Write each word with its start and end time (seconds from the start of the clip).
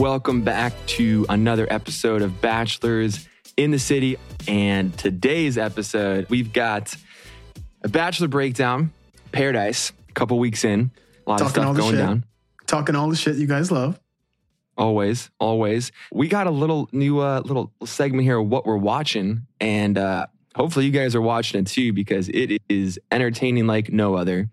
Welcome 0.00 0.40
back 0.40 0.72
to 0.86 1.26
another 1.28 1.66
episode 1.68 2.22
of 2.22 2.40
Bachelors 2.40 3.28
in 3.58 3.70
the 3.70 3.78
City. 3.78 4.16
And 4.48 4.96
today's 4.96 5.58
episode, 5.58 6.26
we've 6.30 6.54
got 6.54 6.94
a 7.84 7.88
Bachelor 7.90 8.28
breakdown, 8.28 8.92
Paradise, 9.30 9.92
a 10.08 10.12
couple 10.12 10.38
weeks 10.38 10.64
in, 10.64 10.90
a 11.26 11.30
lot 11.30 11.38
Talking 11.40 11.44
of 11.44 11.50
stuff 11.50 11.76
going 11.76 11.90
shit. 11.90 11.98
down. 11.98 12.24
Talking 12.66 12.96
all 12.96 13.10
the 13.10 13.14
shit 13.16 13.36
you 13.36 13.46
guys 13.46 13.70
love. 13.70 14.00
Always, 14.78 15.28
always. 15.38 15.92
We 16.10 16.28
got 16.28 16.46
a 16.46 16.50
little 16.50 16.88
new 16.92 17.18
uh, 17.18 17.42
little 17.44 17.70
segment 17.84 18.24
here 18.24 18.38
of 18.38 18.48
what 18.48 18.64
we're 18.64 18.78
watching, 18.78 19.46
and 19.60 19.98
uh, 19.98 20.28
hopefully 20.56 20.86
you 20.86 20.92
guys 20.92 21.14
are 21.14 21.20
watching 21.20 21.60
it 21.60 21.66
too 21.66 21.92
because 21.92 22.30
it 22.30 22.62
is 22.70 22.98
entertaining 23.12 23.66
like 23.66 23.92
no 23.92 24.14
other. 24.14 24.48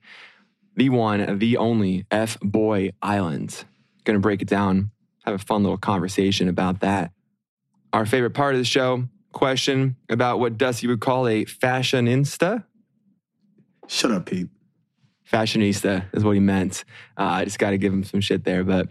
The 0.75 0.89
one, 0.89 1.39
the 1.39 1.55
only 1.55 2.05
F 2.11 2.37
Boy 2.41 2.91
Island. 3.01 3.63
Gonna 4.03 4.19
break 4.19 4.41
it 4.41 4.49
down, 4.49 4.91
have 5.27 5.35
a 5.41 5.43
fun 5.43 5.61
little 5.63 5.77
conversation 5.77 6.47
about 6.47 6.79
that. 6.79 7.11
Our 7.93 8.05
favorite 8.05 8.31
part 8.33 8.55
of 8.55 8.59
the 8.59 8.65
show 8.65 9.03
question 9.33 9.95
about 10.09 10.39
what 10.39 10.57
Dusty 10.57 10.87
would 10.87 11.01
call 11.01 11.27
a 11.27 11.45
fashionista. 11.45 12.63
Shut 13.87 14.11
up, 14.11 14.25
Pete. 14.25 14.47
Fashionista 15.31 16.05
is 16.13 16.23
what 16.23 16.31
he 16.31 16.39
meant. 16.39 16.85
Uh, 17.17 17.23
I 17.23 17.43
just 17.45 17.59
got 17.59 17.71
to 17.71 17.77
give 17.77 17.91
him 17.91 18.03
some 18.05 18.21
shit 18.21 18.43
there, 18.45 18.63
but 18.63 18.87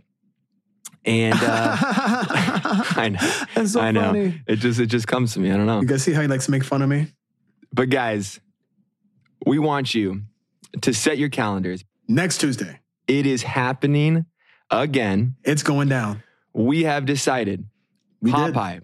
and 1.07 1.35
uh, 1.41 1.77
I 1.81 3.11
know. 3.13 3.45
That's 3.55 3.73
so 3.73 3.81
I 3.81 3.91
know. 3.93 4.03
funny. 4.03 4.43
It 4.47 4.57
just 4.57 4.79
it 4.79 4.87
just 4.87 5.07
comes 5.07 5.33
to 5.35 5.41
me. 5.41 5.51
I 5.51 5.57
don't 5.57 5.67
know. 5.67 5.81
You 5.81 5.87
guys 5.87 6.03
see 6.03 6.13
how 6.13 6.21
he 6.21 6.29
likes 6.29 6.45
to 6.47 6.51
make 6.51 6.65
fun 6.65 6.83
of 6.83 6.89
me? 6.91 7.07
But 7.73 7.89
guys, 7.91 8.41
we 9.47 9.59
want 9.59 9.95
you 9.95 10.23
to 10.83 10.93
set 10.93 11.17
your 11.17 11.29
calendars. 11.31 11.85
Next 12.09 12.39
Tuesday, 12.39 12.81
It 13.09 13.25
is 13.27 13.43
happening 13.43 14.27
again. 14.71 15.37
it's 15.45 15.63
going 15.63 15.89
down. 15.89 16.23
We 16.57 16.85
have 16.85 17.05
decided, 17.05 17.67
We 18.23 18.33
did. 18.33 18.83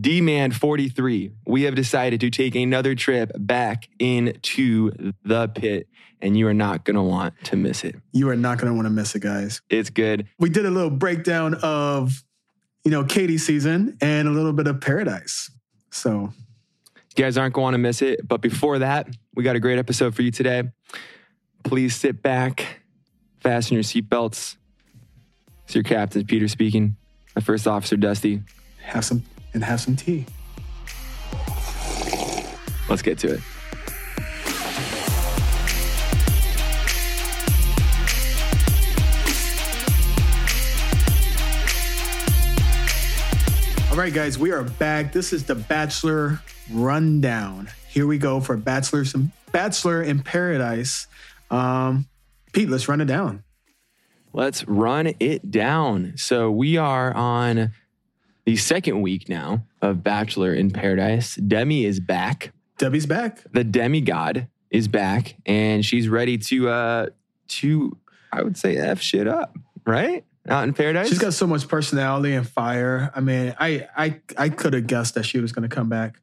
D 0.00 0.20
Man 0.20 0.52
43, 0.52 1.32
we 1.44 1.62
have 1.62 1.74
decided 1.74 2.20
to 2.20 2.30
take 2.30 2.54
another 2.54 2.94
trip 2.94 3.32
back 3.36 3.88
into 3.98 5.12
the 5.24 5.48
pit, 5.48 5.88
and 6.20 6.36
you 6.36 6.46
are 6.46 6.54
not 6.54 6.84
going 6.84 6.94
to 6.94 7.02
want 7.02 7.34
to 7.46 7.56
miss 7.56 7.82
it. 7.82 7.96
You 8.12 8.28
are 8.28 8.36
not 8.36 8.58
going 8.58 8.72
to 8.72 8.74
want 8.76 8.86
to 8.86 8.90
miss 8.90 9.16
it, 9.16 9.20
guys. 9.20 9.60
It's 9.68 9.90
good. 9.90 10.28
We 10.38 10.50
did 10.50 10.66
a 10.66 10.70
little 10.70 10.90
breakdown 10.90 11.54
of, 11.62 12.22
you 12.84 12.92
know, 12.92 13.02
Katie 13.02 13.38
season 13.38 13.98
and 14.00 14.28
a 14.28 14.30
little 14.30 14.52
bit 14.52 14.68
of 14.68 14.80
Paradise. 14.80 15.50
So 15.90 16.32
You 17.16 17.24
guys 17.24 17.36
aren't 17.36 17.54
going 17.54 17.72
to 17.72 17.78
miss 17.78 18.02
it. 18.02 18.26
But 18.26 18.40
before 18.40 18.78
that, 18.78 19.08
we 19.34 19.42
got 19.42 19.56
a 19.56 19.60
great 19.60 19.80
episode 19.80 20.14
for 20.14 20.22
you 20.22 20.30
today. 20.30 20.64
Please 21.64 21.96
sit 21.96 22.22
back, 22.22 22.82
fasten 23.40 23.74
your 23.74 23.82
seatbelts. 23.82 24.56
It's 25.64 25.74
your 25.74 25.84
captain, 25.84 26.24
Peter 26.26 26.48
speaking. 26.48 26.96
My 27.34 27.42
first 27.42 27.66
officer, 27.66 27.96
Dusty. 27.96 28.42
have 28.82 29.04
some 29.04 29.22
and 29.54 29.64
have 29.64 29.80
some 29.80 29.96
tea. 29.96 30.26
Let's 32.88 33.02
get 33.02 33.18
to 33.18 33.34
it. 33.34 33.40
All 43.90 44.00
right, 44.00 44.12
guys, 44.12 44.36
we 44.36 44.50
are 44.50 44.64
back. 44.64 45.12
This 45.12 45.32
is 45.32 45.44
the 45.44 45.54
Bachelor 45.54 46.40
Rundown. 46.72 47.68
Here 47.88 48.08
we 48.08 48.18
go 48.18 48.40
for 48.40 48.56
Bachelor 48.56 49.04
some 49.04 49.30
Bachelor 49.52 50.02
in 50.02 50.20
Paradise. 50.20 51.06
Um, 51.48 52.08
Pete, 52.52 52.68
let's 52.68 52.88
run 52.88 53.00
it 53.00 53.04
down. 53.04 53.43
Let's 54.34 54.66
run 54.66 55.14
it 55.20 55.52
down. 55.52 56.14
So 56.16 56.50
we 56.50 56.76
are 56.76 57.14
on 57.14 57.70
the 58.44 58.56
second 58.56 59.00
week 59.00 59.28
now 59.28 59.64
of 59.80 60.02
Bachelor 60.02 60.52
in 60.52 60.72
Paradise. 60.72 61.36
Demi 61.36 61.84
is 61.84 62.00
back. 62.00 62.52
Debbie's 62.76 63.06
back. 63.06 63.44
The 63.52 63.62
demigod 63.62 64.48
is 64.72 64.88
back, 64.88 65.36
and 65.46 65.84
she's 65.84 66.08
ready 66.08 66.36
to 66.38 66.68
uh 66.68 67.06
to 67.46 67.96
I 68.32 68.42
would 68.42 68.56
say 68.56 68.76
f 68.76 69.00
shit 69.00 69.28
up, 69.28 69.56
right? 69.86 70.24
Out 70.48 70.64
in 70.64 70.74
paradise. 70.74 71.08
She's 71.08 71.20
got 71.20 71.32
so 71.32 71.46
much 71.46 71.68
personality 71.68 72.34
and 72.34 72.46
fire. 72.46 73.12
I 73.14 73.20
mean, 73.20 73.54
I 73.60 73.86
I 73.96 74.20
I 74.36 74.48
could 74.48 74.72
have 74.72 74.88
guessed 74.88 75.14
that 75.14 75.24
she 75.24 75.38
was 75.38 75.52
going 75.52 75.68
to 75.68 75.72
come 75.72 75.88
back. 75.88 76.16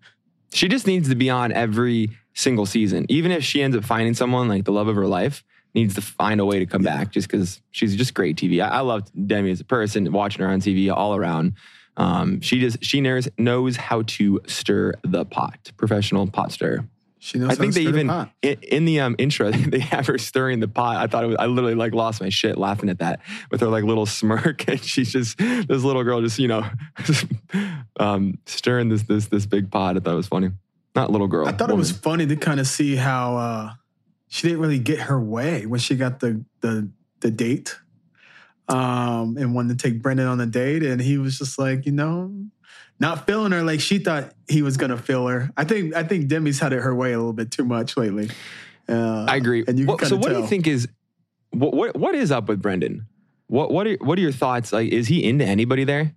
She 0.53 0.67
just 0.67 0.85
needs 0.85 1.07
to 1.07 1.15
be 1.15 1.29
on 1.29 1.53
every 1.53 2.09
single 2.33 2.65
season. 2.65 3.05
Even 3.07 3.31
if 3.31 3.45
she 3.45 3.61
ends 3.61 3.77
up 3.77 3.85
finding 3.85 4.15
someone 4.15 4.49
like 4.49 4.65
the 4.65 4.73
love 4.73 4.89
of 4.89 4.97
her 4.97 5.07
life, 5.07 5.45
needs 5.73 5.95
to 5.95 6.01
find 6.01 6.39
a 6.39 6.45
way 6.45 6.59
to 6.59 6.65
come 6.65 6.83
back 6.83 7.11
just 7.11 7.29
because 7.29 7.61
she's 7.71 7.95
just 7.95 8.13
great 8.13 8.37
TV. 8.37 8.63
I, 8.63 8.69
I 8.69 8.79
love 8.81 9.09
Demi 9.27 9.51
as 9.51 9.61
a 9.61 9.65
person, 9.65 10.11
watching 10.11 10.41
her 10.41 10.51
on 10.51 10.59
TV 10.59 10.93
all 10.93 11.15
around. 11.15 11.53
Um, 11.97 12.41
she 12.41 12.59
just 12.59 12.83
she 12.83 13.01
knows 13.01 13.27
knows 13.37 13.75
how 13.75 14.03
to 14.03 14.41
stir 14.47 14.93
the 15.03 15.25
pot, 15.25 15.71
professional 15.77 16.27
pot 16.27 16.51
stirrer. 16.51 16.85
She 17.19 17.37
knows. 17.37 17.51
I 17.51 17.55
think 17.55 17.73
how 17.73 17.79
to 17.79 17.85
they 17.85 17.91
the 17.91 17.99
even 17.99 18.29
in, 18.41 18.57
in 18.63 18.85
the 18.85 18.99
um, 19.01 19.15
intro 19.19 19.51
they 19.51 19.79
have 19.79 20.07
her 20.07 20.17
stirring 20.17 20.59
the 20.59 20.67
pot. 20.67 20.97
I 20.97 21.07
thought 21.07 21.23
it 21.23 21.27
was, 21.27 21.35
I 21.37 21.45
literally 21.45 21.75
like 21.75 21.93
lost 21.93 22.21
my 22.21 22.29
shit 22.29 22.57
laughing 22.57 22.89
at 22.89 22.99
that 22.99 23.19
with 23.51 23.61
her 23.61 23.67
like 23.67 23.83
little 23.83 24.05
smirk, 24.05 24.67
and 24.67 24.81
she's 24.81 25.11
just 25.11 25.37
this 25.37 25.83
little 25.83 26.03
girl 26.03 26.21
just 26.21 26.39
you 26.39 26.47
know 26.47 26.65
um, 27.99 28.39
stirring 28.45 28.89
this 28.89 29.03
this 29.03 29.27
this 29.27 29.45
big 29.45 29.69
pot. 29.69 29.97
I 29.97 29.99
thought 29.99 30.13
it 30.13 30.17
was 30.17 30.27
funny. 30.27 30.51
Not 30.95 31.11
little 31.11 31.27
girl. 31.27 31.47
I 31.47 31.51
thought 31.51 31.69
it 31.69 31.77
was 31.77 31.91
funny 31.91 32.25
to 32.25 32.35
kind 32.35 32.59
of 32.59 32.67
see 32.67 32.95
how 32.95 33.37
uh, 33.37 33.73
she 34.33 34.47
didn't 34.47 34.61
really 34.61 34.79
get 34.79 34.97
her 35.01 35.19
way 35.19 35.65
when 35.65 35.79
she 35.81 35.95
got 35.97 36.21
the 36.21 36.41
the 36.61 36.89
the 37.19 37.29
date, 37.29 37.77
um, 38.69 39.35
and 39.37 39.53
wanted 39.53 39.77
to 39.77 39.89
take 39.89 40.01
Brendan 40.01 40.27
on 40.27 40.39
a 40.39 40.45
date, 40.45 40.83
and 40.83 41.01
he 41.01 41.17
was 41.17 41.37
just 41.37 41.59
like, 41.59 41.85
you 41.85 41.91
know, 41.91 42.33
not 42.99 43.25
feeling 43.25 43.51
her 43.51 43.61
like 43.61 43.81
she 43.81 43.99
thought 43.99 44.31
he 44.47 44.61
was 44.61 44.77
gonna 44.77 44.97
feel 44.97 45.27
her. 45.27 45.51
I 45.57 45.65
think 45.65 45.93
I 45.95 46.03
think 46.03 46.27
Demi's 46.29 46.59
had 46.59 46.71
it 46.71 46.79
her 46.81 46.95
way 46.95 47.11
a 47.11 47.17
little 47.17 47.33
bit 47.33 47.51
too 47.51 47.65
much 47.65 47.97
lately. 47.97 48.29
Uh, 48.87 49.25
I 49.27 49.35
agree. 49.35 49.65
And 49.67 49.77
you 49.77 49.85
What- 49.85 50.05
so 50.05 50.15
what 50.15 50.29
do 50.29 50.39
you 50.39 50.47
think 50.47 50.65
is 50.65 50.87
what 51.51 51.73
what 51.73 51.97
what 51.97 52.15
is 52.15 52.31
up 52.31 52.47
with 52.47 52.61
Brendan? 52.61 53.07
What 53.47 53.71
what 53.71 53.85
are 53.85 53.95
what 53.99 54.17
are 54.17 54.21
your 54.21 54.31
thoughts? 54.31 54.71
Like, 54.71 54.89
is 54.93 55.07
he 55.07 55.23
into 55.25 55.45
anybody 55.45 55.83
there? 55.83 56.13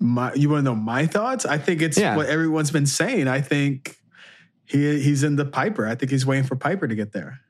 My, 0.00 0.32
you 0.34 0.48
want 0.48 0.60
to 0.60 0.64
know 0.64 0.74
my 0.74 1.06
thoughts? 1.06 1.44
I 1.44 1.58
think 1.58 1.82
it's 1.82 1.98
Yeah. 1.98 2.16
what 2.16 2.26
everyone's 2.26 2.70
been 2.72 2.86
saying. 2.86 3.26
I 3.28 3.40
think 3.40 3.98
he 4.72 5.00
he's 5.00 5.22
in 5.22 5.36
the 5.36 5.44
Pieper. 5.44 5.86
I 5.86 5.94
think 5.94 6.10
he's 6.10 6.26
waiting 6.26 6.44
for 6.44 6.56
Pieper 6.56 6.88
to 6.88 6.94
get 6.94 7.12
there. 7.12 7.40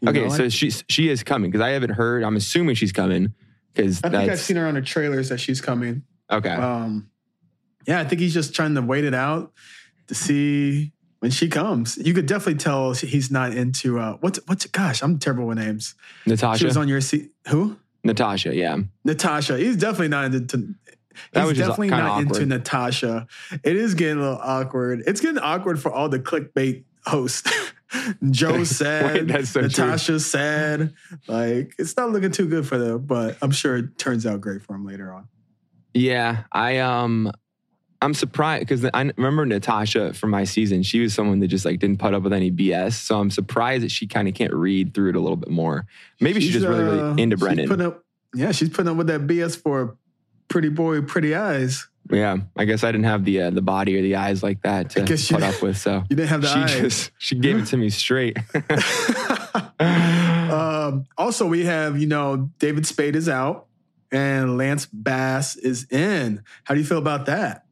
You 0.00 0.08
okay, 0.10 0.28
so 0.28 0.48
she's 0.48 0.84
she 0.88 1.08
is 1.08 1.22
coming 1.22 1.50
because 1.50 1.64
I 1.64 1.70
haven't 1.70 1.90
heard. 1.90 2.24
I'm 2.24 2.36
assuming 2.36 2.74
she's 2.74 2.92
coming 2.92 3.34
because 3.72 4.00
I 4.02 4.10
think 4.10 4.30
I've 4.30 4.40
seen 4.40 4.56
her 4.56 4.66
on 4.66 4.74
the 4.74 4.82
trailers 4.82 5.28
that 5.28 5.38
she's 5.38 5.60
coming. 5.60 6.02
okay. 6.30 6.50
Um, 6.50 7.08
yeah, 7.86 8.00
I 8.00 8.04
think 8.04 8.20
he's 8.20 8.34
just 8.34 8.54
trying 8.54 8.74
to 8.74 8.82
wait 8.82 9.04
it 9.04 9.14
out 9.14 9.52
to 10.08 10.14
see 10.14 10.92
when 11.20 11.30
she 11.30 11.48
comes. 11.48 11.96
You 11.98 12.14
could 12.14 12.26
definitely 12.26 12.58
tell 12.58 12.92
he's 12.92 13.30
not 13.30 13.52
into 13.52 13.98
uh, 13.98 14.16
what's 14.20 14.40
what's. 14.46 14.66
Gosh, 14.66 15.02
I'm 15.02 15.18
terrible 15.18 15.46
with 15.46 15.58
names. 15.58 15.94
Natasha. 16.26 16.58
She 16.58 16.64
was 16.64 16.76
on 16.76 16.88
your 16.88 17.00
seat. 17.00 17.30
Who? 17.48 17.76
Natasha, 18.04 18.54
yeah. 18.54 18.78
Natasha. 19.04 19.56
He's 19.56 19.76
definitely 19.76 20.08
not 20.08 20.34
into. 20.34 20.74
That 21.32 21.40
He's 21.40 21.48
was 21.50 21.58
definitely 21.58 21.90
not 21.90 22.20
into. 22.22 22.46
Natasha. 22.46 23.26
It 23.62 23.76
is 23.76 23.94
getting 23.94 24.18
a 24.18 24.22
little 24.22 24.38
awkward. 24.38 25.02
It's 25.06 25.20
getting 25.20 25.38
awkward 25.38 25.80
for 25.80 25.92
all 25.92 26.08
the 26.08 26.18
clickbait 26.18 26.84
hosts. 27.06 27.50
Joe 28.30 28.64
sad. 28.64 29.30
Wait, 29.34 29.46
so 29.46 29.60
true. 29.60 29.68
Natasha's 29.68 30.30
sad. 30.30 30.94
Like 31.28 31.74
it's 31.78 31.96
not 31.96 32.10
looking 32.10 32.32
too 32.32 32.48
good 32.48 32.66
for 32.66 32.78
them, 32.78 33.04
but 33.04 33.36
I'm 33.42 33.50
sure 33.50 33.76
it 33.76 33.98
turns 33.98 34.26
out 34.26 34.40
great 34.40 34.62
for 34.62 34.74
him 34.74 34.86
later 34.86 35.12
on. 35.12 35.28
Yeah, 35.94 36.44
I 36.52 36.78
um 36.78 37.30
I'm 38.02 38.14
surprised 38.14 38.66
because 38.66 38.84
I 38.92 39.12
remember 39.16 39.46
Natasha 39.46 40.12
from 40.12 40.30
my 40.30 40.42
season. 40.42 40.82
She 40.82 41.00
was 41.00 41.14
someone 41.14 41.38
that 41.38 41.48
just 41.48 41.64
like 41.64 41.78
didn't 41.78 42.00
put 42.00 42.14
up 42.14 42.24
with 42.24 42.32
any 42.32 42.50
BS. 42.50 42.94
So 42.94 43.20
I'm 43.20 43.30
surprised 43.30 43.84
that 43.84 43.92
she 43.92 44.08
kind 44.08 44.26
of 44.26 44.34
can't 44.34 44.52
read 44.52 44.92
through 44.92 45.10
it 45.10 45.16
a 45.16 45.20
little 45.20 45.36
bit 45.36 45.50
more. 45.50 45.86
Maybe 46.18 46.40
she's, 46.40 46.52
just 46.52 46.66
really, 46.66 46.82
uh, 46.82 47.10
really 47.10 47.22
into 47.22 47.36
Brendan. 47.36 47.80
up, 47.80 48.04
yeah, 48.34 48.50
she's 48.50 48.70
putting 48.70 48.90
up 48.90 48.96
with 48.96 49.06
that 49.06 49.28
BS 49.28 49.56
for 49.56 49.96
pretty 50.52 50.68
boy, 50.68 51.00
pretty 51.02 51.34
eyes. 51.34 51.88
yeah, 52.10 52.36
I 52.56 52.64
guess 52.66 52.84
I 52.84 52.92
didn't 52.92 53.04
have 53.06 53.24
the 53.24 53.40
uh, 53.42 53.50
the 53.50 53.62
body 53.62 53.96
or 53.98 54.02
the 54.02 54.16
eyes 54.16 54.42
like 54.42 54.62
that 54.62 54.90
to 54.90 55.02
guess 55.02 55.30
you- 55.30 55.36
put 55.38 55.44
up 55.44 55.62
with. 55.62 55.78
So 55.78 56.04
You 56.10 56.16
didn't 56.16 56.28
have 56.28 56.42
the 56.42 56.48
she 56.48 56.58
eyes. 56.60 56.80
just 56.80 57.10
she 57.18 57.34
gave 57.36 57.56
it 57.58 57.66
to 57.66 57.76
me 57.76 57.88
straight. 57.90 58.38
um, 59.80 61.04
also, 61.18 61.46
we 61.46 61.64
have 61.64 61.98
you 61.98 62.06
know 62.06 62.50
David 62.58 62.86
Spade 62.86 63.16
is 63.16 63.28
out 63.28 63.66
and 64.10 64.56
Lance 64.58 64.86
Bass 64.86 65.56
is 65.56 65.86
in. 65.90 66.42
How 66.64 66.74
do 66.74 66.80
you 66.80 66.86
feel 66.86 66.98
about 66.98 67.26
that? 67.26 67.64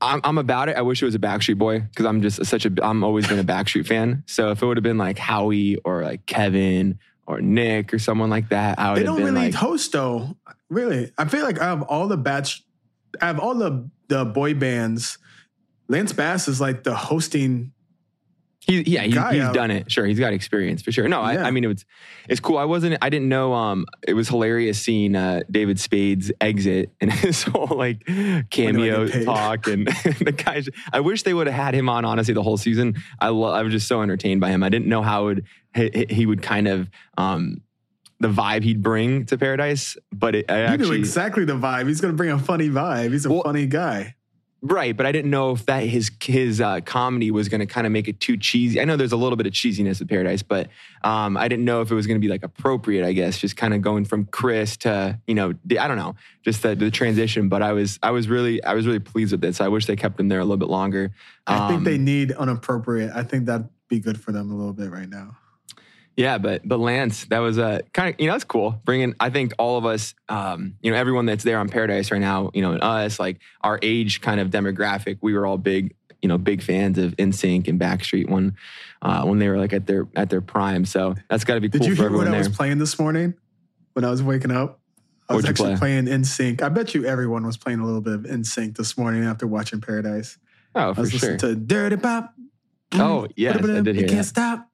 I'm, 0.00 0.20
I'm 0.24 0.36
about 0.38 0.68
it. 0.68 0.76
I 0.76 0.82
wish 0.82 1.00
it 1.00 1.06
was 1.06 1.14
a 1.14 1.18
Backstreet 1.18 1.56
Boy 1.56 1.80
because 1.80 2.04
I'm 2.04 2.20
just 2.20 2.44
such 2.44 2.66
a. 2.66 2.72
I'm 2.82 3.02
always 3.02 3.26
been 3.26 3.38
a 3.38 3.44
Backstreet 3.44 3.86
fan. 3.86 4.24
So 4.26 4.50
if 4.50 4.62
it 4.62 4.66
would 4.66 4.76
have 4.76 4.84
been 4.84 4.98
like 4.98 5.18
Howie 5.18 5.76
or 5.84 6.02
like 6.02 6.26
Kevin 6.26 6.98
or 7.26 7.40
Nick 7.40 7.92
or 7.92 7.98
someone 7.98 8.30
like 8.30 8.48
that, 8.50 8.78
I 8.78 8.94
They 8.94 9.02
don't 9.02 9.18
really 9.18 9.32
like, 9.32 9.54
host 9.54 9.92
though. 9.92 10.36
Really, 10.68 11.12
I 11.18 11.26
feel 11.26 11.44
like 11.44 11.60
I 11.60 11.64
have 11.64 11.82
all 11.82 12.08
the 12.08 12.16
batch, 12.16 12.64
I 13.20 13.26
have 13.26 13.38
all 13.38 13.54
the 13.54 13.88
the 14.08 14.24
boy 14.24 14.54
bands, 14.54 15.18
Lance 15.88 16.12
Bass 16.12 16.48
is 16.48 16.60
like 16.60 16.82
the 16.84 16.94
hosting 16.94 17.72
He, 18.60 18.82
yeah, 18.82 19.02
he's, 19.02 19.14
guy 19.14 19.34
he's 19.34 19.42
out. 19.42 19.54
done 19.54 19.70
it. 19.70 19.90
Sure, 19.92 20.04
he's 20.06 20.18
got 20.18 20.32
experience 20.32 20.82
for 20.82 20.90
sure. 20.92 21.08
No, 21.08 21.20
I, 21.20 21.34
Yeah. 21.34 21.44
I 21.44 21.50
mean 21.52 21.62
it 21.64 21.68
was 21.68 21.84
it's 22.28 22.40
cool. 22.40 22.58
I 22.58 22.64
wasn't. 22.64 22.98
I 23.02 23.08
didn't 23.08 23.28
know. 23.28 23.54
Um, 23.54 23.86
it 24.06 24.14
was 24.14 24.28
hilarious 24.28 24.80
seeing 24.80 25.14
uh, 25.14 25.42
David 25.48 25.78
Spade's 25.78 26.32
exit 26.40 26.90
and 27.00 27.12
his 27.24 27.44
whole 27.44 27.76
like 27.76 28.04
cameo 28.50 29.06
talk 29.24 29.68
and 29.68 29.86
the 30.20 30.32
guys. 30.32 30.68
I 30.92 31.00
wish 31.00 31.22
they 31.22 31.34
would 31.34 31.46
have 31.46 31.54
had 31.54 31.74
him 31.74 31.88
on. 31.88 32.04
Honestly, 32.04 32.34
the 32.34 32.42
whole 32.42 32.56
season. 32.56 32.96
I 33.20 33.28
lo- 33.28 33.52
I 33.52 33.62
was 33.62 33.72
just 33.72 33.86
so 33.86 34.02
entertained 34.02 34.40
by 34.40 34.50
him. 34.50 34.64
I 34.64 34.68
didn't 34.68 34.88
know 34.88 35.02
how 35.02 35.22
it 35.22 35.26
would 35.26 35.44
he, 35.76 36.06
he 36.08 36.26
would 36.26 36.42
kind 36.42 36.66
of 36.68 36.88
um 37.18 37.60
the 38.18 38.28
vibe 38.28 38.62
he'd 38.62 38.82
bring 38.82 39.26
to 39.26 39.36
Paradise, 39.36 39.96
but 40.10 40.34
it 40.34 40.50
I 40.50 40.60
You 40.60 40.64
actually 40.68 40.88
knew 40.90 40.94
exactly 41.04 41.44
the 41.44 41.52
vibe. 41.52 41.86
He's 41.86 42.00
going 42.00 42.14
to 42.14 42.16
bring 42.16 42.30
a 42.30 42.38
funny 42.38 42.68
vibe. 42.70 43.12
He's 43.12 43.26
a 43.26 43.30
Well- 43.30 43.42
funny 43.42 43.66
guy. 43.66 44.14
Right, 44.62 44.96
but 44.96 45.04
I 45.04 45.12
didn't 45.12 45.30
know 45.30 45.52
if 45.52 45.66
that 45.66 45.84
his 45.84 46.10
his 46.24 46.60
uh, 46.62 46.80
comedy 46.80 47.30
was 47.30 47.48
going 47.50 47.60
to 47.60 47.66
kind 47.66 47.86
of 47.86 47.92
make 47.92 48.08
it 48.08 48.18
too 48.20 48.38
cheesy. 48.38 48.80
I 48.80 48.84
know 48.84 48.96
there's 48.96 49.12
a 49.12 49.16
little 49.16 49.36
bit 49.36 49.46
of 49.46 49.52
cheesiness 49.52 50.00
at 50.00 50.08
Paradise, 50.08 50.42
but 50.42 50.70
um, 51.04 51.36
I 51.36 51.46
didn't 51.46 51.66
know 51.66 51.82
if 51.82 51.90
it 51.90 51.94
was 51.94 52.06
going 52.06 52.18
to 52.18 52.26
be 52.26 52.32
like 52.32 52.42
appropriate. 52.42 53.06
I 53.06 53.12
guess 53.12 53.38
just 53.38 53.56
kind 53.56 53.74
of 53.74 53.82
going 53.82 54.06
from 54.06 54.24
Chris 54.24 54.78
to 54.78 55.20
you 55.26 55.34
know 55.34 55.52
I 55.78 55.86
don't 55.86 55.98
know 55.98 56.16
just 56.42 56.62
the, 56.62 56.74
the 56.74 56.90
transition. 56.90 57.48
But 57.50 57.62
I 57.62 57.72
was 57.74 57.98
I 58.02 58.10
was 58.12 58.28
really 58.28 58.64
I 58.64 58.72
was 58.72 58.86
really 58.86 58.98
pleased 58.98 59.30
with 59.30 59.42
this. 59.42 59.60
I 59.60 59.68
wish 59.68 59.84
they 59.86 59.94
kept 59.94 60.18
him 60.18 60.28
there 60.28 60.40
a 60.40 60.44
little 60.44 60.56
bit 60.56 60.70
longer. 60.70 61.12
I 61.46 61.68
think 61.68 61.78
Um, 61.78 61.84
they 61.84 61.98
need 61.98 62.32
unappropriate. 62.32 63.12
I 63.14 63.22
think 63.24 63.46
that'd 63.46 63.68
be 63.88 64.00
good 64.00 64.18
for 64.18 64.32
them 64.32 64.50
a 64.50 64.54
little 64.56 64.72
bit 64.72 64.90
right 64.90 65.08
now. 65.08 65.36
Yeah, 66.16 66.38
but 66.38 66.66
but 66.66 66.78
Lance, 66.80 67.26
that 67.26 67.40
was 67.40 67.58
a 67.58 67.82
kind 67.92 68.14
of 68.14 68.20
you 68.20 68.26
know 68.26 68.32
that's 68.32 68.44
cool. 68.44 68.80
Bringing, 68.84 69.14
I 69.20 69.28
think 69.30 69.52
all 69.58 69.76
of 69.76 69.84
us, 69.84 70.14
um, 70.30 70.76
you 70.80 70.90
know, 70.90 70.96
everyone 70.96 71.26
that's 71.26 71.44
there 71.44 71.58
on 71.58 71.68
Paradise 71.68 72.10
right 72.10 72.20
now, 72.20 72.50
you 72.54 72.62
know, 72.62 72.72
and 72.72 72.82
us, 72.82 73.20
like 73.20 73.38
our 73.60 73.78
age 73.82 74.22
kind 74.22 74.40
of 74.40 74.48
demographic, 74.48 75.18
we 75.20 75.34
were 75.34 75.44
all 75.46 75.58
big, 75.58 75.94
you 76.22 76.28
know, 76.28 76.38
big 76.38 76.62
fans 76.62 76.96
of 76.96 77.14
NSYNC 77.16 77.68
and 77.68 77.78
Backstreet 77.78 78.30
when 78.30 78.56
uh, 79.02 79.24
when 79.26 79.38
they 79.38 79.48
were 79.50 79.58
like 79.58 79.74
at 79.74 79.86
their 79.86 80.08
at 80.16 80.30
their 80.30 80.40
prime. 80.40 80.86
So 80.86 81.14
that's 81.28 81.44
got 81.44 81.54
to 81.56 81.60
be 81.60 81.68
Did 81.68 81.82
cool 81.82 81.88
you 81.90 81.96
for 81.96 82.02
hear 82.04 82.10
what 82.10 82.14
everyone 82.20 82.28
I 82.28 82.30
there. 82.42 82.48
was 82.48 82.56
playing 82.56 82.78
this 82.78 82.98
morning 82.98 83.34
when 83.92 84.04
I 84.06 84.10
was 84.10 84.22
waking 84.22 84.52
up? 84.52 84.80
I 85.28 85.34
was 85.34 85.42
What'd 85.44 85.58
you 85.58 85.64
actually 85.64 85.76
play? 85.78 86.06
playing 86.06 86.22
NSYNC. 86.22 86.62
I 86.62 86.68
bet 86.70 86.94
you 86.94 87.04
everyone 87.04 87.44
was 87.44 87.56
playing 87.58 87.80
a 87.80 87.84
little 87.84 88.00
bit 88.00 88.14
of 88.14 88.20
NSYNC 88.22 88.76
this 88.76 88.96
morning 88.96 89.24
after 89.24 89.46
watching 89.46 89.80
Paradise. 89.82 90.38
oh, 90.74 90.90
I 90.92 90.94
for 90.94 91.00
was 91.02 91.10
sure. 91.10 91.32
listening 91.32 91.38
to 91.40 91.54
Dirty 91.56 91.96
Pop. 91.96 92.32
Oh, 92.94 93.26
yes, 93.36 93.56
I 93.56 93.60
did 93.82 93.86
You 93.86 93.92
hear 93.92 94.02
can't 94.08 94.18
that. 94.20 94.24
stop. 94.24 94.68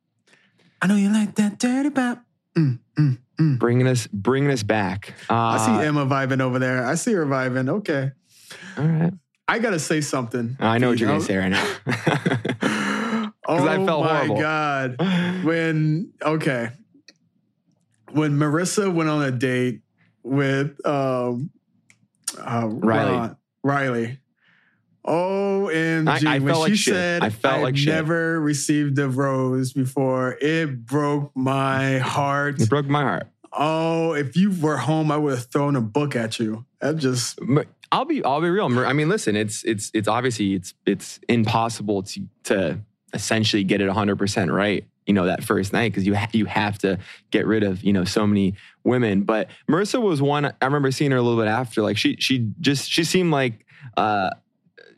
I 0.83 0.89
know 0.89 0.97
you 0.97 1.13
like 1.13 1.37
that 1.37 1.61
Dirty 1.61 1.91
Pop. 1.91 2.25
Mm, 2.59 2.81
mm, 2.99 3.19
mm. 3.41 3.59
bringing 3.59 3.87
us 3.87 4.09
bringing 4.09 4.51
us 4.51 4.65
back. 4.65 5.15
Uh, 5.31 5.35
I 5.35 5.59
see 5.59 5.87
Emma 5.87 6.05
vibing 6.07 6.41
over 6.41 6.59
there. 6.59 6.85
I 6.85 6.97
see 6.97 7.13
her 7.13 7.25
vibing. 7.25 7.69
Okay. 7.69 8.11
All 8.77 8.85
right, 8.85 9.13
I 9.47 9.61
gotta 9.61 9.79
say 9.79 10.01
something. 10.01 10.57
I 10.59 10.79
know 10.79 10.89
what 10.89 10.99
you're 10.99 11.09
gonna 11.09 11.21
say 11.21 11.37
right 11.37 11.49
now. 11.49 11.77
oh 13.47 13.69
I 13.69 13.87
felt 13.87 14.05
my 14.05 14.17
horrible. 14.27 14.41
god. 14.41 14.97
When 15.45 16.13
okay. 16.21 16.71
When 18.11 18.33
Maurissa 18.33 18.93
went 18.93 19.09
on 19.09 19.23
a 19.23 19.31
date 19.31 19.83
with 20.25 20.85
um 20.85 21.51
uh, 22.39 22.67
Riley. 22.69 23.13
Ron- 23.13 23.37
Riley. 23.63 24.19
OMG. 25.07 26.27
I- 26.27 26.37
I 26.37 26.39
when 26.39 26.55
felt 26.55 26.67
she 26.67 26.71
like 26.73 26.79
shit. 26.79 26.95
said 26.95 27.23
I 27.23 27.31
felt 27.31 27.55
"I've 27.57 27.63
like 27.63 27.77
shit." 27.77 27.89
never 27.89 28.41
received 28.41 28.99
a 28.99 29.09
rose 29.09 29.73
before, 29.73 30.37
it 30.41 30.87
broke 30.87 31.33
my 31.37 31.99
heart. 31.99 32.61
it 32.61 32.69
broke 32.69 32.87
my 32.87 33.03
heart. 33.03 33.29
Oh, 33.53 34.15
if 34.15 34.37
you 34.37 34.51
were 34.61 34.79
home, 34.79 35.11
I 35.11 35.17
would 35.19 35.35
have 35.35 35.45
thrown 35.47 35.77
a 35.77 35.81
book 35.83 36.17
at 36.17 36.39
you. 36.39 36.65
That 36.81 36.97
just 36.97 37.39
I'll 37.91 38.05
be 38.07 38.25
I'll 38.25 38.41
be 38.41 38.49
real. 38.49 38.67
I 38.87 38.93
mean, 38.93 39.09
listen, 39.09 39.37
it's 39.37 39.63
it's 39.65 39.91
it's 39.93 40.09
obviously 40.09 40.55
it's 40.55 40.73
it's 40.87 41.21
impossible 41.29 42.03
to 42.05 42.23
to 42.45 42.79
essentially 43.13 43.63
get 43.63 43.83
it 43.83 43.91
100% 43.91 44.51
right, 44.51 44.87
you 45.07 45.13
know, 45.13 45.27
that 45.27 45.45
first 45.45 45.75
night 45.75 45.93
because 45.93 46.07
you 46.07 46.15
ha- 46.15 46.31
you 46.33 46.47
have 46.47 46.79
to 46.79 46.99
get 47.31 47.47
rid 47.47 47.63
of, 47.63 47.83
you 47.85 47.93
know, 47.93 48.05
so 48.05 48.27
many 48.27 48.55
women. 48.85 49.25
But 49.25 49.51
Maurissa 49.71 50.01
was 50.01 50.23
one 50.23 50.47
I 50.47 50.53
remember 50.65 50.91
seeing 50.91 51.11
her 51.11 51.19
a 51.19 51.23
little 51.23 51.39
bit 51.39 51.49
after 51.49 51.83
like 51.83 51.99
she 51.99 52.17
she 52.19 52.51
just 52.61 52.91
she 52.91 53.05
seemed 53.05 53.33
like 53.33 53.67
uh 53.99 54.31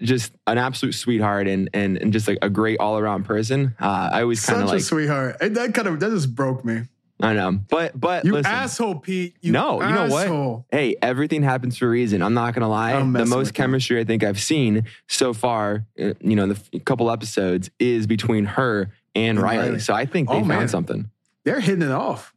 just 0.05 0.33
an 0.47 0.59
absolute 0.59 0.93
sweetheart 0.93 1.49
and 1.49 1.69
and, 1.75 1.97
and 1.99 2.13
just 2.13 2.29
like 2.29 2.39
a 2.43 2.51
great 2.51 2.79
all 2.81 2.99
around 2.99 3.25
person. 3.25 3.75
Uh, 3.81 4.11
I 4.13 4.23
always 4.23 4.45
kind 4.45 4.59
such 4.59 4.65
of 4.65 4.71
like 4.71 4.81
a 4.81 4.83
sweetheart. 4.83 5.37
And 5.41 5.57
that 5.57 5.75
kind 5.75 5.89
of 5.89 6.01
that 6.01 6.11
just 6.11 6.35
broke 6.35 6.65
me. 6.65 6.83
I 7.21 7.33
know, 7.33 7.53
but 7.71 7.99
but 7.99 8.25
You 8.25 8.33
listen, 8.33 8.53
asshole, 8.53 8.97
Pete. 8.97 9.37
You 9.41 9.53
No, 9.53 9.81
you 9.81 9.95
know 9.95 10.09
what? 10.09 10.65
hey, 10.71 10.97
everything 11.01 11.43
happens 11.43 11.79
for 11.79 11.87
a 11.87 11.89
reason. 11.91 12.23
I'm 12.23 12.35
not 12.35 12.55
gonna 12.55 12.69
lie. 12.69 12.99
The 12.99 13.05
most 13.25 13.35
with 13.37 13.47
you. 13.49 13.53
chemistry 13.53 14.01
I 14.01 14.05
think 14.05 14.25
I've 14.25 14.41
seen 14.41 14.85
so 15.09 15.33
far, 15.33 15.87
uh, 15.99 16.15
you 16.21 16.35
know, 16.37 16.43
in 16.43 16.49
the 16.51 16.61
f- 16.75 16.85
couple 16.85 17.11
episodes, 17.11 17.71
is 17.79 18.07
between 18.09 18.45
her 18.47 18.91
and, 19.15 19.39
And 19.39 19.41
Riley. 19.41 19.59
Riley. 19.67 19.79
So 19.79 19.95
I 19.95 20.07
think 20.07 20.29
they 20.29 20.35
Oh, 20.35 20.39
found 20.39 20.49
man. 20.49 20.69
something. 20.69 21.09
They're 21.45 21.61
hitting 21.61 21.83
it 21.83 21.93
off. 21.93 22.35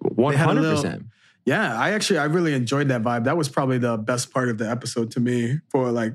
One 0.00 0.34
hundred 0.34 0.62
percent. 0.62 1.04
Yeah, 1.44 1.78
I 1.78 1.92
actually 1.92 2.18
I 2.18 2.24
really 2.24 2.54
enjoyed 2.54 2.88
that 2.88 3.02
vibe. 3.02 3.24
That 3.24 3.36
was 3.36 3.48
probably 3.48 3.78
the 3.78 3.96
best 3.96 4.32
part 4.32 4.48
of 4.48 4.58
the 4.58 4.68
episode 4.68 5.12
to 5.12 5.20
me 5.20 5.60
for 5.70 5.90
like 5.92 6.14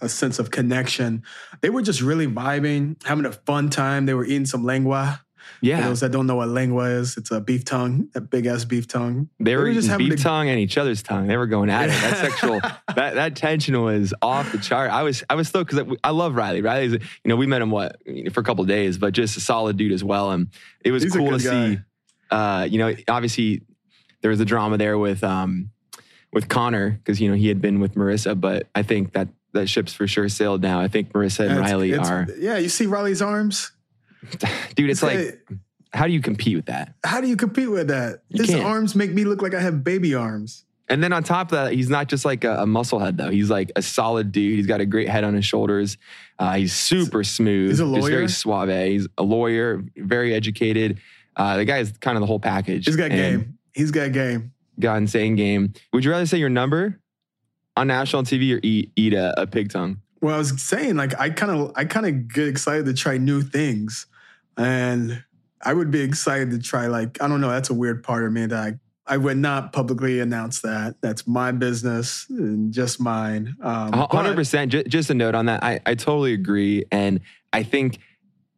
a 0.00 0.08
sense 0.08 0.38
of 0.38 0.50
connection. 0.50 1.22
They 1.60 1.70
were 1.70 1.82
just 1.82 2.00
really 2.00 2.26
vibing, 2.26 3.02
having 3.04 3.24
a 3.26 3.32
fun 3.32 3.70
time. 3.70 4.06
They 4.06 4.14
were 4.14 4.24
eating 4.24 4.46
some 4.46 4.64
lengua. 4.64 5.22
For 5.60 5.66
Yeah, 5.66 5.86
those 5.88 6.00
that 6.00 6.10
don't 6.10 6.26
know 6.26 6.34
what 6.34 6.48
lengua 6.48 6.86
is, 6.90 7.16
it's 7.16 7.30
a 7.30 7.40
beef 7.40 7.64
tongue, 7.64 8.08
a 8.16 8.20
big 8.20 8.46
ass 8.46 8.64
beef 8.64 8.88
tongue. 8.88 9.28
they 9.38 9.54
were, 9.54 9.62
were 9.62 9.72
just 9.72 9.88
having 9.88 10.08
beef 10.08 10.18
a- 10.18 10.22
tongue 10.22 10.48
and 10.48 10.58
each 10.58 10.76
other's 10.76 11.04
tongue. 11.04 11.28
They 11.28 11.36
were 11.36 11.46
going 11.46 11.70
at 11.70 11.84
it. 11.84 11.92
That 11.92 12.16
sexual, 12.18 12.60
that 12.96 13.14
that 13.14 13.36
tension 13.36 13.80
was 13.80 14.12
off 14.20 14.50
the 14.50 14.58
chart. 14.58 14.90
I 14.90 15.02
was 15.04 15.22
I 15.30 15.36
was 15.36 15.46
stoked 15.48 15.70
because 15.70 15.96
I, 16.04 16.08
I 16.08 16.10
love 16.10 16.34
Riley. 16.34 16.62
Riley's, 16.62 16.92
you 16.94 16.98
know, 17.26 17.36
we 17.36 17.46
met 17.46 17.62
him 17.62 17.70
what 17.70 17.96
for 18.32 18.40
a 18.40 18.42
couple 18.42 18.62
of 18.62 18.68
days, 18.68 18.98
but 18.98 19.14
just 19.14 19.36
a 19.36 19.40
solid 19.40 19.76
dude 19.76 19.92
as 19.92 20.02
well. 20.02 20.32
And 20.32 20.48
it 20.84 20.90
was 20.90 21.04
He's 21.04 21.12
cool 21.14 21.38
to 21.38 21.42
guy. 21.44 21.74
see. 21.74 21.78
Uh, 22.30 22.66
you 22.68 22.78
know, 22.78 22.94
obviously 23.08 23.62
there 24.22 24.30
was 24.32 24.40
a 24.40 24.44
drama 24.44 24.76
there 24.78 24.98
with 24.98 25.22
um 25.22 25.70
with 26.32 26.48
Connor 26.48 26.90
because 26.90 27.20
you 27.20 27.28
know 27.30 27.36
he 27.36 27.46
had 27.46 27.60
been 27.62 27.78
with 27.78 27.94
Maurissa, 27.94 28.38
but 28.38 28.66
I 28.74 28.82
think 28.82 29.12
that 29.12 29.28
that 29.56 29.68
ship's 29.68 29.92
for 29.92 30.06
sure 30.06 30.28
sailed 30.28 30.62
now. 30.62 30.80
I 30.80 30.88
think 30.88 31.12
Maurissa 31.12 31.40
and 31.40 31.52
It's- 31.52 31.70
Riley 31.70 31.92
it's- 31.92 32.08
are, 32.08 32.26
Yeah, 32.38 32.56
you 32.58 32.68
see 32.68 32.86
Riley's 32.86 33.20
arms? 33.22 33.72
dude. 34.74 34.90
It's 34.90 35.02
like, 35.02 35.40
how 35.92 36.06
do 36.06 36.12
you 36.12 36.20
compete 36.20 36.56
with 36.56 36.66
that? 36.66 36.94
how 37.04 37.20
do 37.20 37.28
you 37.28 37.36
compete 37.36 37.70
with 37.70 37.88
that? 37.88 38.22
You 38.28 38.42
His 38.42 38.50
can't. 38.50 38.64
arms 38.64 38.94
make 38.94 39.12
me 39.12 39.24
look 39.24 39.42
like 39.42 39.54
I 39.54 39.60
have 39.60 39.84
baby 39.84 40.14
arms. 40.14 40.64
And 40.88 41.02
then 41.02 41.12
on 41.12 41.24
top 41.24 41.48
of 41.52 41.58
that, 41.58 41.72
he's 41.72 41.88
not 41.88 42.06
just 42.08 42.24
like 42.24 42.44
a, 42.44 42.58
a 42.58 42.64
musclehead 42.66 43.16
though. 43.16 43.30
He's 43.30 43.50
like 43.50 43.72
a 43.76 43.82
solid 43.82 44.30
dude. 44.30 44.56
He's 44.56 44.66
got 44.66 44.80
a 44.80 44.86
great 44.86 45.08
head 45.08 45.24
on 45.24 45.34
his 45.34 45.44
shoulders. 45.44 45.96
Uh, 46.38 46.54
he's 46.54 46.72
super 46.72 47.24
smooth. 47.24 47.70
He's 47.70 47.80
a 47.80 47.84
Just 47.84 47.92
lawyer? 48.02 48.10
very 48.10 48.28
suave. 48.28 48.68
He's 48.88 49.08
a 49.18 49.22
lawyer, 49.22 49.82
very 49.96 50.32
educated. 50.34 50.98
Uh, 51.34 51.56
the 51.56 51.64
guy's 51.64 51.90
kind 51.98 52.16
of 52.16 52.20
the 52.20 52.26
whole 52.26 52.38
package. 52.40 52.86
He's 52.86 52.96
got 52.96 53.10
game. 53.10 53.58
He's 53.74 53.90
got 53.90 54.12
game. 54.12 54.52
Got 54.78 54.98
insane 54.98 55.34
game. 55.36 55.72
Would 55.92 56.04
you 56.04 56.10
rather 56.10 56.26
say 56.26 56.38
your 56.38 56.48
number 56.50 57.00
on 57.76 57.86
national 57.86 58.22
TV 58.22 58.56
or 58.56 58.60
eat 58.62 58.92
eat 58.96 59.12
a, 59.12 59.40
a 59.40 59.46
pig 59.46 59.70
tongue? 59.70 60.00
Well, 60.20 60.34
I 60.34 60.38
was 60.38 60.60
saying, 60.60 60.96
like, 60.96 61.18
I 61.20 61.30
kind 61.30 61.52
of, 61.52 61.72
I 61.76 61.84
kind 61.84 62.06
of 62.06 62.32
get 62.32 62.48
excited 62.48 62.86
to 62.86 62.94
try 62.94 63.18
new 63.18 63.42
things, 63.42 64.06
and 64.56 65.22
I 65.62 65.74
would 65.74 65.90
be 65.90 66.00
excited 66.00 66.50
to 66.52 66.58
try, 66.58 66.86
like, 66.86 67.20
I 67.22 67.28
don't 67.28 67.40
know, 67.40 67.50
that's 67.50 67.70
a 67.70 67.74
weird 67.74 68.02
part 68.02 68.24
of 68.24 68.32
me 68.32 68.46
that 68.46 68.58
I, 68.58 69.14
I 69.14 69.18
would 69.18 69.36
not 69.36 69.72
publicly 69.72 70.20
announce 70.20 70.62
that. 70.62 70.96
That's 71.00 71.26
my 71.26 71.52
business 71.52 72.26
and 72.28 72.72
just 72.72 72.98
mine. 72.98 73.54
Um, 73.62 73.92
Hundred 73.92 74.34
percent. 74.34 74.72
Just 74.88 75.10
a 75.10 75.14
note 75.14 75.34
on 75.34 75.46
that. 75.46 75.62
I, 75.62 75.80
I 75.86 75.94
totally 75.94 76.32
agree, 76.32 76.84
and 76.90 77.20
I 77.52 77.62
think 77.62 77.98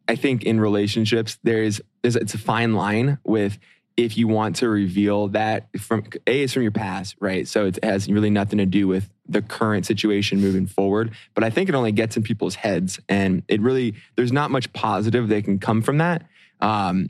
I 0.09 0.17
think 0.17 0.45
in 0.45 0.59
relationships 0.59 1.39
there's 1.43 1.81
there's 2.03 2.17
it's 2.17 2.35
a 2.35 2.39
fine 2.39 2.73
line 2.73 3.19
with 3.25 3.59
if 3.99 4.17
you 4.17 4.29
want 4.29 4.55
to 4.55 4.69
reveal 4.69 5.27
that 5.27 5.69
from 5.77 6.05
a 6.29 6.43
is 6.43 6.53
from 6.53 6.63
your 6.63 6.71
past, 6.71 7.17
right? 7.19 7.49
So 7.49 7.67
it 7.67 7.83
has 7.83 8.09
really 8.09 8.31
nothing 8.31 8.59
to 8.59 8.65
do 8.65 8.87
with 8.87 9.11
the 9.29 9.43
current 9.43 9.87
situation 9.87 10.41
moving 10.41 10.67
forward. 10.67 11.11
But 11.35 11.43
I 11.43 11.51
think 11.51 11.69
it 11.69 11.75
only 11.75 11.91
gets 11.91 12.17
in 12.17 12.23
people's 12.23 12.55
heads, 12.55 13.01
and 13.09 13.43
it 13.49 13.61
really 13.61 13.97
there's 14.15 14.31
not 14.31 14.53
much 14.53 14.73
positive 14.73 15.29
that 15.29 15.45
can 15.45 15.59
come 15.59 15.83
from 15.83 15.99
that. 15.99 16.25
Um, 16.61 17.09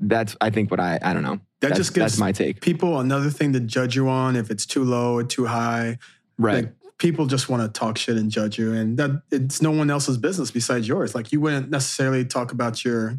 that's 0.00 0.34
I 0.40 0.48
think 0.48 0.70
what 0.70 0.80
I 0.80 0.98
I 1.02 1.12
don't 1.12 1.22
know. 1.22 1.40
That 1.60 1.68
that's, 1.68 1.76
just 1.76 1.94
gives 1.94 2.14
that's 2.14 2.18
my 2.18 2.32
take. 2.32 2.62
people 2.62 3.00
another 3.00 3.28
thing 3.28 3.52
to 3.52 3.60
judge 3.60 3.94
you 3.94 4.08
on 4.08 4.34
if 4.34 4.50
it's 4.50 4.64
too 4.64 4.82
low 4.82 5.12
or 5.18 5.24
too 5.24 5.44
high. 5.44 5.98
Right. 6.38 6.64
Like 6.64 6.72
people 6.96 7.26
just 7.26 7.50
want 7.50 7.62
to 7.62 7.68
talk 7.68 7.98
shit 7.98 8.16
and 8.16 8.30
judge 8.30 8.58
you, 8.58 8.72
and 8.72 8.96
that 8.96 9.22
it's 9.30 9.60
no 9.60 9.72
one 9.72 9.90
else's 9.90 10.16
business 10.16 10.50
besides 10.50 10.88
yours. 10.88 11.14
Like 11.14 11.32
you 11.32 11.40
wouldn't 11.42 11.68
necessarily 11.68 12.24
talk 12.24 12.50
about 12.50 12.82
your 12.82 13.18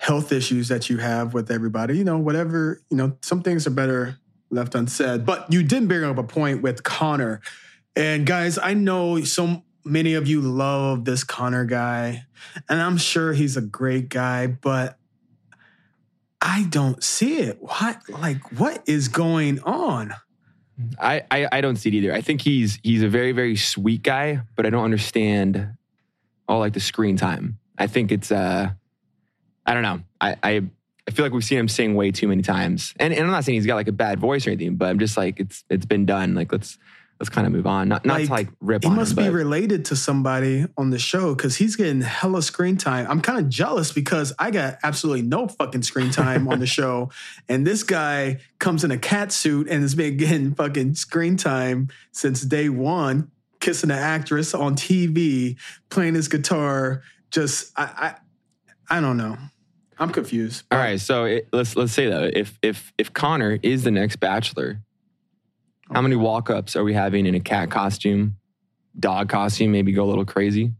health 0.00 0.32
issues 0.32 0.68
that 0.68 0.88
you 0.88 0.96
have 0.96 1.34
with 1.34 1.50
everybody. 1.50 1.98
You 1.98 2.04
know, 2.04 2.16
whatever. 2.16 2.80
You 2.90 2.96
know, 2.96 3.18
some 3.20 3.42
things 3.42 3.66
are 3.66 3.70
better 3.70 4.16
left 4.48 4.74
unsaid. 4.74 5.26
But 5.26 5.52
you 5.52 5.62
did 5.62 5.86
bring 5.88 6.02
up 6.04 6.16
a 6.16 6.22
point 6.22 6.62
with 6.62 6.82
Connor, 6.82 7.42
and 7.94 8.26
guys, 8.26 8.58
I 8.58 8.74
know 8.74 9.20
so 9.22 9.62
many 9.84 10.14
of 10.14 10.26
you 10.26 10.40
love 10.40 11.04
this 11.04 11.22
Connor 11.22 11.66
guy, 11.66 12.24
and 12.68 12.80
I'm 12.80 12.96
sure 12.96 13.32
he's 13.32 13.56
a 13.56 13.62
great 13.62 14.08
guy, 14.08 14.46
but. 14.46 14.96
I 16.42 16.64
don't 16.70 17.04
see 17.04 17.36
it. 17.40 17.58
What 17.60 18.00
like 18.08 18.58
what 18.58 18.82
is 18.86 19.08
going 19.08 19.60
on? 19.60 20.14
I, 20.98 21.22
I 21.30 21.48
I 21.52 21.60
don't 21.60 21.76
see 21.76 21.90
it 21.90 21.94
either. 21.96 22.14
I 22.14 22.22
think 22.22 22.40
he's 22.40 22.78
he's 22.82 23.02
a 23.02 23.10
very 23.10 23.32
very 23.32 23.56
sweet 23.56 24.02
guy, 24.02 24.40
but 24.56 24.64
I 24.64 24.70
don't 24.70 24.82
understand 24.82 25.74
all 26.48 26.58
like 26.60 26.72
the 26.72 26.80
screen 26.80 27.18
time. 27.18 27.58
I 27.78 27.86
think 27.86 28.10
it's 28.10 28.32
uh, 28.32 28.70
I 29.66 29.74
don't 29.74 29.82
know. 29.82 30.00
I 30.20 30.36
I, 30.42 30.62
I 31.08 31.10
feel 31.12 31.24
like 31.24 31.32
we've 31.32 31.44
seen 31.44 31.58
him 31.58 31.68
sing 31.68 31.94
way 31.94 32.10
too 32.10 32.28
many 32.28 32.42
times, 32.42 32.94
and, 33.00 33.12
and 33.12 33.24
I'm 33.24 33.30
not 33.30 33.44
saying 33.44 33.56
he's 33.56 33.66
got 33.66 33.76
like 33.76 33.88
a 33.88 33.92
bad 33.92 34.18
voice 34.20 34.46
or 34.46 34.50
anything, 34.50 34.76
but 34.76 34.88
I'm 34.88 34.98
just 34.98 35.16
like 35.16 35.40
it's 35.40 35.64
it's 35.70 35.86
been 35.86 36.06
done. 36.06 36.34
Like 36.34 36.52
let's 36.52 36.78
let's 37.18 37.28
kind 37.28 37.46
of 37.46 37.52
move 37.52 37.66
on. 37.66 37.88
Not 37.88 38.06
not 38.06 38.18
to 38.20 38.30
like 38.30 38.48
rip 38.60 38.82
He 38.84 38.88
on 38.88 38.96
must 38.96 39.12
him, 39.12 39.16
be 39.16 39.24
but- 39.24 39.32
related 39.34 39.84
to 39.86 39.96
somebody 39.96 40.66
on 40.78 40.90
the 40.90 40.98
show 40.98 41.34
because 41.34 41.56
he's 41.56 41.76
getting 41.76 42.00
hella 42.00 42.42
screen 42.42 42.76
time. 42.78 43.06
I'm 43.10 43.20
kind 43.20 43.38
of 43.38 43.48
jealous 43.48 43.92
because 43.92 44.32
I 44.38 44.50
got 44.50 44.78
absolutely 44.82 45.22
no 45.22 45.46
fucking 45.48 45.82
screen 45.82 46.10
time 46.10 46.48
on 46.48 46.60
the 46.60 46.66
show. 46.78 47.10
And 47.48 47.66
this 47.66 47.82
guy 47.82 48.38
comes 48.58 48.84
in 48.84 48.90
a 48.90 48.98
cat 48.98 49.32
suit 49.32 49.68
and 49.68 49.82
has 49.82 49.94
been 49.94 50.16
getting 50.16 50.54
fucking 50.54 50.94
screen 50.94 51.36
time 51.36 51.88
since 52.12 52.40
day 52.42 52.68
one, 52.70 53.30
kissing 53.60 53.90
an 53.90 53.98
actress 53.98 54.54
on 54.54 54.74
TV, 54.76 55.56
playing 55.90 56.14
his 56.14 56.28
guitar. 56.28 57.02
Just, 57.30 57.72
I, 57.76 57.82
I, 57.84 58.14
I 58.90 59.00
don't 59.00 59.16
know. 59.16 59.38
I'm 59.98 60.10
confused. 60.10 60.64
All 60.70 60.78
right, 60.78 61.00
so 61.00 61.24
it, 61.24 61.48
let's 61.52 61.76
let's 61.76 61.92
say 61.92 62.08
that 62.08 62.36
if 62.36 62.58
if 62.62 62.92
if 62.98 63.12
Connor 63.12 63.58
is 63.62 63.84
the 63.84 63.90
next 63.90 64.16
Bachelor, 64.16 64.80
how 65.92 66.00
many 66.00 66.16
walk 66.16 66.50
ups 66.50 66.74
are 66.74 66.82
we 66.82 66.94
having 66.94 67.26
in 67.26 67.34
a 67.34 67.40
cat 67.40 67.70
costume, 67.70 68.36
dog 68.98 69.28
costume? 69.28 69.72
Maybe 69.72 69.92
go 69.92 70.04
a 70.04 70.08
little 70.08 70.24
crazy. 70.24 70.72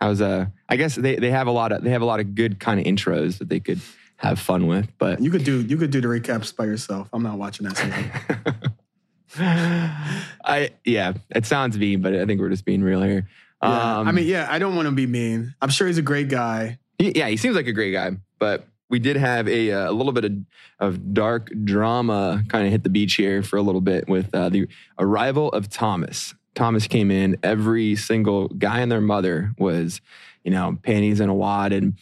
How's 0.00 0.20
uh? 0.20 0.46
I 0.68 0.76
guess 0.76 0.94
they, 0.94 1.16
they 1.16 1.30
have 1.30 1.46
a 1.48 1.50
lot 1.50 1.72
of 1.72 1.82
they 1.82 1.90
have 1.90 2.02
a 2.02 2.06
lot 2.06 2.20
of 2.20 2.34
good 2.34 2.60
kind 2.60 2.78
of 2.78 2.86
intros 2.86 3.38
that 3.38 3.48
they 3.48 3.60
could 3.60 3.80
have 4.16 4.38
fun 4.38 4.66
with, 4.66 4.88
but 4.98 5.20
You 5.20 5.30
could 5.30 5.44
do 5.44 5.60
you 5.62 5.76
could 5.76 5.90
do 5.90 6.00
the 6.00 6.08
recaps 6.08 6.54
by 6.54 6.66
yourself. 6.66 7.08
I'm 7.12 7.22
not 7.22 7.36
watching 7.36 7.66
that. 7.66 8.72
I 10.44 10.70
yeah, 10.84 11.14
it 11.30 11.46
sounds 11.46 11.76
mean, 11.76 12.00
but 12.00 12.14
I 12.14 12.26
think 12.26 12.40
we're 12.40 12.50
just 12.50 12.64
being 12.64 12.82
real 12.82 13.02
here. 13.02 13.28
Yeah. 13.62 13.98
Um, 13.98 14.08
I 14.08 14.12
mean, 14.12 14.26
yeah, 14.26 14.46
I 14.48 14.58
don't 14.58 14.76
want 14.76 14.86
to 14.86 14.92
be 14.92 15.06
mean. 15.06 15.54
I'm 15.60 15.68
sure 15.68 15.86
he's 15.86 15.98
a 15.98 16.02
great 16.02 16.28
guy. 16.28 16.78
He- 17.00 17.12
yeah, 17.16 17.28
he 17.28 17.36
seems 17.38 17.56
like 17.56 17.66
a 17.66 17.72
great 17.72 17.92
guy, 17.92 18.10
but 18.38 18.66
we 18.90 18.98
did 18.98 19.16
have 19.16 19.48
a, 19.48 19.72
uh, 19.72 19.90
a 19.90 19.92
little 19.92 20.12
bit 20.12 20.24
of, 20.24 20.32
of 20.78 21.14
dark 21.14 21.50
drama 21.64 22.42
kind 22.48 22.66
of 22.66 22.72
hit 22.72 22.82
the 22.82 22.90
beach 22.90 23.14
here 23.14 23.42
for 23.42 23.56
a 23.56 23.62
little 23.62 23.80
bit 23.80 24.06
with 24.08 24.34
uh, 24.34 24.50
the 24.50 24.68
arrival 24.98 25.48
of 25.52 25.70
Thomas. 25.70 26.34
Thomas 26.54 26.86
came 26.86 27.10
in. 27.10 27.38
Every 27.42 27.96
single 27.96 28.48
guy 28.48 28.80
and 28.80 28.92
their 28.92 29.00
mother 29.00 29.54
was, 29.56 30.00
you 30.44 30.50
know, 30.50 30.76
panties 30.82 31.20
in 31.20 31.28
a 31.30 31.34
wad 31.34 31.72
and 31.72 31.94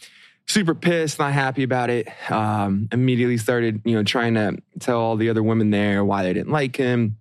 super 0.47 0.75
pissed, 0.75 1.19
not 1.19 1.31
happy 1.31 1.63
about 1.63 1.89
it. 1.89 2.09
Um, 2.29 2.89
immediately 2.91 3.37
started, 3.37 3.81
you 3.85 3.95
know, 3.95 4.03
trying 4.03 4.33
to 4.33 4.57
tell 4.79 4.99
all 4.99 5.15
the 5.15 5.29
other 5.29 5.43
women 5.43 5.69
there 5.69 6.03
why 6.03 6.23
they 6.23 6.33
didn't 6.33 6.51
like 6.51 6.75
him. 6.75 7.17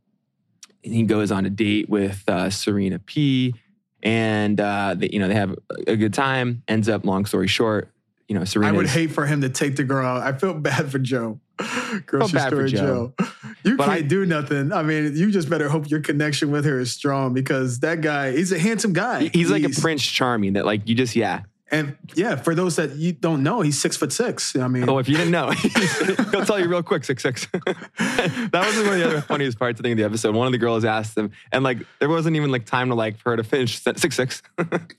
And 0.83 0.95
he 0.95 1.03
goes 1.05 1.31
on 1.31 1.45
a 1.45 1.51
date 1.51 1.89
with 1.89 2.25
uh, 2.27 2.51
Serena 2.51 2.99
P 2.99 3.55
and 4.03 4.61
uh, 4.61 4.95
they, 4.97 5.09
you 5.13 5.19
know 5.19 5.29
they 5.29 5.35
have 5.35 5.57
a 5.87 5.97
good 5.97 6.15
time. 6.15 6.63
Ends 6.69 6.89
up, 6.89 7.05
long 7.05 7.27
story 7.27 7.49
short, 7.49 7.91
you 8.29 8.39
know 8.39 8.45
Serena. 8.45 8.73
I 8.73 8.77
would 8.77 8.87
hate 8.89 9.11
for 9.13 9.27
him 9.27 9.41
to 9.43 9.49
take 9.49 9.77
the 9.77 9.85
girl 9.85 10.07
out. 10.07 10.23
I 10.23 10.37
feel 10.37 10.55
bad 10.55 10.91
for 10.91 10.99
Joe. 10.99 11.41
Grocery 12.07 12.39
bad 12.39 12.51
for 12.51 12.69
store 12.69 12.69
Joe. 12.69 13.13
Joe. 13.21 13.27
You 13.65 13.77
But 13.77 13.87
can't 13.87 13.99
I- 13.99 14.03
do 14.03 14.25
nothing. 14.25 14.73
I 14.73 14.83
mean, 14.83 15.17
you 15.17 15.31
just 15.33 15.51
better 15.51 15.69
hope 15.69 15.91
your 15.91 16.01
connection 16.01 16.51
with 16.53 16.65
her 16.65 16.79
is 16.79 16.93
strong 16.93 17.35
because 17.35 17.81
that 17.81 18.01
guy, 18.01 18.31
he's 18.31 18.53
a 18.53 18.59
handsome 18.59 18.93
guy. 18.93 19.29
He's 19.35 19.51
like 19.51 19.65
a 19.65 19.69
Prince 19.71 20.05
Charming 20.07 20.53
that 20.53 20.65
like 20.65 20.89
you 20.89 20.95
just 20.95 21.17
yeah. 21.17 21.43
And 21.71 21.97
yeah, 22.15 22.37
for 22.37 22.55
those 22.55 22.77
that 22.77 22.97
you 22.97 23.13
don't 23.13 23.43
know, 23.43 23.61
he's 23.61 23.79
six 23.81 23.97
foot 23.97 24.13
six. 24.13 24.57
I 24.57 24.69
mean, 24.69 24.89
Oh, 24.89 24.99
if 24.99 25.09
you 25.09 25.17
didn't 25.17 25.33
know, 25.33 25.51
he'll 26.31 26.45
tell 26.47 26.59
you 26.59 26.67
real 26.69 26.83
quick. 26.83 27.05
Six 27.05 27.23
six. 27.23 27.47
that 27.99 28.51
was 28.53 28.77
one 28.77 28.95
of 28.95 28.99
the 28.99 29.05
other 29.07 29.21
funniest 29.21 29.59
parts 29.59 29.79
I 29.79 29.83
think 29.83 29.93
of 29.93 29.99
the 29.99 30.05
episode. 30.05 30.35
One 30.35 30.47
of 30.47 30.53
the 30.53 30.59
girls 30.59 30.85
asked 30.85 31.17
him, 31.17 31.31
and 31.53 31.63
like 31.65 31.79
there 31.99 32.09
wasn't 32.09 32.37
even 32.37 32.51
like 32.51 32.65
time 32.65 32.89
to 32.89 32.95
like 32.95 33.19
for 33.19 33.31
her 33.33 33.37
to 33.37 33.45
finish 33.45 33.81
six 33.83 34.01
six. 34.17 34.43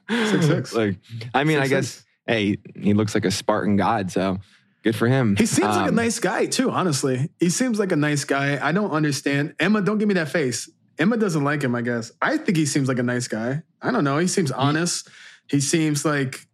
Six, 0.10 0.46
six. 0.46 0.74
Like 0.80 0.98
I 1.34 1.44
mean, 1.44 1.58
I 1.60 1.68
guess 1.68 1.88
six. 1.88 2.06
hey, 2.28 2.58
he 2.76 2.94
looks 2.94 3.16
like 3.16 3.26
a 3.26 3.32
Spartan 3.32 3.76
god, 3.76 4.12
so 4.12 4.38
good 4.84 4.96
for 4.96 5.08
him. 5.08 5.36
He 5.38 5.46
seems 5.46 5.68
like 5.70 5.86
a 5.88 5.90
Um, 5.90 5.96
nice 5.96 6.20
guy 6.20 6.46
too, 6.46 6.70
honestly. 6.72 7.30
He 7.40 7.50
seems 7.50 7.80
like 7.80 7.92
a 7.92 7.96
nice 7.98 8.26
guy. 8.26 8.60
I 8.66 8.72
don't 8.72 8.92
understand. 8.92 9.56
Emma, 9.60 9.82
don't 9.82 9.98
give 9.98 10.08
me 10.08 10.14
that 10.14 10.30
face. 10.30 10.70
Emma 11.00 11.18
doesn't 11.18 11.44
like 11.44 11.64
him, 11.64 11.74
I 11.76 11.82
guess. 11.82 12.12
I 12.22 12.38
think 12.38 12.58
he 12.58 12.66
seems 12.66 12.88
like 12.88 13.00
a 13.00 13.04
nice 13.04 13.28
guy. 13.28 13.64
I 13.82 13.90
don't 13.92 14.04
know. 14.04 14.18
He 14.20 14.28
seems 14.28 14.52
honest. 14.52 15.08
He 15.50 15.62
seems 15.62 16.06
like 16.06 16.46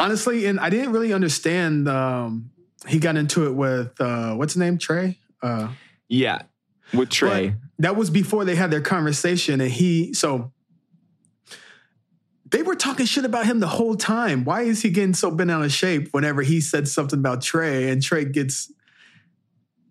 honestly, 0.00 0.46
and 0.46 0.58
I 0.60 0.70
didn't 0.70 0.92
really 0.92 1.12
understand 1.12 1.88
um 1.88 2.50
he 2.86 2.98
got 2.98 3.16
into 3.16 3.46
it 3.46 3.54
with 3.54 4.00
uh 4.00 4.34
what's 4.34 4.54
his 4.54 4.60
name? 4.60 4.78
Tre? 4.78 5.18
Uh 5.42 5.68
Yeah, 6.08 6.42
with 6.92 7.08
Tre. 7.10 7.48
but 7.50 7.58
that 7.78 7.96
was 7.96 8.10
before 8.10 8.44
they 8.44 8.54
had 8.56 8.70
their 8.70 8.80
conversation, 8.82 9.60
and 9.60 9.70
he 9.70 10.12
so 10.14 10.52
they 12.50 12.62
were 12.62 12.76
talking 12.76 13.06
shit 13.06 13.24
about 13.24 13.46
him 13.46 13.58
the 13.60 13.66
whole 13.66 13.96
time. 13.96 14.44
Why 14.44 14.62
is 14.62 14.82
he 14.82 14.90
getting 14.90 15.14
so 15.14 15.30
bent 15.30 15.50
out 15.50 15.62
of 15.64 15.72
shape 15.72 16.08
whenever 16.12 16.42
he 16.42 16.60
said 16.60 16.86
something 16.86 17.18
about 17.18 17.42
Tre 17.42 17.90
and 17.90 18.00
Tre 18.02 18.24
gets 18.24 18.70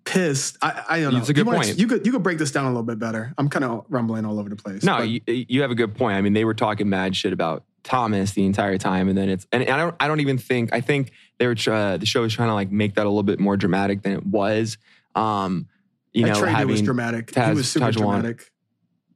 pissed? 0.06 0.58
I, 0.62 0.84
I 0.90 1.00
don't 1.02 1.14
know. 1.14 1.20
It's 1.20 1.30
a 1.30 1.34
good 1.34 1.42
you 1.42 1.52
wanna- 1.52 1.58
point. 1.66 1.78
You 1.80 1.88
could 1.88 2.06
you 2.06 2.12
could 2.14 2.24
break 2.24 2.38
this 2.38 2.52
down 2.52 2.66
a 2.66 2.70
little 2.70 2.84
bit 2.84 3.00
better. 3.00 3.34
I'm 3.38 3.50
kind 3.50 3.66
of 3.66 3.86
rumbling 3.90 4.26
all 4.26 4.40
over 4.40 4.50
the 4.50 4.56
place. 4.56 4.84
No, 4.84 5.00
you, 5.02 5.20
you 5.28 5.62
have 5.62 5.72
a 5.72 5.76
good 5.76 5.96
point. 5.96 6.16
I 6.16 6.22
mean, 6.22 6.34
they 6.34 6.46
were 6.46 6.54
talking 6.54 6.88
mad 6.88 7.16
shit 7.16 7.34
about 7.34 7.64
Thomas 7.84 8.32
the 8.32 8.46
entire 8.46 8.78
time, 8.78 9.10
and 9.10 9.18
then 9.18 9.30
it's 9.30 9.46
and 9.52 9.64
I 9.70 9.78
don't 9.78 9.96
I 10.00 10.08
don't 10.08 10.22
even 10.22 10.38
think 10.38 10.74
I 10.74 10.82
think 10.82 11.12
they 11.38 11.48
were 11.48 11.56
try, 11.56 11.98
the 11.98 12.06
show 12.06 12.22
was 12.22 12.34
trying 12.34 12.50
to 12.50 12.54
like 12.54 12.72
make 12.72 12.96
that 12.96 13.06
a 13.06 13.10
little 13.10 13.24
bit 13.24 13.40
more 13.40 13.58
dramatic 13.58 14.02
than 14.02 14.14
it 14.14 14.26
was. 14.26 14.78
Um, 15.16 15.68
you 16.14 16.26
know, 16.26 16.46
having 16.46 16.70
was 16.70 16.82
dramatic. 16.82 17.34
he 17.36 17.54
was 17.54 17.70
super 17.70 17.88
Tahzjuan. 17.88 17.98
dramatic. 17.98 18.52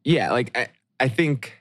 yeah, 0.03 0.31
like 0.31 0.57
I, 0.57 0.67
I 0.99 1.07
think 1.07 1.57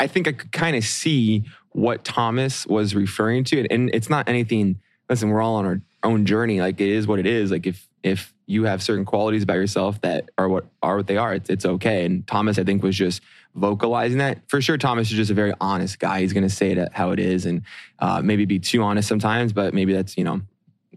I 0.00 0.06
think 0.06 0.26
I 0.26 0.32
could 0.32 0.52
kind 0.52 0.76
of 0.76 0.84
see 0.84 1.44
what 1.70 2.04
Thomas 2.04 2.66
was 2.66 2.94
referring 2.94 3.44
to, 3.44 3.60
and, 3.60 3.68
and 3.70 3.90
it's 3.94 4.10
not 4.10 4.28
anything. 4.28 4.80
Listen, 5.08 5.28
we're 5.28 5.42
all 5.42 5.56
on 5.56 5.66
our 5.66 5.80
own 6.02 6.26
journey. 6.26 6.60
Like 6.60 6.80
it 6.80 6.88
is 6.88 7.06
what 7.06 7.18
it 7.18 7.26
is. 7.26 7.50
Like 7.50 7.66
if 7.66 7.88
if 8.02 8.34
you 8.46 8.64
have 8.64 8.82
certain 8.82 9.04
qualities 9.04 9.42
about 9.42 9.54
yourself 9.54 10.00
that 10.02 10.28
are 10.36 10.48
what 10.48 10.66
are 10.82 10.98
what 10.98 11.06
they 11.06 11.16
are, 11.16 11.34
it's 11.34 11.50
it's 11.50 11.64
okay. 11.64 12.04
And 12.04 12.26
Thomas, 12.26 12.58
I 12.58 12.64
think, 12.64 12.82
was 12.82 12.96
just 12.96 13.22
vocalizing 13.54 14.18
that. 14.18 14.48
For 14.48 14.60
sure, 14.60 14.78
Thomas 14.78 15.10
is 15.10 15.16
just 15.16 15.30
a 15.30 15.34
very 15.34 15.52
honest 15.60 15.98
guy. 15.98 16.20
He's 16.20 16.32
going 16.32 16.46
to 16.46 16.54
say 16.54 16.72
it 16.72 16.92
how 16.92 17.10
it 17.10 17.18
is, 17.18 17.46
and 17.46 17.62
uh, 17.98 18.20
maybe 18.22 18.44
be 18.44 18.58
too 18.58 18.82
honest 18.82 19.08
sometimes. 19.08 19.52
But 19.52 19.74
maybe 19.74 19.92
that's 19.92 20.16
you 20.16 20.24
know, 20.24 20.40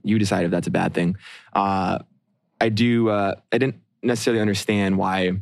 you 0.03 0.19
decide 0.19 0.45
if 0.45 0.51
that's 0.51 0.67
a 0.67 0.71
bad 0.71 0.93
thing. 0.93 1.17
Uh, 1.53 1.99
I 2.59 2.69
do. 2.69 3.09
Uh, 3.09 3.35
I 3.51 3.57
didn't 3.57 3.81
necessarily 4.01 4.41
understand 4.41 4.97
why 4.97 5.33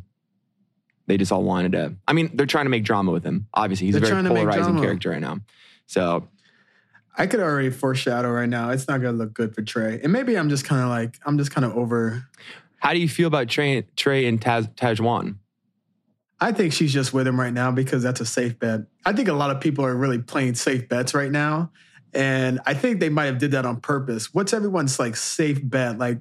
they 1.06 1.16
just 1.16 1.32
all 1.32 1.42
wanted 1.42 1.72
to. 1.72 1.94
I 2.06 2.12
mean, 2.12 2.30
they're 2.34 2.46
trying 2.46 2.66
to 2.66 2.70
make 2.70 2.84
drama 2.84 3.12
with 3.12 3.24
him. 3.24 3.46
Obviously, 3.54 3.86
he's 3.86 3.94
They're 3.94 4.02
a 4.02 4.06
very 4.06 4.22
trying 4.22 4.24
to 4.24 4.34
make 4.34 4.44
polarizing 4.44 4.80
character 4.80 5.10
right 5.10 5.20
now. 5.20 5.40
So 5.86 6.28
I 7.16 7.26
could 7.26 7.40
already 7.40 7.70
foreshadow 7.70 8.30
right 8.30 8.48
now. 8.48 8.70
It's 8.70 8.88
not 8.88 9.00
gonna 9.00 9.16
look 9.16 9.32
good 9.32 9.54
for 9.54 9.62
Tre. 9.62 10.00
And 10.02 10.12
maybe 10.12 10.36
I'm 10.36 10.48
just 10.48 10.64
kind 10.64 10.82
of 10.82 10.88
like 10.88 11.18
I'm 11.24 11.38
just 11.38 11.50
kind 11.50 11.64
of 11.64 11.76
over. 11.76 12.26
How 12.78 12.92
do 12.92 12.98
you 12.98 13.08
feel 13.08 13.28
about 13.28 13.48
Tre, 13.48 13.86
Tre 13.96 14.26
and 14.26 14.40
Taz, 14.40 14.74
Tahzjuan? 14.74 15.36
I 16.40 16.52
think 16.52 16.72
she's 16.72 16.92
just 16.92 17.14
with 17.14 17.26
him 17.26 17.40
right 17.40 17.52
now 17.52 17.70
because 17.70 18.02
that's 18.02 18.20
a 18.20 18.26
safe 18.26 18.58
bet. 18.58 18.80
I 19.06 19.12
think 19.12 19.28
a 19.28 19.32
lot 19.32 19.50
of 19.50 19.60
people 19.60 19.86
are 19.86 19.94
really 19.94 20.18
playing 20.18 20.56
safe 20.56 20.88
bets 20.88 21.14
right 21.14 21.30
now. 21.30 21.70
And 22.12 22.60
I 22.66 22.74
think 22.74 23.00
they 23.00 23.08
might 23.08 23.26
have 23.26 23.38
did 23.38 23.52
that 23.52 23.64
on 23.64 23.80
purpose. 23.80 24.34
What's 24.34 24.52
everyone's 24.52 24.98
like 24.98 25.16
safe 25.16 25.60
bet? 25.62 25.98
Like 25.98 26.20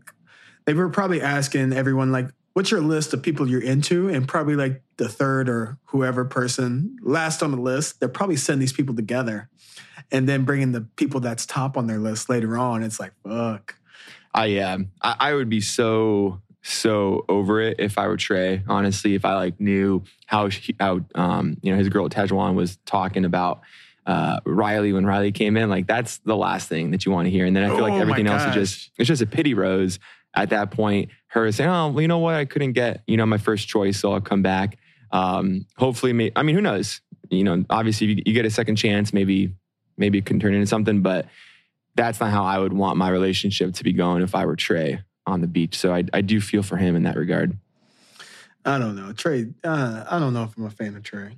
they 0.66 0.74
were 0.74 0.90
probably 0.90 1.22
asking 1.22 1.74
everyone 1.74 2.12
like, 2.12 2.30
what's 2.54 2.72
your 2.72 2.82
list 2.82 3.14
of 3.14 3.22
people 3.22 3.50
you're 3.50 3.62
into? 3.62 4.10
And 4.10 4.28
probably 4.28 4.56
like 4.56 4.82
the 4.98 5.10
third 5.10 5.50
or 5.50 5.78
whoever 5.86 6.24
person 6.24 6.98
last 7.02 7.44
on 7.44 7.52
the 7.52 7.62
list, 7.62 8.00
they'll 8.00 8.10
probably 8.10 8.38
send 8.38 8.62
these 8.62 8.74
people 8.74 8.96
together 8.96 9.50
and 10.12 10.28
then 10.28 10.46
bringing 10.46 10.72
the 10.72 10.82
people 10.96 11.20
that's 11.20 11.46
top 11.46 11.78
on 11.78 11.88
their 11.88 12.00
list 12.00 12.30
later 12.30 12.58
on. 12.58 12.84
It's 12.84 13.00
like, 13.00 13.14
fuck. 13.24 13.76
I 14.34 14.58
um, 14.60 14.90
I, 15.02 15.16
I 15.20 15.34
would 15.34 15.50
be 15.50 15.62
so 15.62 16.42
so 16.64 17.26
over 17.28 17.62
it 17.62 17.76
if 17.80 17.98
I 17.98 18.08
were 18.08 18.18
Tre. 18.18 18.64
Honestly, 18.68 19.16
if 19.16 19.26
I 19.26 19.36
like 19.36 19.60
knew 19.60 20.04
how 20.26 20.50
she, 20.50 20.76
how 20.80 21.02
um 21.16 21.58
you 21.62 21.72
know 21.72 21.78
his 21.78 21.90
girl 21.90 22.10
Tahzjuan 22.10 22.56
was 22.56 22.78
talking 22.86 23.26
about 23.26 23.62
uh 24.06 24.40
Riley 24.46 24.94
when 24.94 25.06
Riley 25.06 25.32
came 25.32 25.58
in, 25.58 25.70
like 25.70 25.88
that's 25.88 26.18
the 26.20 26.36
last 26.36 26.70
thing 26.70 26.92
that 26.92 27.06
you 27.06 27.12
want 27.12 27.28
to 27.28 27.30
hear. 27.30 27.46
And 27.46 27.56
then 27.56 27.64
I 27.64 27.68
feel 27.68 27.80
Oh 27.80 27.82
like 27.82 27.94
my 27.94 28.00
everything 28.00 28.28
else 28.28 28.44
is 28.44 28.54
just 28.54 28.92
it's 28.98 29.08
just 29.08 29.22
a 29.22 29.28
pity 29.28 29.54
rose 29.54 30.00
at 30.36 30.50
that 30.50 30.72
point. 30.72 31.10
Her 31.28 31.52
saying, 31.52 31.70
oh, 31.70 31.90
well, 31.90 32.02
you 32.02 32.08
know 32.08 32.20
what, 32.20 32.36
I 32.36 32.46
couldn't 32.46 32.74
get 32.74 33.04
you 33.08 33.18
know 33.18 33.26
my 33.26 33.38
first 33.38 33.68
choice, 33.68 34.00
so 34.00 34.14
I'll 34.14 34.22
come 34.22 34.42
back. 34.42 34.78
Um, 35.12 35.68
hopefully, 35.78 36.12
may, 36.14 36.32
I 36.36 36.44
mean, 36.44 36.56
who 36.56 36.62
knows? 36.62 37.02
You 37.30 37.44
know, 37.44 37.64
obviously, 37.70 38.08
you, 38.08 38.24
you 38.26 38.34
get 38.34 38.46
a 38.46 38.50
second 38.50 38.78
chance, 38.78 39.14
maybe 39.14 39.54
maybe 39.98 40.18
it 40.18 40.26
can 40.26 40.40
turn 40.40 40.54
into 40.54 40.68
something, 40.68 41.02
but 41.02 41.28
that's 41.96 42.20
not 42.20 42.32
how 42.32 42.44
I 42.44 42.58
would 42.58 42.74
want 42.74 42.98
my 42.98 43.10
relationship 43.10 43.74
to 43.76 43.84
be 43.84 43.94
going 43.94 44.24
if 44.24 44.36
I 44.36 44.46
were 44.46 44.56
Tre 44.56 45.02
on 45.26 45.42
the 45.42 45.48
beach. 45.48 45.78
So 45.78 45.94
I, 45.94 46.04
I 46.14 46.22
do 46.22 46.42
feel 46.42 46.64
for 46.64 46.78
him 46.78 46.96
in 46.96 47.04
that 47.04 47.16
regard. 47.16 47.58
I 48.66 48.80
don't 48.80 48.96
know. 48.96 49.12
Tre, 49.14 49.48
uh, 49.64 50.06
I 50.10 50.20
don't 50.20 50.34
know 50.34 50.44
if 50.44 50.58
I'm 50.58 50.66
a 50.66 50.70
fan 50.70 50.96
of 50.96 51.04
Trey. 51.04 51.38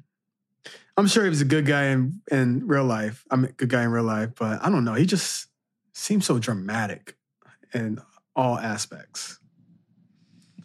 I'm 0.97 1.07
sure 1.07 1.23
he 1.23 1.29
was 1.29 1.41
a 1.41 1.45
good 1.45 1.65
guy 1.65 1.87
in, 1.87 2.21
in 2.31 2.67
real 2.67 2.85
life. 2.85 3.25
I'm 3.29 3.43
a 3.45 3.47
good 3.47 3.69
guy 3.69 3.83
in 3.83 3.91
real 3.91 4.03
life, 4.03 4.31
but 4.35 4.63
I 4.63 4.69
don't 4.69 4.85
know. 4.85 4.93
He 4.93 5.05
just 5.05 5.47
seems 5.93 6.25
so 6.25 6.39
dramatic 6.39 7.17
in 7.73 7.99
all 8.35 8.57
aspects. 8.57 9.39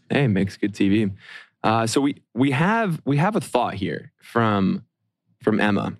Hey, 0.09 0.29
makes 0.29 0.57
good 0.57 0.73
TV. 0.73 1.13
Uh, 1.63 1.87
so 1.87 2.01
we 2.01 2.23
we 2.35 2.53
have 2.53 3.01
we 3.05 3.17
have 3.17 3.37
a 3.37 3.41
thought 3.41 3.75
here 3.75 4.13
from 4.21 4.85
from 5.43 5.61
Emma. 5.61 5.97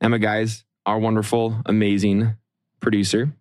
Emma, 0.00 0.18
guys, 0.18 0.64
our 0.84 0.98
wonderful, 0.98 1.60
amazing 1.66 2.36
producer, 2.80 3.32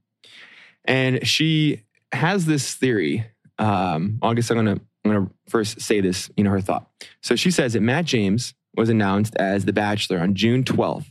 and 0.86 1.26
she 1.28 1.84
has 2.12 2.46
this 2.46 2.74
theory. 2.74 3.26
Um, 3.58 4.20
guess 4.36 4.50
I'm 4.50 4.58
gonna 4.58 4.80
I'm 5.04 5.12
gonna 5.12 5.30
first 5.50 5.82
say 5.82 6.02
this. 6.02 6.30
You 6.38 6.44
know 6.44 6.52
her 6.52 6.62
thought. 6.62 6.90
So 7.22 7.36
she 7.36 7.52
says 7.52 7.74
that 7.74 7.82
Matt 7.82 8.06
James 8.06 8.54
was 8.76 8.90
announced 8.90 9.36
as 9.36 9.66
the 9.66 9.74
Bachelor 9.74 10.20
on 10.20 10.36
June 10.36 10.64
12th, 10.64 11.06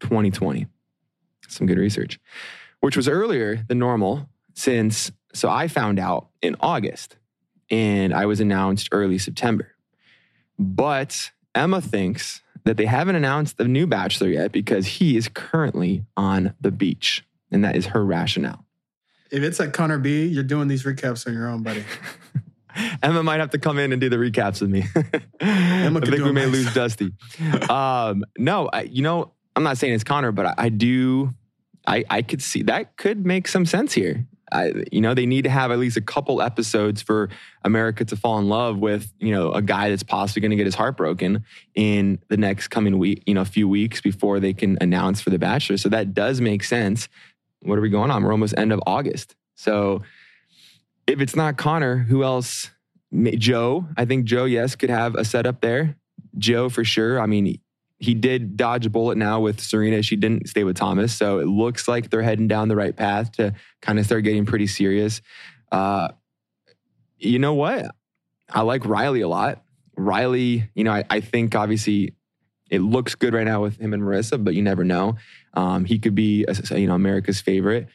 2020. 0.00 0.66
Some 1.48 1.66
good 1.66 1.78
research, 1.78 2.18
which 2.80 2.96
was 2.96 3.08
earlier 3.08 3.64
than 3.68 3.78
normal 3.78 4.28
since. 4.54 5.10
So 5.34 5.50
I 5.50 5.68
found 5.68 5.98
out 5.98 6.28
in 6.42 6.56
August, 6.60 7.16
and 7.70 8.14
I 8.14 8.26
was 8.26 8.40
announced 8.40 8.88
early 8.92 9.18
September. 9.18 9.72
But 10.58 11.30
Emma 11.54 11.80
thinks 11.80 12.42
that 12.64 12.76
they 12.76 12.86
haven't 12.86 13.16
announced 13.16 13.58
the 13.58 13.68
new 13.68 13.86
Bachelor 13.86 14.28
yet 14.28 14.52
because 14.52 14.86
he 14.86 15.16
is 15.16 15.28
currently 15.28 16.04
on 16.16 16.54
the 16.60 16.70
beach, 16.70 17.24
and 17.50 17.64
that 17.64 17.76
is 17.76 17.86
her 17.86 18.04
rationale. 18.04 18.64
If 19.30 19.42
it's 19.42 19.60
at 19.60 19.72
Connor 19.72 19.98
B, 19.98 20.26
you're 20.26 20.44
doing 20.44 20.68
these 20.68 20.84
recaps 20.84 21.26
on 21.26 21.34
your 21.34 21.48
own, 21.48 21.62
buddy. 21.62 21.84
Emma 23.02 23.22
might 23.22 23.40
have 23.40 23.50
to 23.50 23.58
come 23.58 23.78
in 23.78 23.92
and 23.92 24.00
do 24.00 24.08
the 24.08 24.16
recaps 24.16 24.60
with 24.60 24.70
me. 24.70 24.84
Emma 25.40 26.00
I 26.00 26.04
think 26.04 26.24
we 26.24 26.32
may 26.32 26.46
lose 26.46 26.72
Dusty. 26.74 27.12
Um, 27.68 28.24
no, 28.38 28.68
I, 28.72 28.82
you 28.82 29.02
know, 29.02 29.32
I'm 29.54 29.62
not 29.62 29.78
saying 29.78 29.94
it's 29.94 30.04
Connor, 30.04 30.32
but 30.32 30.46
I, 30.46 30.54
I 30.58 30.68
do. 30.68 31.32
I 31.86 32.04
I 32.08 32.22
could 32.22 32.42
see 32.42 32.62
that 32.62 32.96
could 32.96 33.26
make 33.26 33.46
some 33.46 33.66
sense 33.66 33.92
here. 33.92 34.26
I, 34.52 34.72
you 34.92 35.00
know, 35.00 35.14
they 35.14 35.26
need 35.26 35.42
to 35.42 35.50
have 35.50 35.70
at 35.70 35.78
least 35.78 35.96
a 35.96 36.00
couple 36.00 36.42
episodes 36.42 37.02
for 37.02 37.30
America 37.64 38.04
to 38.04 38.16
fall 38.16 38.38
in 38.38 38.48
love 38.48 38.78
with, 38.78 39.12
you 39.18 39.32
know, 39.32 39.52
a 39.52 39.62
guy 39.62 39.88
that's 39.88 40.02
possibly 40.02 40.40
going 40.40 40.50
to 40.50 40.56
get 40.56 40.66
his 40.66 40.74
heart 40.74 40.96
broken 40.96 41.44
in 41.74 42.18
the 42.28 42.36
next 42.36 42.68
coming 42.68 42.98
week, 42.98 43.22
you 43.26 43.34
know, 43.34 43.40
a 43.40 43.46
few 43.46 43.68
weeks 43.68 44.00
before 44.00 44.40
they 44.40 44.52
can 44.52 44.78
announce 44.80 45.20
for 45.20 45.30
the 45.30 45.38
Bachelor. 45.38 45.76
So 45.76 45.88
that 45.88 46.14
does 46.14 46.40
make 46.40 46.62
sense. 46.62 47.08
What 47.62 47.78
are 47.78 47.82
we 47.82 47.88
going 47.90 48.10
on? 48.10 48.22
We're 48.22 48.32
almost 48.32 48.54
end 48.56 48.72
of 48.72 48.80
August. 48.86 49.34
So 49.54 50.02
if 51.06 51.20
it's 51.20 51.36
not 51.36 51.56
Connor, 51.56 51.98
who 51.98 52.22
else? 52.22 52.70
Joe. 53.12 53.86
I 53.96 54.04
think 54.04 54.24
Joe, 54.24 54.44
yes, 54.44 54.74
could 54.74 54.90
have 54.90 55.14
a 55.14 55.24
setup 55.24 55.60
there. 55.60 55.96
Joe 56.36 56.68
for 56.68 56.84
sure. 56.84 57.20
I 57.20 57.26
mean, 57.26 57.60
he 58.04 58.12
did 58.12 58.56
dodge 58.56 58.84
a 58.84 58.90
bullet 58.90 59.16
now 59.16 59.40
with 59.40 59.60
Serena. 59.60 60.02
She 60.02 60.16
didn't 60.16 60.48
stay 60.48 60.62
with 60.62 60.76
Thomas. 60.76 61.14
So 61.14 61.38
it 61.38 61.46
looks 61.46 61.88
like 61.88 62.10
they're 62.10 62.22
heading 62.22 62.46
down 62.46 62.68
the 62.68 62.76
right 62.76 62.94
path 62.94 63.32
to 63.32 63.54
kind 63.80 63.98
of 63.98 64.04
start 64.04 64.24
getting 64.24 64.44
pretty 64.44 64.66
serious. 64.66 65.22
Uh, 65.72 66.08
you 67.18 67.38
know 67.38 67.54
what? 67.54 67.86
I 68.50 68.60
like 68.60 68.84
Riley 68.84 69.22
a 69.22 69.28
lot. 69.28 69.62
Riley, 69.96 70.68
you 70.74 70.84
know, 70.84 70.92
I, 70.92 71.04
I 71.08 71.20
think 71.20 71.54
obviously 71.54 72.14
it 72.70 72.80
looks 72.80 73.14
good 73.14 73.32
right 73.32 73.46
now 73.46 73.62
with 73.62 73.78
him 73.78 73.94
and 73.94 74.02
Maurissa, 74.02 74.42
but 74.42 74.54
you 74.54 74.60
never 74.60 74.84
know. 74.84 75.16
Um, 75.54 75.86
he 75.86 75.98
could 75.98 76.14
be, 76.14 76.44
a, 76.46 76.78
you 76.78 76.86
know, 76.86 76.94
America's 76.94 77.40
favorite. 77.40 77.88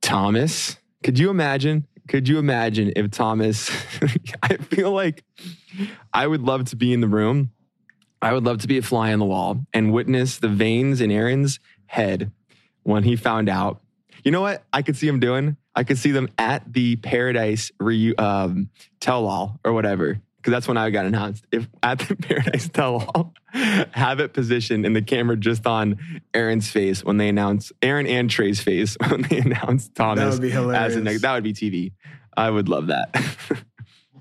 Thomas, 0.00 0.78
could 1.02 1.18
you 1.18 1.28
imagine? 1.28 1.86
Could 2.08 2.26
you 2.26 2.38
imagine 2.38 2.92
if 2.96 3.10
Thomas? 3.10 3.70
I 4.42 4.56
feel 4.56 4.92
like 4.92 5.24
I 6.12 6.26
would 6.26 6.42
love 6.42 6.64
to 6.70 6.76
be 6.76 6.94
in 6.94 7.00
the 7.02 7.08
room. 7.08 7.50
I 8.22 8.32
would 8.32 8.44
love 8.44 8.58
to 8.58 8.68
be 8.68 8.78
a 8.78 8.82
fly 8.82 9.12
on 9.12 9.18
the 9.18 9.24
wall 9.24 9.64
and 9.72 9.92
witness 9.92 10.38
the 10.38 10.48
veins 10.48 11.00
in 11.00 11.10
Aaron's 11.10 11.58
head 11.86 12.30
when 12.82 13.02
he 13.02 13.16
found 13.16 13.48
out. 13.48 13.80
You 14.24 14.30
know 14.30 14.42
what? 14.42 14.62
I 14.72 14.82
could 14.82 14.96
see 14.96 15.08
him 15.08 15.20
doing. 15.20 15.56
I 15.74 15.84
could 15.84 15.96
see 15.98 16.10
them 16.10 16.28
at 16.36 16.70
the 16.70 16.96
Paradise 16.96 17.70
reu- 17.80 18.18
um, 18.20 18.68
tell 19.00 19.26
all 19.26 19.58
or 19.64 19.72
whatever, 19.72 20.20
because 20.36 20.50
that's 20.50 20.68
when 20.68 20.76
I 20.76 20.90
got 20.90 21.06
announced. 21.06 21.46
If 21.50 21.66
at 21.82 22.00
the 22.00 22.16
Paradise 22.20 22.68
tell 22.68 22.96
all, 22.96 23.32
have 23.52 24.20
it 24.20 24.34
positioned 24.34 24.84
and 24.84 24.94
the 24.94 25.00
camera 25.00 25.36
just 25.36 25.66
on 25.66 25.98
Aaron's 26.34 26.68
face 26.70 27.02
when 27.02 27.16
they 27.16 27.28
announce 27.28 27.72
Aaron 27.80 28.06
and 28.06 28.28
Tre's 28.28 28.60
face 28.60 28.96
when 29.08 29.22
they 29.22 29.38
announce 29.38 29.88
Thomas 29.88 30.22
That 30.24 30.32
would 30.32 30.42
be 30.42 30.48
as 30.48 30.54
hilarious. 30.54 30.96
a 30.96 31.00
next. 31.00 31.22
That 31.22 31.34
would 31.34 31.44
be 31.44 31.54
TV. 31.54 31.92
I 32.36 32.50
would 32.50 32.68
love 32.68 32.88
that. 32.88 33.16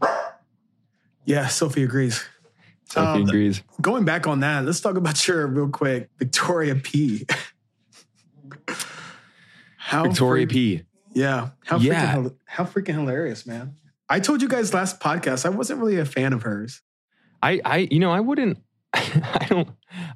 yeah, 1.25 1.47
Sophie 1.47 1.83
agrees. 1.83 2.23
Um, 2.95 3.21
agrees. 3.23 3.61
Going 3.81 4.03
back 4.05 4.25
on 4.27 4.39
that, 4.39 4.65
let's 4.65 4.79
talk 4.81 4.95
about 4.97 5.27
your 5.27 5.45
real 5.47 5.69
quick 5.69 6.09
Victoria 6.17 6.75
P. 6.75 7.25
how 9.77 10.03
Victoria 10.03 10.45
freak- 10.45 10.53
P. 10.53 10.83
Yeah, 11.13 11.49
how 11.65 11.77
Yeah. 11.79 12.15
freaking 12.15 12.35
how 12.45 12.63
freaking 12.65 12.93
hilarious, 12.93 13.45
man. 13.45 13.75
I 14.09 14.19
told 14.19 14.41
you 14.41 14.47
guys 14.47 14.73
last 14.73 14.99
podcast 14.99 15.45
I 15.45 15.49
wasn't 15.49 15.79
really 15.79 15.97
a 15.97 16.05
fan 16.05 16.33
of 16.33 16.43
hers. 16.43 16.81
I, 17.41 17.61
I, 17.63 17.77
you 17.91 17.99
know, 17.99 18.11
I 18.11 18.19
wouldn't. 18.19 18.57
I 18.93 19.45
don't. 19.49 19.69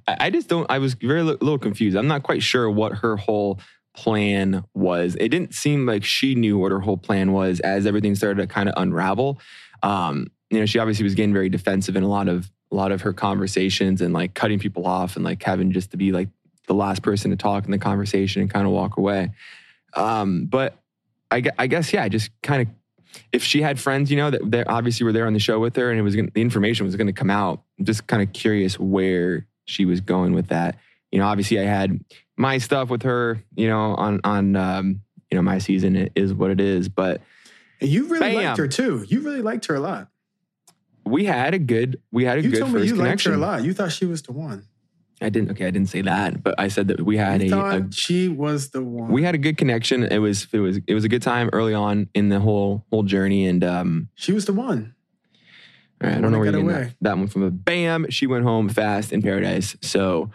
I 0.07 0.29
just 0.29 0.47
don't. 0.49 0.69
I 0.69 0.79
was 0.79 0.95
very 0.95 1.21
li- 1.23 1.37
little 1.41 1.59
confused. 1.59 1.95
I'm 1.95 2.07
not 2.07 2.23
quite 2.23 2.43
sure 2.43 2.69
what 2.69 2.93
her 2.97 3.17
whole 3.17 3.59
plan 3.95 4.63
was. 4.73 5.15
It 5.19 5.29
didn't 5.29 5.53
seem 5.53 5.85
like 5.85 6.03
she 6.03 6.33
knew 6.35 6.57
what 6.57 6.71
her 6.71 6.79
whole 6.79 6.97
plan 6.97 7.31
was 7.31 7.59
as 7.59 7.85
everything 7.85 8.15
started 8.15 8.41
to 8.41 8.47
kind 8.47 8.67
of 8.67 8.73
unravel. 8.77 9.39
Um, 9.83 10.27
you 10.49 10.59
know, 10.59 10.65
she 10.65 10.79
obviously 10.79 11.03
was 11.03 11.15
getting 11.15 11.33
very 11.33 11.49
defensive 11.49 11.95
in 11.95 12.03
a 12.03 12.07
lot 12.07 12.27
of 12.27 12.49
a 12.73 12.75
lot 12.75 12.91
of 12.91 13.01
her 13.01 13.13
conversations 13.13 14.01
and 14.01 14.13
like 14.13 14.33
cutting 14.33 14.59
people 14.59 14.85
off 14.85 15.15
and 15.15 15.23
like 15.23 15.41
having 15.43 15.71
just 15.71 15.91
to 15.91 15.97
be 15.97 16.11
like 16.11 16.27
the 16.67 16.73
last 16.73 17.03
person 17.03 17.29
to 17.31 17.37
talk 17.37 17.65
in 17.65 17.71
the 17.71 17.77
conversation 17.77 18.41
and 18.41 18.51
kind 18.51 18.65
of 18.65 18.73
walk 18.73 18.97
away. 18.97 19.31
Um, 19.95 20.45
but 20.45 20.75
I, 21.29 21.43
I 21.57 21.67
guess 21.67 21.93
yeah, 21.93 22.07
just 22.07 22.31
kind 22.41 22.63
of 22.63 22.67
if 23.31 23.43
she 23.43 23.61
had 23.61 23.79
friends, 23.79 24.09
you 24.09 24.17
know, 24.17 24.31
that, 24.31 24.51
that 24.51 24.67
obviously 24.67 25.03
were 25.03 25.11
there 25.11 25.27
on 25.27 25.33
the 25.33 25.39
show 25.39 25.59
with 25.59 25.75
her 25.75 25.91
and 25.91 25.99
it 25.99 26.01
was 26.01 26.15
gonna, 26.15 26.31
the 26.33 26.41
information 26.41 26.85
was 26.85 26.95
going 26.95 27.07
to 27.07 27.13
come 27.13 27.29
out. 27.29 27.61
I'm 27.77 27.85
just 27.85 28.07
kind 28.07 28.23
of 28.23 28.33
curious 28.33 28.79
where 28.79 29.45
she 29.65 29.85
was 29.85 30.01
going 30.01 30.33
with 30.33 30.47
that. 30.47 30.79
You 31.11 31.19
know, 31.19 31.27
obviously 31.27 31.59
I 31.59 31.65
had 31.65 32.03
my 32.37 32.57
stuff 32.57 32.89
with 32.89 33.03
her, 33.03 33.43
you 33.55 33.67
know, 33.67 33.93
on, 33.95 34.19
on, 34.23 34.55
um, 34.55 35.01
you 35.29 35.35
know, 35.35 35.43
my 35.43 35.59
season 35.59 35.95
it 35.95 36.11
is 36.15 36.33
what 36.33 36.49
it 36.49 36.59
is, 36.59 36.89
but 36.89 37.21
you 37.79 38.05
really 38.05 38.33
Bam. 38.33 38.45
liked 38.45 38.57
her 38.57 38.67
too. 38.67 39.05
You 39.07 39.19
really 39.21 39.43
liked 39.43 39.67
her 39.67 39.75
a 39.75 39.79
lot. 39.79 40.07
We 41.05 41.25
had 41.25 41.53
a 41.53 41.59
good, 41.59 42.01
we 42.11 42.25
had 42.25 42.37
a 42.39 42.41
You 42.41 42.51
good 42.51 42.59
told 42.59 42.73
me 42.73 42.79
first 42.81 42.95
you 42.95 43.01
liked 43.01 43.23
her 43.25 43.33
a 43.33 43.37
lot. 43.37 43.63
You 43.63 43.73
thought 43.73 43.91
she 43.91 44.05
was 44.05 44.21
the 44.21 44.33
one. 44.33 44.67
I 45.21 45.29
didn't, 45.29 45.51
okay. 45.51 45.67
I 45.67 45.71
didn't 45.71 45.89
say 45.89 46.01
that, 46.01 46.43
but 46.43 46.55
I 46.57 46.67
said 46.67 46.89
that 46.89 47.01
we 47.01 47.15
had 47.17 47.41
You 47.41 47.47
a, 47.47 47.49
thought 47.51 47.75
a 47.75 47.87
she 47.91 48.27
was 48.27 48.71
the 48.71 48.83
one. 48.83 49.11
we 49.11 49.23
had 49.23 49.35
a 49.35 49.37
good 49.37 49.57
connection. 49.57 50.03
It 50.03 50.17
was, 50.17 50.47
it 50.51 50.59
was, 50.59 50.79
it 50.85 50.93
was 50.93 51.05
a 51.05 51.09
good 51.09 51.21
time 51.21 51.49
early 51.53 51.73
on 51.73 52.09
in 52.13 52.29
the 52.29 52.39
whole, 52.39 52.85
whole 52.91 53.03
journey. 53.03 53.47
And, 53.47 53.63
um, 53.63 54.09
she 54.15 54.33
was 54.33 54.45
the 54.45 54.53
one. 54.53 54.95
All 56.01 56.09
right, 56.09 56.17
I 56.17 56.21
don't 56.21 56.31
know 56.33 56.39
where 56.39 56.51
you're 56.51 56.59
away. 56.61 56.73
that, 56.73 56.95
that 57.01 57.17
one 57.17 57.27
from. 57.27 57.43
But 57.43 57.63
bam, 57.63 58.09
she 58.09 58.27
went 58.27 58.43
home 58.43 58.67
fast 58.67 59.13
in 59.13 59.21
paradise. 59.21 59.77
So 59.81 60.31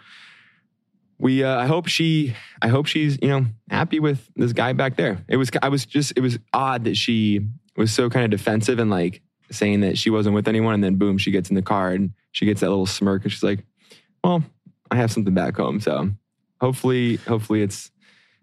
we, 1.19 1.43
uh, 1.43 1.55
I 1.59 1.67
hope 1.67 1.87
she, 1.87 2.35
I 2.61 2.69
hope 2.69 2.87
she's, 2.87 3.19
you 3.21 3.27
know, 3.27 3.45
happy 3.69 3.99
with 3.99 4.27
this 4.35 4.53
guy 4.53 4.73
back 4.73 4.95
there. 4.95 5.23
It 5.27 5.37
was, 5.37 5.51
I 5.61 5.69
was 5.69 5.85
just, 5.85 6.13
it 6.15 6.21
was 6.21 6.39
odd 6.53 6.85
that 6.85 6.95
she 6.97 7.41
was 7.77 7.91
so 7.91 8.09
kind 8.09 8.25
of 8.25 8.31
defensive 8.31 8.79
and 8.79 8.89
like 8.89 9.21
saying 9.51 9.81
that 9.81 9.97
she 9.97 10.09
wasn't 10.09 10.35
with 10.35 10.47
anyone, 10.47 10.73
and 10.73 10.83
then 10.83 10.95
boom, 10.95 11.17
she 11.17 11.31
gets 11.31 11.49
in 11.49 11.55
the 11.55 11.61
car 11.61 11.91
and 11.91 12.11
she 12.31 12.45
gets 12.45 12.61
that 12.61 12.69
little 12.69 12.85
smirk 12.85 13.23
and 13.23 13.31
she's 13.31 13.43
like, 13.43 13.63
"Well, 14.23 14.43
I 14.91 14.95
have 14.95 15.11
something 15.11 15.33
back 15.33 15.57
home." 15.57 15.79
So 15.79 16.11
hopefully, 16.61 17.15
hopefully 17.17 17.61
it's 17.61 17.91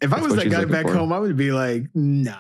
If 0.01 0.13
I 0.13 0.21
was 0.21 0.35
that 0.37 0.51
guy 0.51 0.65
back 0.65 0.87
for. 0.87 0.95
home, 0.95 1.13
I 1.13 1.19
would 1.19 1.37
be 1.37 1.53
like, 1.53 1.85
no, 1.95 2.37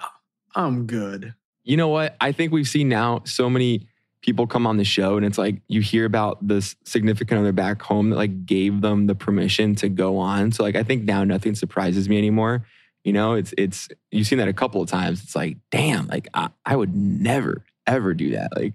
I'm 0.55 0.87
good. 0.87 1.35
you 1.64 1.76
know 1.76 1.88
what? 1.88 2.16
I 2.20 2.33
think 2.33 2.52
we've 2.52 2.68
seen 2.68 2.88
now 2.88 3.22
so 3.24 3.48
many 3.50 3.88
people 4.22 4.46
come 4.46 4.66
on 4.66 4.76
the 4.76 4.85
show, 4.85 5.16
and 5.16 5.24
it's 5.24 5.38
like 5.38 5.61
you 5.68 5.81
hear 5.81 6.05
about 6.05 6.46
this 6.46 6.74
significant 6.85 7.38
other 7.40 7.52
back 7.52 7.81
home 7.83 8.11
that 8.11 8.16
like 8.16 8.44
gave 8.46 8.81
them 8.81 9.07
the 9.07 9.14
permission 9.14 9.74
to 9.76 9.88
go 9.88 10.18
on. 10.18 10.50
So 10.52 10.62
like 10.64 10.74
I 10.76 10.83
think 10.83 11.05
now 11.05 11.22
nothing 11.24 11.55
surprises 11.55 12.09
me 12.09 12.18
anymore. 12.18 12.66
You 13.05 13.12
know, 13.12 13.35
it's 13.35 13.55
it's 13.57 13.88
you've 14.11 14.26
seen 14.26 14.38
that 14.38 14.48
a 14.48 14.52
couple 14.52 14.83
of 14.83 14.88
times. 14.88 15.22
It's 15.22 15.37
like, 15.37 15.59
damn, 15.70 16.09
like 16.09 16.26
I, 16.35 16.48
I 16.64 16.74
would 16.74 16.94
never 16.96 17.64
ever 17.87 18.14
do 18.14 18.31
that. 18.33 18.57
Like, 18.57 18.75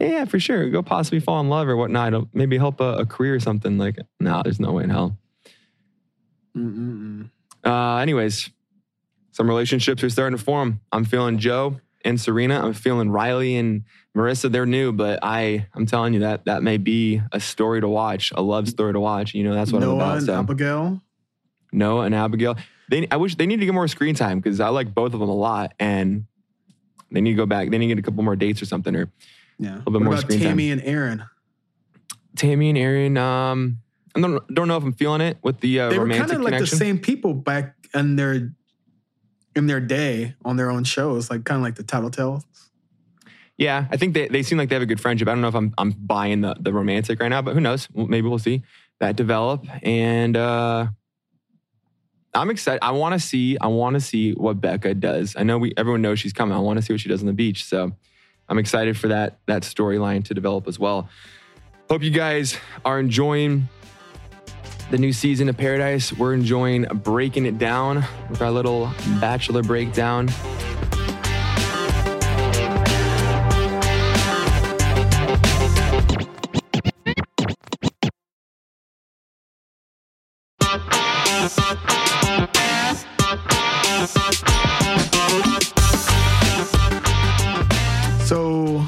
yeah, 0.00 0.24
for 0.24 0.40
sure, 0.40 0.68
go 0.70 0.82
possibly 0.82 1.20
fall 1.20 1.40
in 1.40 1.48
love 1.48 1.68
or 1.68 1.76
whatnot. 1.76 2.08
It'll 2.08 2.28
maybe 2.32 2.58
help 2.58 2.80
a, 2.80 2.98
a 2.98 3.06
career 3.06 3.34
or 3.34 3.40
something. 3.40 3.78
Like, 3.78 3.98
no, 4.18 4.42
there's 4.42 4.58
no 4.60 4.72
way 4.72 4.84
in 4.84 4.90
hell. 4.90 5.16
Mm-mm-mm. 6.56 7.30
Uh, 7.64 7.96
anyways, 7.96 8.50
some 9.30 9.48
relationships 9.48 10.02
are 10.02 10.10
starting 10.10 10.36
to 10.36 10.42
form. 10.42 10.80
I'm 10.90 11.04
feeling 11.04 11.38
Joe 11.38 11.80
and 12.04 12.20
Serena. 12.20 12.64
I'm 12.64 12.72
feeling 12.72 13.10
Riley 13.10 13.56
and 13.56 13.84
Maurissa. 14.16 14.50
They're 14.50 14.66
new, 14.66 14.92
but 14.92 15.20
I, 15.22 15.66
I'm 15.74 15.86
telling 15.86 16.14
you 16.14 16.20
that 16.20 16.44
that 16.46 16.62
may 16.62 16.76
be 16.76 17.22
a 17.30 17.40
story 17.40 17.80
to 17.80 17.88
watch, 17.88 18.32
a 18.34 18.42
love 18.42 18.68
story 18.68 18.92
to 18.92 19.00
watch. 19.00 19.34
You 19.34 19.44
know, 19.44 19.54
that's 19.54 19.72
what 19.72 19.80
Noah 19.80 19.92
I'm 19.92 20.00
about. 20.00 20.16
and 20.18 20.26
So 20.26 20.34
Abigail. 20.34 21.00
Noah 21.72 22.04
and 22.04 22.14
Abigail. 22.14 22.56
They, 22.90 23.06
I 23.10 23.16
wish 23.16 23.36
they 23.36 23.46
need 23.46 23.60
to 23.60 23.64
get 23.64 23.72
more 23.72 23.88
screen 23.88 24.14
time 24.14 24.40
because 24.40 24.60
I 24.60 24.68
like 24.68 24.92
both 24.94 25.14
of 25.14 25.20
them 25.20 25.30
a 25.30 25.34
lot, 25.34 25.72
and 25.78 26.26
they 27.12 27.20
need 27.20 27.32
to 27.32 27.36
go 27.36 27.46
back. 27.46 27.70
They 27.70 27.78
need 27.78 27.88
to 27.88 27.94
get 27.94 27.98
a 27.98 28.02
couple 28.02 28.22
more 28.22 28.36
dates 28.36 28.62
or 28.62 28.66
something. 28.66 28.94
Or 28.94 29.10
Yeah. 29.58 29.76
A 29.76 29.78
little 29.78 29.84
bit 29.84 29.92
what 29.92 30.02
more 30.02 30.12
about 30.14 30.22
screen 30.22 30.40
time. 30.40 30.48
Tammy 30.48 30.70
and 30.70 30.82
Aaron? 30.84 31.24
Tammy 32.36 32.68
and 32.70 32.78
Aaron. 32.78 33.16
Um, 33.16 33.78
I 34.14 34.20
don't 34.20 34.54
don't 34.54 34.68
know 34.68 34.76
if 34.76 34.84
I'm 34.84 34.92
feeling 34.92 35.20
it 35.20 35.38
with 35.42 35.60
the 35.60 35.80
uh, 35.80 35.88
They 35.90 35.98
were 35.98 36.08
kind 36.08 36.30
of 36.30 36.40
like 36.40 36.58
the 36.58 36.66
same 36.66 36.98
people 36.98 37.34
back 37.34 37.74
in 37.94 38.16
their 38.16 38.52
in 39.54 39.66
their 39.66 39.80
day 39.80 40.34
on 40.44 40.56
their 40.56 40.70
own 40.70 40.84
shows, 40.84 41.30
like 41.30 41.44
kind 41.44 41.58
of 41.58 41.62
like 41.62 41.76
the 41.76 41.84
Tattletales. 41.84 42.44
Yeah, 43.58 43.86
I 43.90 43.96
think 43.96 44.14
they, 44.14 44.28
they 44.28 44.42
seem 44.42 44.58
like 44.58 44.70
they 44.70 44.74
have 44.74 44.82
a 44.82 44.86
good 44.86 45.00
friendship. 45.00 45.28
I 45.28 45.32
don't 45.32 45.42
know 45.42 45.48
if 45.48 45.54
I'm 45.54 45.72
I'm 45.78 45.90
buying 45.92 46.40
the, 46.40 46.56
the 46.58 46.72
romantic 46.72 47.20
right 47.20 47.28
now, 47.28 47.42
but 47.42 47.54
who 47.54 47.60
knows? 47.60 47.88
Maybe 47.94 48.28
we'll 48.28 48.38
see 48.38 48.62
that 49.00 49.16
develop. 49.16 49.66
And 49.82 50.36
uh, 50.36 50.88
I'm 52.34 52.48
excited. 52.48 52.82
I 52.82 52.92
want 52.92 53.12
to 53.12 53.20
see. 53.20 53.58
I 53.58 53.66
want 53.66 53.94
to 53.94 54.00
see 54.00 54.32
what 54.32 54.60
Becca 54.60 54.94
does. 54.94 55.36
I 55.36 55.42
know 55.42 55.58
we 55.58 55.74
everyone 55.76 56.00
knows 56.00 56.18
she's 56.18 56.32
coming. 56.32 56.56
I 56.56 56.60
want 56.60 56.78
to 56.78 56.82
see 56.82 56.92
what 56.92 57.00
she 57.00 57.08
does 57.08 57.20
on 57.20 57.26
the 57.26 57.32
beach. 57.32 57.64
So 57.64 57.92
I'm 58.48 58.58
excited 58.58 58.96
for 58.96 59.08
that 59.08 59.38
that 59.46 59.62
storyline 59.62 60.24
to 60.24 60.34
develop 60.34 60.66
as 60.66 60.78
well. 60.78 61.08
Hope 61.90 62.02
you 62.02 62.10
guys 62.10 62.56
are 62.86 62.98
enjoying 62.98 63.68
the 64.90 64.96
new 64.96 65.12
season 65.12 65.48
of 65.50 65.58
Paradise. 65.58 66.12
We're 66.12 66.32
enjoying 66.32 66.84
breaking 66.84 67.44
it 67.44 67.58
down 67.58 68.04
with 68.30 68.40
our 68.40 68.50
little 68.50 68.90
bachelor 69.20 69.62
breakdown. 69.62 70.30
So, 88.24 88.86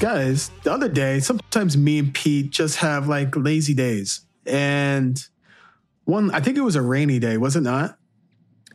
guys, 0.00 0.50
the 0.64 0.72
other 0.72 0.88
day, 0.88 1.20
sometimes 1.20 1.76
me 1.76 1.98
and 1.98 2.12
Pete 2.12 2.50
just 2.50 2.78
have 2.78 3.06
like 3.06 3.36
lazy 3.36 3.74
days. 3.74 4.26
And 4.44 5.22
one, 6.04 6.30
I 6.32 6.40
think 6.40 6.56
it 6.56 6.62
was 6.62 6.74
a 6.74 6.82
rainy 6.82 7.18
day, 7.18 7.36
was 7.36 7.54
it 7.54 7.60
not? 7.60 7.96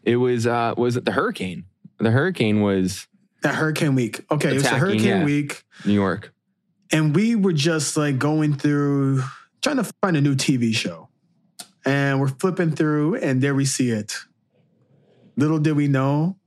It 0.03 0.15
was 0.15 0.47
uh 0.47 0.73
was 0.77 0.95
it 0.95 1.05
the 1.05 1.11
hurricane? 1.11 1.65
The 1.99 2.11
hurricane 2.11 2.61
was 2.61 3.07
That 3.41 3.55
hurricane 3.55 3.95
week. 3.95 4.23
Okay, 4.31 4.51
it 4.51 4.53
was 4.53 4.63
a 4.63 4.67
Attacking, 4.67 4.79
hurricane 4.79 5.05
yeah. 5.07 5.25
week. 5.25 5.63
New 5.85 5.93
York. 5.93 6.33
And 6.91 7.13
we 7.13 7.35
were 7.35 7.53
just 7.53 7.97
like 7.97 8.17
going 8.17 8.55
through, 8.55 9.21
trying 9.61 9.77
to 9.77 9.83
find 10.01 10.15
a 10.15 10.21
new 10.21 10.35
TV 10.35 10.73
show. 10.73 11.08
And 11.89 12.19
we're 12.19 12.27
flipping 12.27 12.69
through, 12.69 13.15
and 13.15 13.41
there 13.41 13.55
we 13.55 13.65
see 13.65 13.89
it. 13.89 14.13
Little 15.35 15.57
did 15.57 15.75
we 15.75 15.87
know 15.87 16.37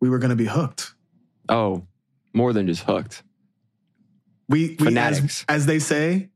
we 0.00 0.08
were 0.08 0.18
going 0.18 0.30
to 0.30 0.36
be 0.36 0.46
hooked. 0.46 0.94
Oh, 1.50 1.86
more 2.32 2.54
than 2.54 2.66
just 2.66 2.82
hooked. 2.84 3.22
We, 4.48 4.68
we 4.68 4.72
as, 4.72 4.78
Fanatics. 5.18 5.44
as 5.50 5.66
they 5.66 5.78
say, 5.80 6.30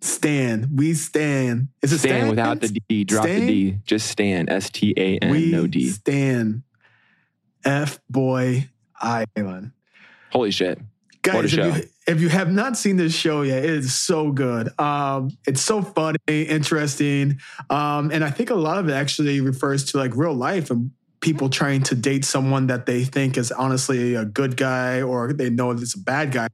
stand. 0.00 0.76
We 0.76 0.94
stand. 0.94 1.68
Is 1.80 1.92
it 1.92 1.98
Stan 1.98 2.10
stand? 2.10 2.30
without 2.30 2.60
the 2.60 2.80
D. 2.88 3.04
Drop 3.04 3.22
Stan? 3.22 3.40
the 3.40 3.46
D. 3.46 3.78
Just 3.84 4.08
stand. 4.08 4.50
S 4.50 4.68
T 4.70 4.92
A 4.96 5.18
N. 5.18 5.50
No 5.52 5.68
D. 5.68 5.88
stand. 5.90 6.64
F 7.64 8.00
Boy 8.10 8.68
Island. 9.00 9.70
Holy 10.32 10.50
shit. 10.50 10.80
Guys, 11.26 11.52
if 11.52 11.76
you, 11.76 11.88
if 12.06 12.20
you 12.20 12.28
have 12.28 12.52
not 12.52 12.76
seen 12.76 12.96
this 12.96 13.14
show 13.14 13.42
yet, 13.42 13.64
it 13.64 13.70
is 13.70 13.94
so 13.94 14.30
good. 14.30 14.68
Um, 14.78 15.36
it's 15.46 15.60
so 15.60 15.82
funny, 15.82 16.18
interesting. 16.28 17.40
Um, 17.68 18.10
and 18.10 18.24
I 18.24 18.30
think 18.30 18.50
a 18.50 18.54
lot 18.54 18.78
of 18.78 18.88
it 18.88 18.92
actually 18.92 19.40
refers 19.40 19.84
to 19.86 19.98
like 19.98 20.16
real 20.16 20.34
life 20.34 20.70
and 20.70 20.90
people 21.20 21.48
trying 21.48 21.82
to 21.82 21.94
date 21.94 22.24
someone 22.24 22.68
that 22.68 22.86
they 22.86 23.02
think 23.02 23.36
is 23.36 23.50
honestly 23.50 24.14
a 24.14 24.24
good 24.24 24.56
guy 24.56 25.02
or 25.02 25.32
they 25.32 25.50
know 25.50 25.72
it's 25.72 25.94
a 25.94 25.98
bad 25.98 26.30
guy. 26.30 26.48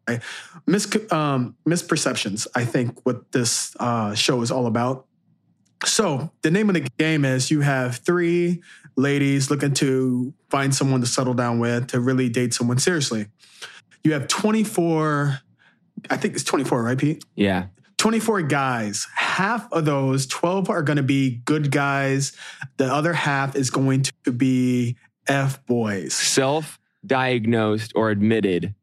Mis- 0.66 1.12
um, 1.12 1.56
misperceptions, 1.68 2.46
I 2.54 2.64
think, 2.64 3.04
what 3.04 3.32
this 3.32 3.76
uh, 3.80 4.14
show 4.14 4.40
is 4.40 4.50
all 4.50 4.66
about. 4.66 5.06
So 5.84 6.30
the 6.42 6.50
name 6.50 6.70
of 6.70 6.74
the 6.74 6.88
game 6.98 7.24
is 7.24 7.50
you 7.50 7.60
have 7.60 7.96
three 7.96 8.62
ladies 8.96 9.50
looking 9.50 9.74
to 9.74 10.32
find 10.48 10.74
someone 10.74 11.00
to 11.00 11.06
settle 11.06 11.34
down 11.34 11.58
with, 11.58 11.88
to 11.88 12.00
really 12.00 12.28
date 12.28 12.54
someone 12.54 12.78
seriously. 12.78 13.26
You 14.04 14.12
have 14.14 14.28
24, 14.28 15.38
I 16.10 16.16
think 16.16 16.34
it's 16.34 16.44
24, 16.44 16.82
right, 16.82 16.98
Pete? 16.98 17.24
Yeah. 17.34 17.66
24 17.98 18.42
guys. 18.42 19.06
Half 19.14 19.72
of 19.72 19.84
those, 19.84 20.26
12 20.26 20.68
are 20.70 20.82
going 20.82 20.96
to 20.96 21.04
be 21.04 21.40
good 21.44 21.70
guys. 21.70 22.36
The 22.76 22.92
other 22.92 23.12
half 23.12 23.54
is 23.54 23.70
going 23.70 24.02
to 24.24 24.32
be 24.32 24.96
F 25.28 25.64
boys. 25.66 26.14
Self 26.14 26.80
diagnosed 27.06 27.92
or 27.94 28.10
admitted 28.10 28.74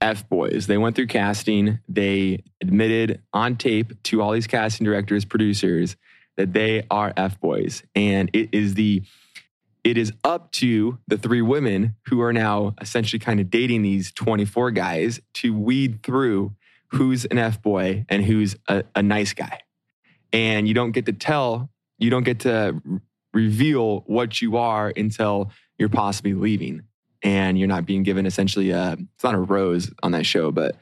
F 0.00 0.28
boys. 0.28 0.66
They 0.66 0.76
went 0.76 0.94
through 0.94 1.06
casting. 1.06 1.78
They 1.88 2.42
admitted 2.60 3.22
on 3.32 3.56
tape 3.56 4.02
to 4.04 4.20
all 4.20 4.32
these 4.32 4.46
casting 4.46 4.84
directors, 4.84 5.24
producers, 5.24 5.96
that 6.36 6.52
they 6.52 6.86
are 6.90 7.14
F 7.16 7.40
boys. 7.40 7.82
And 7.94 8.28
it 8.34 8.50
is 8.52 8.74
the 8.74 9.02
it 9.84 9.98
is 9.98 10.12
up 10.24 10.50
to 10.52 10.98
the 11.06 11.18
three 11.18 11.42
women 11.42 11.94
who 12.06 12.20
are 12.22 12.32
now 12.32 12.74
essentially 12.80 13.20
kind 13.20 13.38
of 13.38 13.50
dating 13.50 13.82
these 13.82 14.10
24 14.12 14.70
guys 14.70 15.20
to 15.34 15.54
weed 15.56 16.02
through 16.02 16.52
who's 16.88 17.24
an 17.26 17.38
F 17.38 17.60
boy 17.60 18.04
and 18.08 18.24
who's 18.24 18.56
a, 18.68 18.82
a 18.96 19.02
nice 19.02 19.32
guy. 19.34 19.60
And 20.32 20.66
you 20.66 20.74
don't 20.74 20.92
get 20.92 21.06
to 21.06 21.12
tell, 21.12 21.70
you 21.98 22.08
don't 22.10 22.22
get 22.24 22.40
to 22.40 22.80
reveal 23.32 24.00
what 24.06 24.40
you 24.40 24.56
are 24.56 24.92
until 24.96 25.50
you're 25.78 25.88
possibly 25.88 26.34
leaving 26.34 26.82
and 27.22 27.58
you're 27.58 27.68
not 27.68 27.84
being 27.84 28.02
given 28.04 28.26
essentially 28.26 28.70
a, 28.70 28.96
it's 29.14 29.24
not 29.24 29.34
a 29.34 29.38
rose 29.38 29.90
on 30.02 30.12
that 30.12 30.24
show, 30.24 30.50
but 30.50 30.76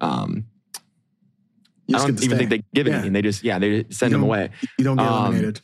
um, 0.00 0.44
I 1.92 1.98
don't 1.98 2.10
even 2.10 2.18
stay. 2.18 2.36
think 2.36 2.50
they 2.50 2.62
give 2.72 2.86
Yeah. 2.86 2.94
anything. 2.94 3.12
They 3.14 3.22
just, 3.22 3.42
yeah, 3.44 3.58
they 3.58 3.82
just 3.82 3.98
send 3.98 4.12
them 4.12 4.22
away. 4.22 4.50
You 4.78 4.84
don't 4.84 4.96
get 4.96 5.06
um, 5.06 5.26
eliminated. 5.26 5.60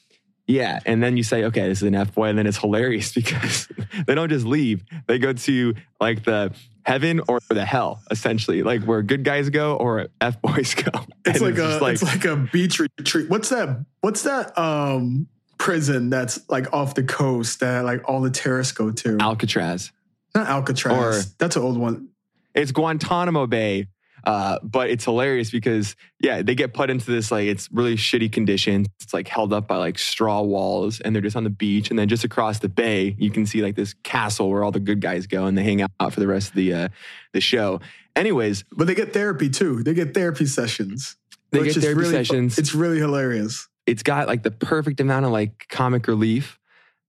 Yeah. 0.50 0.80
And 0.84 1.02
then 1.02 1.16
you 1.16 1.22
say, 1.22 1.44
okay, 1.44 1.68
this 1.68 1.78
is 1.78 1.84
an 1.88 1.94
F 1.94 2.14
boy. 2.14 2.26
And 2.28 2.38
then 2.38 2.46
it's 2.46 2.58
hilarious 2.58 3.12
because 3.14 3.68
they 4.06 4.14
don't 4.14 4.28
just 4.28 4.44
leave. 4.46 4.82
They 5.06 5.18
go 5.18 5.32
to 5.32 5.74
like 6.00 6.24
the 6.24 6.52
heaven 6.84 7.20
or 7.28 7.40
the 7.48 7.64
hell, 7.64 8.02
essentially, 8.10 8.62
like 8.62 8.82
where 8.84 9.02
good 9.02 9.22
guys 9.24 9.48
go 9.50 9.76
or 9.76 10.08
F 10.20 10.40
boys 10.42 10.74
go. 10.74 10.90
It's 11.24 11.40
like 11.40 11.54
a 11.54 11.78
just 11.78 11.82
it's 11.82 12.02
like 12.02 12.24
a 12.24 12.36
beach 12.36 12.78
retreat. 12.80 13.28
What's 13.30 13.48
that? 13.50 13.84
What's 14.00 14.22
that 14.22 14.56
um 14.58 15.28
prison 15.58 16.08
that's 16.10 16.40
like 16.48 16.72
off 16.72 16.94
the 16.94 17.02
coast 17.04 17.60
that 17.60 17.84
like 17.84 18.08
all 18.08 18.20
the 18.20 18.30
terrorists 18.30 18.72
go 18.72 18.90
to? 18.90 19.18
Alcatraz. 19.20 19.92
Not 20.34 20.48
Alcatraz. 20.48 21.26
or- 21.26 21.34
that's 21.38 21.56
an 21.56 21.62
old 21.62 21.78
one. 21.78 22.08
It's 22.54 22.72
Guantanamo 22.72 23.46
Bay. 23.46 23.86
Uh, 24.24 24.59
but 24.62 24.90
it's 24.90 25.04
hilarious 25.04 25.50
because 25.50 25.96
yeah, 26.20 26.42
they 26.42 26.54
get 26.54 26.74
put 26.74 26.90
into 26.90 27.11
this 27.11 27.30
like 27.30 27.46
it's 27.46 27.68
really 27.72 27.96
shitty 27.96 28.30
conditions. 28.30 28.87
It's 29.00 29.14
like 29.14 29.28
held 29.28 29.52
up 29.52 29.66
by 29.66 29.76
like 29.76 29.98
straw 29.98 30.42
walls, 30.42 31.00
and 31.00 31.14
they're 31.14 31.22
just 31.22 31.37
on 31.37 31.44
the 31.44 31.50
beach. 31.50 31.90
And 31.90 31.98
then 31.98 32.09
just 32.09 32.24
across 32.24 32.59
the 32.59 32.68
bay, 32.68 33.16
you 33.18 33.30
can 33.30 33.46
see 33.46 33.62
like 33.62 33.76
this 33.76 33.94
castle 34.04 34.50
where 34.50 34.62
all 34.64 34.72
the 34.72 34.80
good 34.80 35.00
guys 35.00 35.26
go 35.26 35.46
and 35.46 35.56
they 35.56 35.62
hang 35.62 35.83
out 35.83 36.12
for 36.12 36.20
the 36.20 36.26
rest 36.26 36.50
of 36.50 36.54
the 36.54 36.74
uh, 36.74 36.88
the 37.33 37.40
show. 37.40 37.80
Anyways, 38.16 38.64
But 38.72 38.87
they 38.87 38.94
get 38.94 39.12
therapy 39.12 39.48
too. 39.48 39.83
They 39.83 39.94
get 39.94 40.14
therapy 40.14 40.46
sessions. 40.46 41.16
they 41.50 41.62
get 41.64 41.74
therapy 41.76 42.00
really 42.00 42.12
sessions. 42.12 42.59
It's 42.59 42.74
really 42.74 42.98
hilarious. 42.98 43.68
it's 43.87 44.02
got 44.02 44.26
like 44.28 44.42
the 44.42 44.50
perfect 44.50 45.00
amount 45.00 45.24
of 45.26 45.33
like 45.33 45.66
comic 45.68 46.06
relief, 46.09 46.59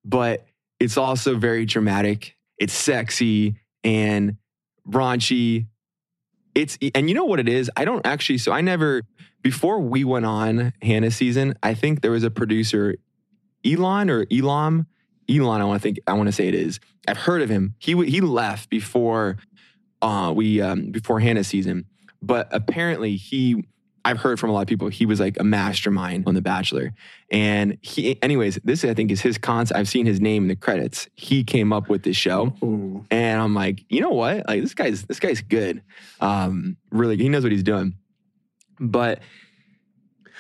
but 0.05 0.45
it's 0.79 0.97
also 0.97 1.37
very 1.37 1.65
dramatic. 1.65 2.35
It's 2.57 2.73
sexy 2.73 3.55
and 3.83 4.37
raunchy. 4.87 5.67
It's 6.55 6.77
and 6.95 7.09
you 7.09 7.15
know 7.15 7.25
what 7.25 7.39
it 7.39 7.49
is? 7.49 7.69
I 7.75 7.85
don't 7.85 8.05
actually 8.05 8.37
so 8.37 8.51
I 8.51 8.61
never 8.61 9.03
before 9.41 9.79
we 9.79 10.03
went 10.03 10.25
on 10.25 10.73
Hannah 10.81 11.11
season, 11.11 11.55
I 11.63 11.73
think 11.73 12.01
there 12.01 12.11
was 12.11 12.23
a 12.23 12.31
producer, 12.31 12.95
Elon 13.65 14.09
or 14.09 14.25
Elam. 14.31 14.87
Elon, 15.29 15.61
I 15.61 15.65
want 15.65 15.81
to 15.81 15.83
think 15.83 15.99
I 16.07 16.13
want 16.13 16.27
to 16.27 16.33
say 16.33 16.47
it 16.47 16.55
is. 16.55 16.79
I've 17.07 17.17
heard 17.17 17.41
of 17.41 17.49
him. 17.49 17.75
He 17.79 17.93
he 18.05 18.21
left 18.21 18.69
before 18.69 19.37
uh 20.01 20.33
we 20.35 20.61
um 20.61 20.91
before 20.91 21.19
Hannah 21.19 21.43
season, 21.43 21.85
but 22.21 22.47
apparently 22.51 23.15
he 23.15 23.63
I've 24.03 24.17
heard 24.17 24.39
from 24.39 24.49
a 24.49 24.53
lot 24.53 24.61
of 24.61 24.67
people 24.67 24.87
he 24.87 25.05
was 25.05 25.19
like 25.19 25.39
a 25.39 25.43
mastermind 25.43 26.23
on 26.27 26.33
The 26.33 26.41
Bachelor. 26.41 26.93
And 27.29 27.77
he, 27.81 28.21
anyways, 28.21 28.59
this 28.63 28.83
I 28.83 28.93
think 28.93 29.11
is 29.11 29.21
his 29.21 29.37
concept. 29.37 29.77
I've 29.77 29.87
seen 29.87 30.05
his 30.05 30.19
name 30.19 30.43
in 30.43 30.47
the 30.47 30.55
credits. 30.55 31.07
He 31.15 31.43
came 31.43 31.71
up 31.71 31.89
with 31.89 32.03
this 32.03 32.17
show. 32.17 32.53
Ooh. 32.63 33.05
And 33.11 33.41
I'm 33.41 33.53
like, 33.53 33.85
you 33.89 34.01
know 34.01 34.09
what? 34.09 34.47
Like 34.47 34.61
this 34.61 34.73
guy's 34.73 35.03
this 35.03 35.19
guy's 35.19 35.41
good. 35.41 35.83
Um, 36.19 36.77
really, 36.91 37.17
he 37.17 37.29
knows 37.29 37.43
what 37.43 37.51
he's 37.51 37.63
doing. 37.63 37.95
But 38.79 39.19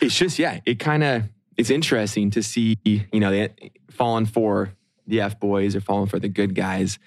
it's 0.01 0.17
just, 0.17 0.39
yeah, 0.39 0.59
it 0.65 0.79
kind 0.79 1.03
of 1.03 1.23
it's 1.57 1.69
interesting 1.69 2.31
to 2.31 2.41
see, 2.41 2.77
you 2.83 3.05
know, 3.13 3.29
they 3.29 3.71
falling 3.91 4.25
for 4.25 4.73
the 5.05 5.21
F 5.21 5.39
boys 5.39 5.75
or 5.75 5.81
falling 5.81 6.07
for 6.07 6.19
the 6.19 6.29
good 6.29 6.55
guys. 6.55 6.97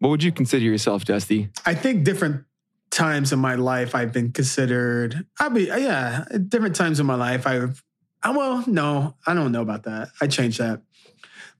What 0.00 0.08
would 0.08 0.22
you 0.22 0.32
consider 0.32 0.64
yourself, 0.64 1.04
Dusty? 1.04 1.50
I 1.64 1.74
think 1.74 2.04
different 2.04 2.44
times 2.94 3.32
in 3.32 3.38
my 3.40 3.56
life 3.56 3.94
I've 3.94 4.12
been 4.12 4.32
considered. 4.32 5.26
I'll 5.38 5.50
be 5.50 5.64
yeah. 5.64 6.24
Different 6.48 6.76
times 6.76 7.00
in 7.00 7.06
my 7.06 7.16
life 7.16 7.46
I've. 7.46 7.82
I, 8.22 8.30
well, 8.30 8.64
no, 8.66 9.16
I 9.26 9.34
don't 9.34 9.52
know 9.52 9.60
about 9.60 9.82
that. 9.82 10.08
I 10.20 10.28
changed 10.28 10.58
that. 10.58 10.80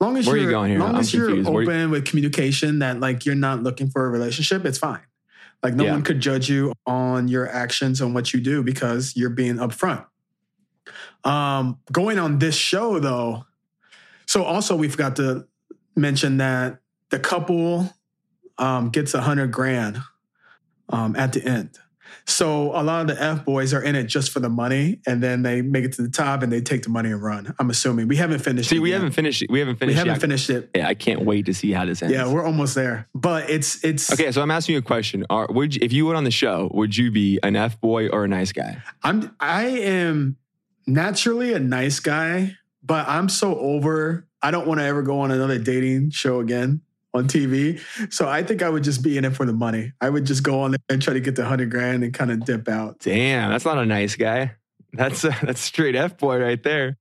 Long 0.00 0.16
as 0.16 0.26
Where 0.26 0.34
are 0.34 0.38
you 0.38 0.44
you're, 0.44 0.52
going 0.52 0.70
here? 0.70 0.78
long 0.80 0.94
I'm 0.94 1.00
as 1.00 1.12
you're 1.12 1.26
confused. 1.26 1.50
Where- 1.50 1.62
open 1.64 1.90
with 1.90 2.06
communication 2.06 2.78
that 2.78 3.00
like 3.00 3.26
you're 3.26 3.34
not 3.34 3.62
looking 3.62 3.90
for 3.90 4.06
a 4.06 4.08
relationship, 4.08 4.64
it's 4.64 4.78
fine. 4.78 5.02
Like 5.62 5.74
no 5.74 5.84
Yeah. 5.84 5.92
one 5.92 6.02
could 6.02 6.20
judge 6.20 6.48
you 6.48 6.72
on 6.86 7.28
your 7.28 7.48
actions 7.48 8.00
on 8.00 8.14
what 8.14 8.32
you 8.32 8.40
do 8.40 8.62
because 8.62 9.14
you're 9.16 9.30
being 9.30 9.56
upfront. 9.56 10.04
Um, 11.24 11.78
going 11.90 12.18
on 12.18 12.38
this 12.38 12.54
show 12.54 12.98
though, 12.98 13.46
so 14.26 14.42
also 14.44 14.76
we 14.76 14.88
forgot 14.88 15.16
to 15.16 15.46
mention 15.96 16.36
that 16.38 16.80
the 17.10 17.18
couple 17.18 17.88
um, 18.58 18.90
gets 18.90 19.14
a 19.14 19.20
hundred 19.22 19.52
grand 19.52 20.00
um, 20.94 21.16
at 21.16 21.32
the 21.32 21.44
end. 21.44 21.78
So 22.26 22.70
a 22.74 22.82
lot 22.82 23.02
of 23.02 23.06
the 23.08 23.22
F 23.22 23.44
boys 23.44 23.74
are 23.74 23.82
in 23.82 23.96
it 23.96 24.04
just 24.04 24.30
for 24.30 24.40
the 24.40 24.48
money, 24.48 25.00
and 25.06 25.22
then 25.22 25.42
they 25.42 25.60
make 25.60 25.84
it 25.84 25.92
to 25.94 26.02
the 26.02 26.08
top 26.08 26.42
and 26.42 26.50
they 26.50 26.62
take 26.62 26.82
the 26.82 26.88
money 26.88 27.10
and 27.10 27.22
run. 27.22 27.54
I'm 27.58 27.68
assuming 27.68 28.08
we 28.08 28.16
haven't 28.16 28.38
finished. 28.38 28.70
See, 28.70 28.76
it 28.76 28.78
we 28.78 28.90
yet. 28.90 28.96
haven't 28.96 29.12
finished. 29.12 29.42
it. 29.42 29.50
We 29.50 29.58
haven't 29.58 29.76
finished. 29.76 29.94
we 29.94 29.98
haven't 29.98 30.14
yet. 30.14 30.20
finished 30.20 30.48
it. 30.48 30.70
Yeah, 30.74 30.88
I 30.88 30.94
can't 30.94 31.22
wait 31.22 31.46
to 31.46 31.54
see 31.54 31.72
how 31.72 31.84
this 31.84 32.02
ends. 32.02 32.14
Yeah, 32.14 32.32
we're 32.32 32.44
almost 32.44 32.74
there, 32.74 33.08
but 33.14 33.50
it's 33.50 33.84
it's. 33.84 34.10
Okay, 34.12 34.32
so 34.32 34.40
I'm 34.40 34.50
asking 34.50 34.74
you 34.74 34.78
a 34.78 34.82
question. 34.82 35.26
Are, 35.28 35.48
would 35.50 35.74
you, 35.74 35.80
if 35.82 35.92
you 35.92 36.06
went 36.06 36.16
on 36.16 36.24
the 36.24 36.30
show, 36.30 36.70
would 36.72 36.96
you 36.96 37.10
be 37.10 37.38
an 37.42 37.56
F 37.56 37.78
boy 37.80 38.08
or 38.08 38.24
a 38.24 38.28
nice 38.28 38.52
guy? 38.52 38.82
I'm 39.02 39.34
I 39.38 39.64
am 39.64 40.36
naturally 40.86 41.52
a 41.52 41.58
nice 41.58 42.00
guy, 42.00 42.56
but 42.82 43.06
I'm 43.06 43.28
so 43.28 43.58
over. 43.58 44.26
I 44.40 44.50
don't 44.50 44.66
want 44.66 44.80
to 44.80 44.84
ever 44.84 45.02
go 45.02 45.20
on 45.20 45.30
another 45.30 45.58
dating 45.58 46.10
show 46.10 46.40
again 46.40 46.80
on 47.14 47.28
TV. 47.28 47.80
So 48.12 48.28
I 48.28 48.42
think 48.42 48.62
I 48.62 48.68
would 48.68 48.84
just 48.84 49.02
be 49.02 49.16
in 49.16 49.24
it 49.24 49.34
for 49.34 49.46
the 49.46 49.52
money. 49.52 49.92
I 50.00 50.10
would 50.10 50.26
just 50.26 50.42
go 50.42 50.60
on 50.60 50.72
there 50.72 50.80
and 50.88 51.00
try 51.00 51.14
to 51.14 51.20
get 51.20 51.36
the 51.36 51.44
hundred 51.44 51.70
grand 51.70 52.02
and 52.04 52.12
kind 52.12 52.30
of 52.30 52.44
dip 52.44 52.68
out. 52.68 52.98
Damn, 52.98 53.50
that's 53.50 53.64
not 53.64 53.78
a 53.78 53.86
nice 53.86 54.16
guy. 54.16 54.56
That's 54.92 55.24
a, 55.24 55.36
that's 55.42 55.60
straight 55.60 55.96
F 55.96 56.18
boy 56.18 56.40
right 56.40 56.62
there. 56.62 56.98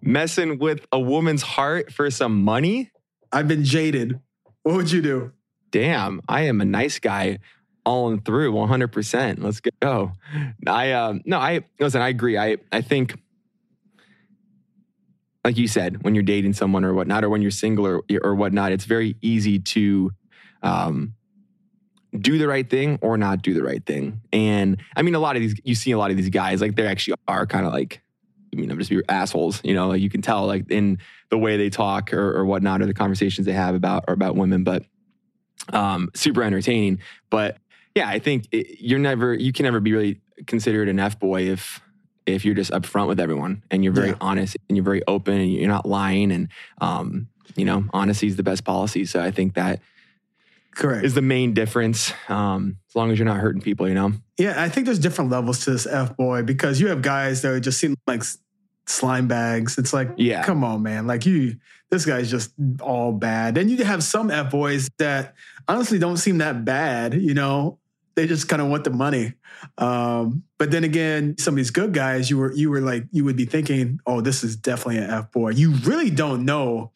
Messing 0.00 0.58
with 0.58 0.86
a 0.92 1.00
woman's 1.00 1.42
heart 1.42 1.92
for 1.92 2.10
some 2.10 2.42
money. 2.42 2.90
I've 3.32 3.48
been 3.48 3.64
jaded. 3.64 4.20
What 4.62 4.76
would 4.76 4.92
you 4.92 5.02
do? 5.02 5.32
Damn, 5.70 6.20
I 6.28 6.42
am 6.42 6.60
a 6.60 6.64
nice 6.64 6.98
guy 6.98 7.38
all 7.84 8.10
and 8.10 8.24
through 8.24 8.52
100%. 8.52 9.42
Let's 9.42 9.60
go. 9.60 10.12
I 10.66 10.92
um 10.92 11.22
no, 11.24 11.38
I 11.38 11.64
listen, 11.80 12.00
I 12.00 12.08
agree. 12.08 12.36
I 12.36 12.58
I 12.70 12.82
think 12.82 13.18
like 15.44 15.56
you 15.56 15.68
said, 15.68 16.02
when 16.02 16.14
you're 16.14 16.24
dating 16.24 16.52
someone 16.52 16.84
or 16.84 16.94
whatnot, 16.94 17.24
or 17.24 17.28
when 17.28 17.42
you're 17.42 17.50
single 17.50 17.86
or 17.86 18.02
or 18.22 18.34
whatnot, 18.34 18.72
it's 18.72 18.84
very 18.84 19.16
easy 19.22 19.58
to 19.58 20.10
um 20.62 21.14
do 22.18 22.38
the 22.38 22.48
right 22.48 22.68
thing 22.70 22.98
or 23.02 23.18
not 23.18 23.42
do 23.42 23.52
the 23.52 23.62
right 23.62 23.84
thing. 23.84 24.20
And 24.32 24.78
I 24.96 25.02
mean, 25.02 25.14
a 25.14 25.18
lot 25.18 25.36
of 25.36 25.42
these, 25.42 25.54
you 25.62 25.74
see 25.74 25.90
a 25.90 25.98
lot 25.98 26.10
of 26.10 26.16
these 26.16 26.30
guys, 26.30 26.60
like 26.60 26.74
they 26.74 26.86
actually 26.86 27.16
are 27.28 27.46
kind 27.46 27.66
of 27.66 27.72
like, 27.72 28.00
I 28.52 28.56
mean, 28.56 28.70
I'm 28.70 28.78
just 28.78 28.88
be 28.88 29.02
assholes, 29.10 29.60
you 29.62 29.74
know, 29.74 29.88
like 29.88 30.00
you 30.00 30.08
can 30.08 30.22
tell 30.22 30.46
like 30.46 30.70
in 30.70 30.98
the 31.28 31.36
way 31.36 31.58
they 31.58 31.68
talk 31.68 32.14
or, 32.14 32.34
or 32.34 32.46
whatnot, 32.46 32.80
or 32.80 32.86
the 32.86 32.94
conversations 32.94 33.46
they 33.46 33.52
have 33.52 33.74
about, 33.74 34.04
or 34.08 34.14
about 34.14 34.36
women, 34.36 34.64
but 34.64 34.84
um, 35.74 36.08
super 36.14 36.42
entertaining. 36.42 37.00
But 37.28 37.58
yeah, 37.94 38.08
I 38.08 38.20
think 38.20 38.48
it, 38.52 38.80
you're 38.80 38.98
never, 38.98 39.34
you 39.34 39.52
can 39.52 39.64
never 39.64 39.78
be 39.78 39.92
really 39.92 40.22
considered 40.46 40.88
an 40.88 40.98
F 40.98 41.20
boy 41.20 41.42
if, 41.42 41.82
if 42.34 42.44
you're 42.44 42.54
just 42.54 42.70
upfront 42.70 43.08
with 43.08 43.18
everyone 43.20 43.62
and 43.70 43.82
you're 43.82 43.92
very 43.92 44.08
Yeah. 44.10 44.16
honest 44.20 44.56
and 44.68 44.76
you're 44.76 44.84
very 44.84 45.02
open 45.06 45.34
and 45.34 45.52
you're 45.52 45.68
not 45.68 45.86
lying 45.86 46.30
and, 46.32 46.48
um, 46.80 47.28
you 47.56 47.64
know, 47.64 47.84
honesty 47.92 48.26
is 48.26 48.36
the 48.36 48.42
best 48.42 48.64
policy. 48.64 49.04
So 49.04 49.20
I 49.20 49.30
think 49.30 49.54
that 49.54 49.80
Correct. 50.74 51.04
is 51.04 51.14
the 51.14 51.22
main 51.22 51.54
difference. 51.54 52.12
Um, 52.28 52.76
as 52.88 52.94
long 52.94 53.10
as 53.10 53.18
you're 53.18 53.26
not 53.26 53.38
hurting 53.40 53.62
people, 53.62 53.88
you 53.88 53.94
know. 53.94 54.12
Yeah, 54.38 54.62
I 54.62 54.68
think 54.68 54.86
there's 54.86 54.98
different 54.98 55.30
levels 55.30 55.64
to 55.64 55.70
this 55.72 55.86
F 55.86 56.16
boy 56.16 56.42
because 56.42 56.80
you 56.80 56.88
have 56.88 57.02
guys 57.02 57.42
that 57.42 57.60
just 57.62 57.80
seem 57.80 57.96
like 58.06 58.22
slime 58.86 59.26
bags. 59.28 59.76
It's 59.78 59.92
like, 59.92 60.10
Yeah. 60.16 60.44
come 60.44 60.62
on, 60.64 60.82
man. 60.82 61.06
Like 61.06 61.26
you, 61.26 61.56
this 61.90 62.04
guy's 62.04 62.30
just 62.30 62.52
all 62.80 63.12
bad. 63.12 63.54
Then 63.54 63.68
you 63.68 63.82
have 63.84 64.02
some 64.04 64.30
F 64.30 64.50
boys 64.50 64.88
that 64.98 65.34
honestly 65.66 65.98
don't 65.98 66.16
seem 66.18 66.38
that 66.38 66.64
bad, 66.64 67.14
you 67.14 67.34
know. 67.34 67.78
They 68.18 68.26
just 68.26 68.48
kind 68.48 68.60
of 68.60 68.66
want 68.66 68.82
the 68.82 68.90
money. 68.90 69.34
Um, 69.78 70.42
but 70.58 70.72
then 70.72 70.82
again, 70.82 71.38
some 71.38 71.54
of 71.54 71.56
these 71.56 71.70
good 71.70 71.94
guys, 71.94 72.28
you 72.28 72.36
were 72.36 72.52
you 72.52 72.68
were 72.68 72.80
like, 72.80 73.04
you 73.12 73.24
would 73.24 73.36
be 73.36 73.44
thinking, 73.44 74.00
oh, 74.06 74.20
this 74.20 74.42
is 74.42 74.56
definitely 74.56 74.98
an 74.98 75.08
F 75.08 75.30
boy. 75.30 75.50
You 75.50 75.70
really 75.84 76.10
don't 76.10 76.44
know 76.44 76.90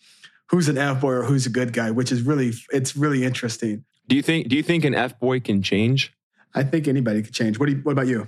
who's 0.48 0.68
an 0.68 0.76
F 0.76 1.00
boy 1.00 1.12
or 1.12 1.22
who's 1.22 1.46
a 1.46 1.50
good 1.50 1.72
guy, 1.72 1.92
which 1.92 2.10
is 2.10 2.22
really 2.22 2.50
it's 2.72 2.96
really 2.96 3.22
interesting. 3.22 3.84
Do 4.08 4.16
you 4.16 4.22
think? 4.22 4.48
Do 4.48 4.56
you 4.56 4.64
think 4.64 4.84
an 4.84 4.96
F 4.96 5.20
boy 5.20 5.38
can 5.38 5.62
change? 5.62 6.12
I 6.56 6.64
think 6.64 6.88
anybody 6.88 7.22
could 7.22 7.34
change. 7.34 7.56
What 7.56 7.66
do 7.66 7.76
you, 7.76 7.78
what 7.82 7.92
about 7.92 8.08
you? 8.08 8.26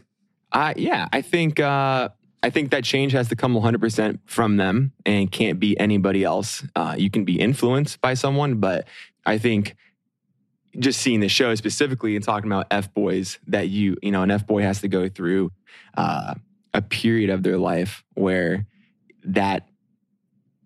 Uh, 0.52 0.74
yeah, 0.76 1.08
I 1.12 1.20
think. 1.20 1.58
Uh, 1.58 2.10
I 2.44 2.50
think 2.50 2.70
that 2.70 2.84
change 2.84 3.10
has 3.10 3.28
to 3.30 3.36
come 3.36 3.54
100% 3.54 4.18
from 4.26 4.58
them 4.58 4.92
and 5.04 5.32
can't 5.32 5.58
be 5.58 5.80
anybody 5.80 6.22
else. 6.22 6.62
Uh, 6.76 6.94
you 6.96 7.10
can 7.10 7.24
be 7.24 7.40
influenced 7.40 8.02
by 8.02 8.14
someone, 8.14 8.56
but 8.56 8.86
I 9.24 9.38
think 9.38 9.76
just 10.78 11.00
seeing 11.00 11.20
the 11.20 11.28
show 11.28 11.54
specifically 11.54 12.16
and 12.16 12.24
talking 12.24 12.50
about 12.50 12.66
F 12.70 12.92
boys 12.92 13.38
that 13.46 13.68
you, 13.68 13.96
you 14.02 14.10
know, 14.10 14.22
an 14.22 14.30
F 14.30 14.46
boy 14.46 14.62
has 14.62 14.80
to 14.80 14.88
go 14.88 15.08
through 15.08 15.52
uh, 15.96 16.34
a 16.72 16.82
period 16.82 17.30
of 17.30 17.42
their 17.42 17.58
life 17.58 18.04
where 18.14 18.66
that 19.24 19.68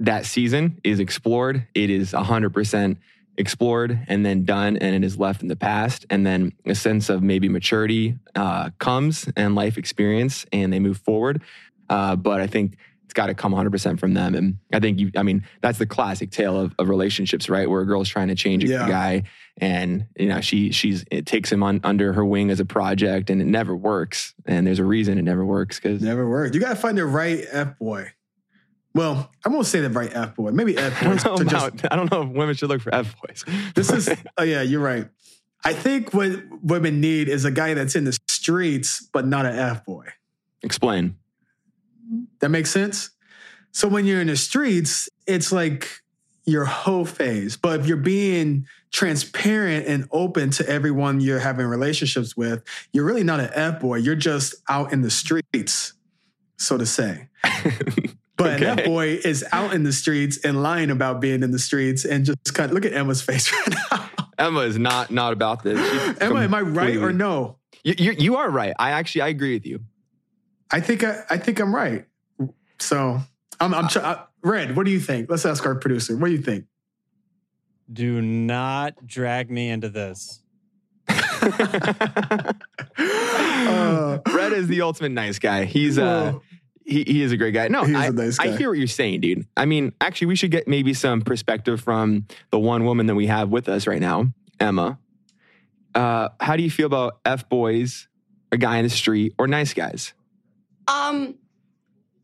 that 0.01 0.27
season 0.27 0.81
is 0.85 1.01
explored. 1.01 1.67
It 1.75 1.91
is 1.91 2.13
100% 2.13 2.97
explored 3.37 3.99
and 4.09 4.25
then 4.25 4.45
done, 4.45 4.77
and 4.77 4.95
it 4.95 5.05
is 5.05 5.19
left 5.19 5.43
in 5.43 5.49
the 5.49 5.57
past. 5.57 6.07
And 6.11 6.27
then 6.27 6.53
a 6.67 6.75
sense 6.75 7.09
of 7.09 7.23
maybe 7.23 7.49
maturity 7.49 8.17
uh, 8.35 8.71
comes 8.79 9.29
and 9.37 9.55
life 9.55 9.79
experience, 9.79 10.47
and 10.53 10.73
they 10.73 10.79
move 10.79 10.99
forward. 10.99 11.43
Uh, 11.89 12.17
but 12.17 12.41
I 12.41 12.47
think 12.47 12.77
it's 13.09 13.15
got 13.15 13.29
to 13.29 13.35
come 13.35 13.55
100% 13.55 13.99
from 13.99 14.13
them. 14.13 14.35
And 14.35 14.59
I 14.71 14.81
think 14.81 14.99
you, 15.01 15.11
I 15.17 15.23
mean, 15.23 15.43
that's 15.63 15.79
the 15.79 15.87
classic 15.87 16.31
tale 16.31 16.61
of, 16.61 16.75
of 16.79 16.91
relationships, 16.91 17.49
right? 17.49 17.69
Where 17.69 17.81
a 17.81 17.87
girl's 17.87 18.07
trying 18.11 18.29
to 18.29 18.35
change 18.35 18.63
a 18.65 18.67
Yeah. 18.67 18.87
guy, 18.87 19.23
and 19.57 20.05
you 20.19 20.29
know, 20.29 20.43
she 20.43 20.73
she's 20.73 21.07
it 21.11 21.25
takes 21.25 21.51
him 21.51 21.63
on 21.63 21.81
under 21.85 22.13
her 22.13 22.23
wing 22.23 22.51
as 22.51 22.61
a 22.61 22.67
project, 22.67 23.31
and 23.31 23.41
it 23.41 23.47
never 23.47 23.75
works. 23.75 24.35
And 24.45 24.67
there's 24.67 24.79
a 24.79 24.85
reason 24.85 25.17
it 25.17 25.23
never 25.23 25.43
works 25.43 25.81
because 25.81 26.03
Never 26.03 26.29
worked. 26.29 26.55
You 26.55 26.61
got 26.61 26.69
to 26.69 26.77
find 26.77 26.99
the 26.99 27.07
right 27.07 27.45
F 27.51 27.79
boy. 27.79 28.11
Well, 28.95 29.31
I 29.45 29.49
won't 29.49 29.67
say 29.67 29.81
the 29.81 29.89
right 29.89 30.11
F 30.15 30.37
boy. 30.37 30.51
Maybe 30.51 30.77
F 30.77 31.03
I 31.03 31.07
boys. 31.07 31.23
don't, 31.25 31.49
just, 31.49 31.87
I 31.91 31.97
don't 31.97 32.11
know 32.13 32.23
if 32.23 32.29
women 32.29 32.55
should 32.57 32.69
look 32.69 32.83
for 32.83 32.95
F 32.95 33.17
boys. 33.27 33.43
this 33.75 33.91
is. 33.91 34.09
Oh 34.37 34.43
yeah, 34.45 34.61
you're 34.61 34.83
right. 34.83 35.09
I 35.65 35.73
think 35.73 36.13
what 36.13 36.31
women 36.63 37.01
need 37.01 37.29
is 37.31 37.45
a 37.47 37.51
guy 37.51 37.73
that's 37.73 37.97
in 37.97 38.05
the 38.05 38.17
streets, 38.29 39.09
but 39.15 39.27
not 39.27 39.47
an 39.47 39.59
F 39.59 39.85
boy. 39.87 40.07
explain. 40.63 41.17
That 42.41 42.51
makes 42.51 42.71
sense. 42.71 43.11
So 43.73 43.89
when 43.89 44.07
you're 44.07 44.21
in 44.21 44.29
the 44.29 44.37
streets, 44.37 45.09
it's 45.27 45.53
like 45.53 46.01
your 46.47 46.65
whole 46.65 47.05
phase. 47.05 47.57
But 47.57 47.81
if 47.81 47.87
you're 47.87 47.97
being 47.97 48.67
transparent 48.91 49.87
and 49.87 50.09
open 50.11 50.51
to 50.51 50.67
everyone 50.69 51.21
you're 51.21 51.39
having 51.39 51.67
relationships 51.67 52.37
with, 52.37 52.63
you're 52.93 53.05
really 53.05 53.25
not 53.25 53.41
an 53.41 53.51
F 53.53 53.81
boy. 53.81 53.97
You're 53.97 54.15
just 54.15 54.55
out 54.69 54.93
in 54.93 55.03
the 55.03 55.11
streets, 55.11 55.93
so 56.57 56.79
to 56.79 56.87
say. 56.87 57.29
But 58.39 58.63
an 58.63 58.69
Okay. 58.69 58.83
F 58.83 58.87
boy 58.87 59.07
is 59.25 59.45
out 59.51 59.75
in 59.75 59.83
the 59.83 59.93
streets 59.93 60.39
and 60.45 60.63
lying 60.63 60.93
about 60.93 61.21
being 61.21 61.43
in 61.43 61.51
the 61.51 61.59
streets 61.59 62.05
and 62.05 62.25
just 62.25 62.55
kind 62.55 62.71
of 62.71 62.75
look 62.75 62.85
at 62.87 62.93
Emma's 62.93 63.21
face 63.21 63.53
right 63.67 63.75
now. 63.91 64.09
Emma 64.39 64.61
is 64.61 64.79
not 64.79 65.11
not 65.11 65.33
about 65.33 65.65
this. 65.65 65.77
She's 65.77 66.19
Emma, 66.21 66.43
am 66.43 66.55
I 66.55 66.61
right 66.61 66.97
or 66.99 67.13
no? 67.13 67.59
You, 67.83 67.95
you, 67.99 68.13
you 68.13 68.37
are 68.37 68.49
right. 68.49 68.73
I 68.79 68.93
actually 68.93 69.23
I 69.23 69.29
agree 69.29 69.55
with 69.55 69.67
you. 69.67 69.81
I 70.71 70.81
think 70.81 71.03
I, 71.03 71.25
I 71.29 71.37
think 71.37 71.59
I'm 71.59 71.75
right. 71.75 72.07
So 72.81 73.21
I'm, 73.61 73.75
I'm 73.75 73.89
try- 73.89 74.03
uh, 74.03 74.23
Red. 74.43 74.77
What 74.77 74.87
do 74.87 74.93
you 74.93 75.01
think? 75.01 75.31
Let's 75.31 75.45
ask 75.47 75.65
our 75.67 75.75
producer. 75.75 76.17
What 76.17 76.27
do 76.29 76.33
you 76.33 76.43
think? 76.43 76.67
Do 77.93 78.21
not 78.23 79.07
drag 79.07 79.51
me 79.51 79.69
into 79.71 79.89
this. 79.89 80.43
Uh, 81.09 82.53
Red 84.33 84.53
is 84.53 84.69
the 84.69 84.83
ultimate 84.83 85.13
nice 85.13 85.39
guy. 85.39 85.65
He's 85.65 85.99
uh 85.99 86.33
Whoa. 86.33 86.43
he, 86.85 87.05
he 87.05 87.23
is 87.23 87.33
a 87.33 87.37
great 87.37 87.55
guy. 87.55 87.69
No, 87.69 87.85
He 87.85 87.93
is 87.93 87.97
I, 87.99 88.07
a 88.07 88.13
nice 88.13 88.39
I 88.39 88.57
hear 88.57 88.69
what 88.69 88.79
you're 88.79 88.87
saying, 88.87 89.21
dude. 89.21 89.47
I 89.57 89.65
mean, 89.65 89.93
actually, 90.01 90.29
we 90.29 90.37
should 90.37 90.51
get 90.51 90.69
maybe 90.69 90.95
some 90.95 91.23
perspective 91.23 91.81
from 91.81 92.27
the 92.51 92.59
one 92.59 92.85
woman 92.85 93.07
that 93.07 93.15
we 93.15 93.27
have 93.27 93.49
with 93.49 93.69
us 93.69 93.87
right 93.87 94.01
now, 94.01 94.27
Emma. 94.61 94.99
Uh, 95.95 96.29
how 96.41 96.57
do 96.57 96.63
you 96.63 96.71
feel 96.71 96.87
about 96.87 97.19
F 97.25 97.49
boys, 97.49 98.09
a 98.53 98.57
guy 98.59 98.79
in 98.79 98.85
the 98.85 98.91
street, 98.91 99.35
or 99.39 99.49
nice 99.49 99.75
guys? 99.75 100.13
Um, 100.87 101.35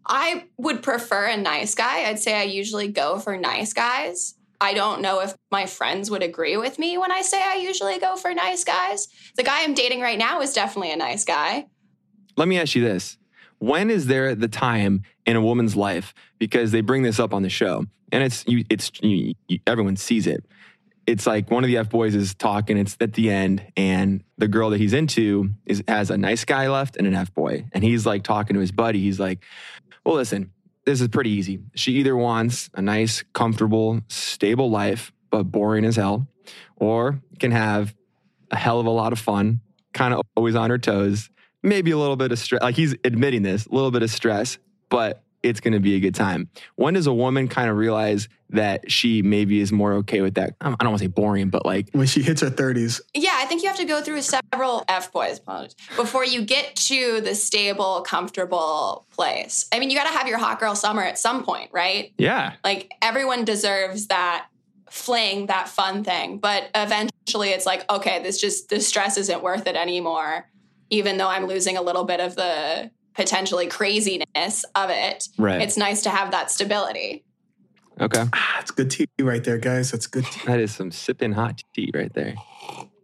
I 0.07 0.45
would 0.59 0.83
prefer 0.83 1.27
a 1.27 1.37
nice 1.37 1.75
guy. 1.75 2.09
I'd 2.09 2.19
say 2.19 2.39
I 2.39 2.43
usually 2.43 2.89
go 2.89 3.19
for 3.19 3.37
nice 3.37 3.73
guys. 3.73 4.35
I 4.61 4.75
don't 4.75 5.03
know 5.03 5.21
if 5.21 5.35
my 5.51 5.67
friends 5.67 6.11
would 6.11 6.23
agree 6.23 6.57
with 6.57 6.79
me 6.79 6.97
when 6.97 7.11
I 7.11 7.23
say 7.23 7.43
I 7.43 7.57
usually 7.57 7.99
go 7.99 8.17
for 8.17 8.33
nice 8.33 8.65
guys. 8.65 9.09
The 9.37 9.43
guy 9.43 9.63
I'm 9.63 9.75
dating 9.75 10.01
right 10.01 10.19
now 10.19 10.41
is 10.41 10.53
definitely 10.53 10.93
a 10.93 10.97
nice 10.97 11.25
guy. 11.25 11.67
Let 12.37 12.49
me 12.49 12.59
ask 12.59 12.75
you 12.75 12.83
this. 12.83 13.19
When 13.59 13.91
is 13.91 14.07
there 14.07 14.35
the 14.35 14.49
time 14.49 15.03
in 15.27 15.37
a 15.37 15.41
woman's 15.41 15.77
life 15.77 16.15
because 16.39 16.71
they 16.71 16.81
bring 16.81 17.03
this 17.03 17.19
up 17.19 17.33
on 17.33 17.43
the 17.43 17.49
show 17.49 17.87
and 18.13 18.23
it's 18.23 18.45
you 18.47 18.65
it's 18.69 18.91
you, 19.03 19.35
you, 19.49 19.59
everyone 19.67 19.97
sees 19.97 20.27
it. 20.27 20.45
It's 21.07 21.27
like 21.27 21.51
one 21.51 21.65
of 21.65 21.69
the 21.69 21.77
F 21.77 21.91
boys 21.91 22.15
is 22.15 22.35
talking 22.35 22.79
it's 22.79 22.97
at 23.01 23.13
the 23.13 23.31
end 23.31 23.65
and 23.77 24.23
the 24.39 24.49
girl 24.49 24.71
that 24.71 24.79
he's 24.79 24.93
into 24.93 25.51
is 25.67 25.83
has 25.87 26.11
a 26.11 26.17
nice 26.17 26.45
guy 26.45 26.69
left 26.69 26.97
and 26.97 27.07
an 27.07 27.15
F 27.15 27.35
boy 27.35 27.67
and 27.73 27.85
he's 27.85 28.07
like 28.07 28.23
talking 28.23 28.55
to 28.55 28.61
his 28.61 28.73
buddy 28.73 29.01
he's 29.01 29.21
like, 29.21 29.45
"Well, 30.05 30.17
listen, 30.17 30.53
this 30.85 31.01
is 31.01 31.09
pretty 31.09 31.31
easy. 31.31 31.61
She 31.75 31.93
either 31.93 32.17
wants 32.17 32.71
a 32.75 32.83
nice, 32.83 33.23
comfortable, 33.33 34.01
stable 34.09 34.71
life 34.71 35.13
but 35.31 35.45
boring 35.45 35.85
as 35.85 35.97
hell 35.97 36.29
or 36.77 37.21
can 37.41 37.51
have 37.51 37.95
a 38.51 38.57
hell 38.57 38.79
of 38.79 38.87
a 38.87 38.91
lot 38.91 39.13
of 39.13 39.19
fun, 39.19 39.61
kind 39.93 40.15
of 40.15 40.21
always 40.37 40.55
on 40.55 40.71
her 40.71 40.79
toes, 40.79 41.31
maybe 41.63 41.91
a 41.91 41.99
little 41.99 42.17
bit 42.17 42.31
of 42.31 42.39
stress. 42.39 42.63
Like 42.63 42.77
he's 42.77 42.95
admitting 43.05 43.43
this, 43.43 43.67
a 43.67 43.75
little 43.75 43.91
bit 43.91 44.03
of 44.03 44.11
stress, 44.11 44.59
but 44.91 45.25
it's 45.45 45.61
going 45.61 45.75
to 45.75 45.81
be 45.81 45.95
a 45.95 46.01
good 46.01 46.15
time. 46.15 46.49
When 46.77 46.95
does 46.95 47.07
a 47.07 47.13
woman 47.13 47.49
kind 47.49 47.69
of 47.71 47.77
realize 47.77 48.29
that 48.51 48.91
she 48.91 49.21
maybe 49.21 49.61
is 49.61 49.73
more 49.73 49.93
okay 49.95 50.21
with 50.21 50.35
that? 50.35 50.55
I 50.61 50.71
don't 50.71 50.83
want 50.83 50.99
to 50.99 51.05
say 51.05 51.09
boring, 51.09 51.51
but 51.51 51.67
like 51.67 51.89
when 51.93 52.07
she 52.07 52.23
hits 52.23 52.41
her 52.41 52.51
30s. 52.51 53.01
Yeah, 53.13 53.33
I 53.35 53.45
think 53.47 53.63
you 53.63 53.69
have 53.69 53.79
to 53.79 53.85
go 53.85 54.01
through 54.01 54.23
several 54.23 54.85
F 54.89 55.13
boys 55.13 55.41
before 55.97 56.25
you 56.25 56.45
get 56.45 56.75
to 56.77 57.21
the 57.21 57.35
stable, 57.35 58.03
comfortable 58.03 59.07
place. 59.11 59.67
I 59.73 59.79
mean, 59.79 59.91
you 59.91 59.97
got 59.97 60.11
to 60.11 60.17
have 60.17 60.27
your 60.27 60.39
hot 60.39 60.61
girl 60.61 60.75
summer 60.75 61.03
at 61.03 61.19
some 61.19 61.45
point, 61.45 61.71
right? 61.73 62.13
Yeah. 62.17 62.55
Like 62.65 62.93
everyone 63.03 63.45
deserves 63.45 64.07
that 64.07 64.47
fling, 64.89 65.47
that 65.47 65.69
fun 65.69 66.05
thing. 66.05 66.39
But 66.39 66.71
eventually 66.75 67.51
it's 67.51 67.67
like, 67.67 67.91
okay, 67.91 68.23
this 68.23 68.41
just, 68.41 68.69
the 68.69 68.81
stress 68.81 69.19
isn't 69.19 69.43
worth 69.43 69.67
it 69.67 69.77
anymore, 69.77 70.49
even 70.91 71.19
though 71.19 71.29
I'm 71.29 71.47
losing 71.47 71.77
a 71.77 71.83
little 71.83 72.05
bit 72.05 72.21
of 72.21 72.37
the 72.37 72.91
potentially 73.15 73.67
craziness 73.67 74.65
of 74.75 74.91
it. 74.91 75.29
Right. 75.39 75.61
It's 75.61 75.77
nice 75.77 76.03
to 76.03 76.11
have 76.11 76.31
that 76.33 76.51
stability. 76.51 77.25
Okay. 78.01 78.25
Ah, 78.33 78.61
it's 78.61 78.71
good 78.71 78.91
tea 78.91 79.07
right 79.21 79.43
there, 79.43 79.59
guys. 79.59 79.93
That's 79.93 80.07
good 80.07 80.25
tea. 80.25 80.47
That 80.47 80.61
is 80.61 80.75
some 80.75 80.91
sipping 80.91 81.33
hot 81.33 81.63
tea 81.75 81.91
right 81.95 82.13
there. 82.13 82.35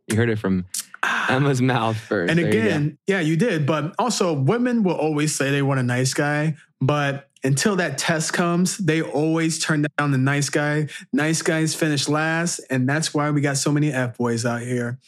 You 0.08 0.16
heard 0.16 0.30
it 0.30 0.38
from 0.38 0.66
Emma's 1.28 1.62
mouth 1.62 1.96
first. 1.96 2.30
And 2.30 2.38
There 2.38 2.52
you 2.52 2.60
again, 2.60 2.98
yeah, 3.06 3.20
you 3.20 3.36
did. 3.36 3.66
But 3.66 3.94
also, 3.98 4.32
women 4.32 4.82
will 4.82 4.96
always 4.96 5.34
say 5.34 5.50
they 5.50 5.62
want 5.62 5.78
a 5.78 5.84
nice 5.84 6.12
guy. 6.12 6.56
But 6.80 7.28
until 7.44 7.76
that 7.76 7.98
test 7.98 8.32
comes, 8.32 8.78
they 8.78 9.00
always 9.00 9.58
turn 9.58 9.86
down 9.96 10.10
the 10.10 10.18
nice 10.18 10.50
guy. 10.50 10.88
Nice 11.12 11.42
guys 11.42 11.74
finish 11.74 12.08
last. 12.08 12.60
And 12.68 12.88
that's 12.88 13.14
why 13.14 13.30
we 13.30 13.40
got 13.40 13.56
so 13.56 13.70
many 13.70 13.92
F 13.92 14.18
boys 14.18 14.44
out 14.44 14.62
here. 14.62 14.98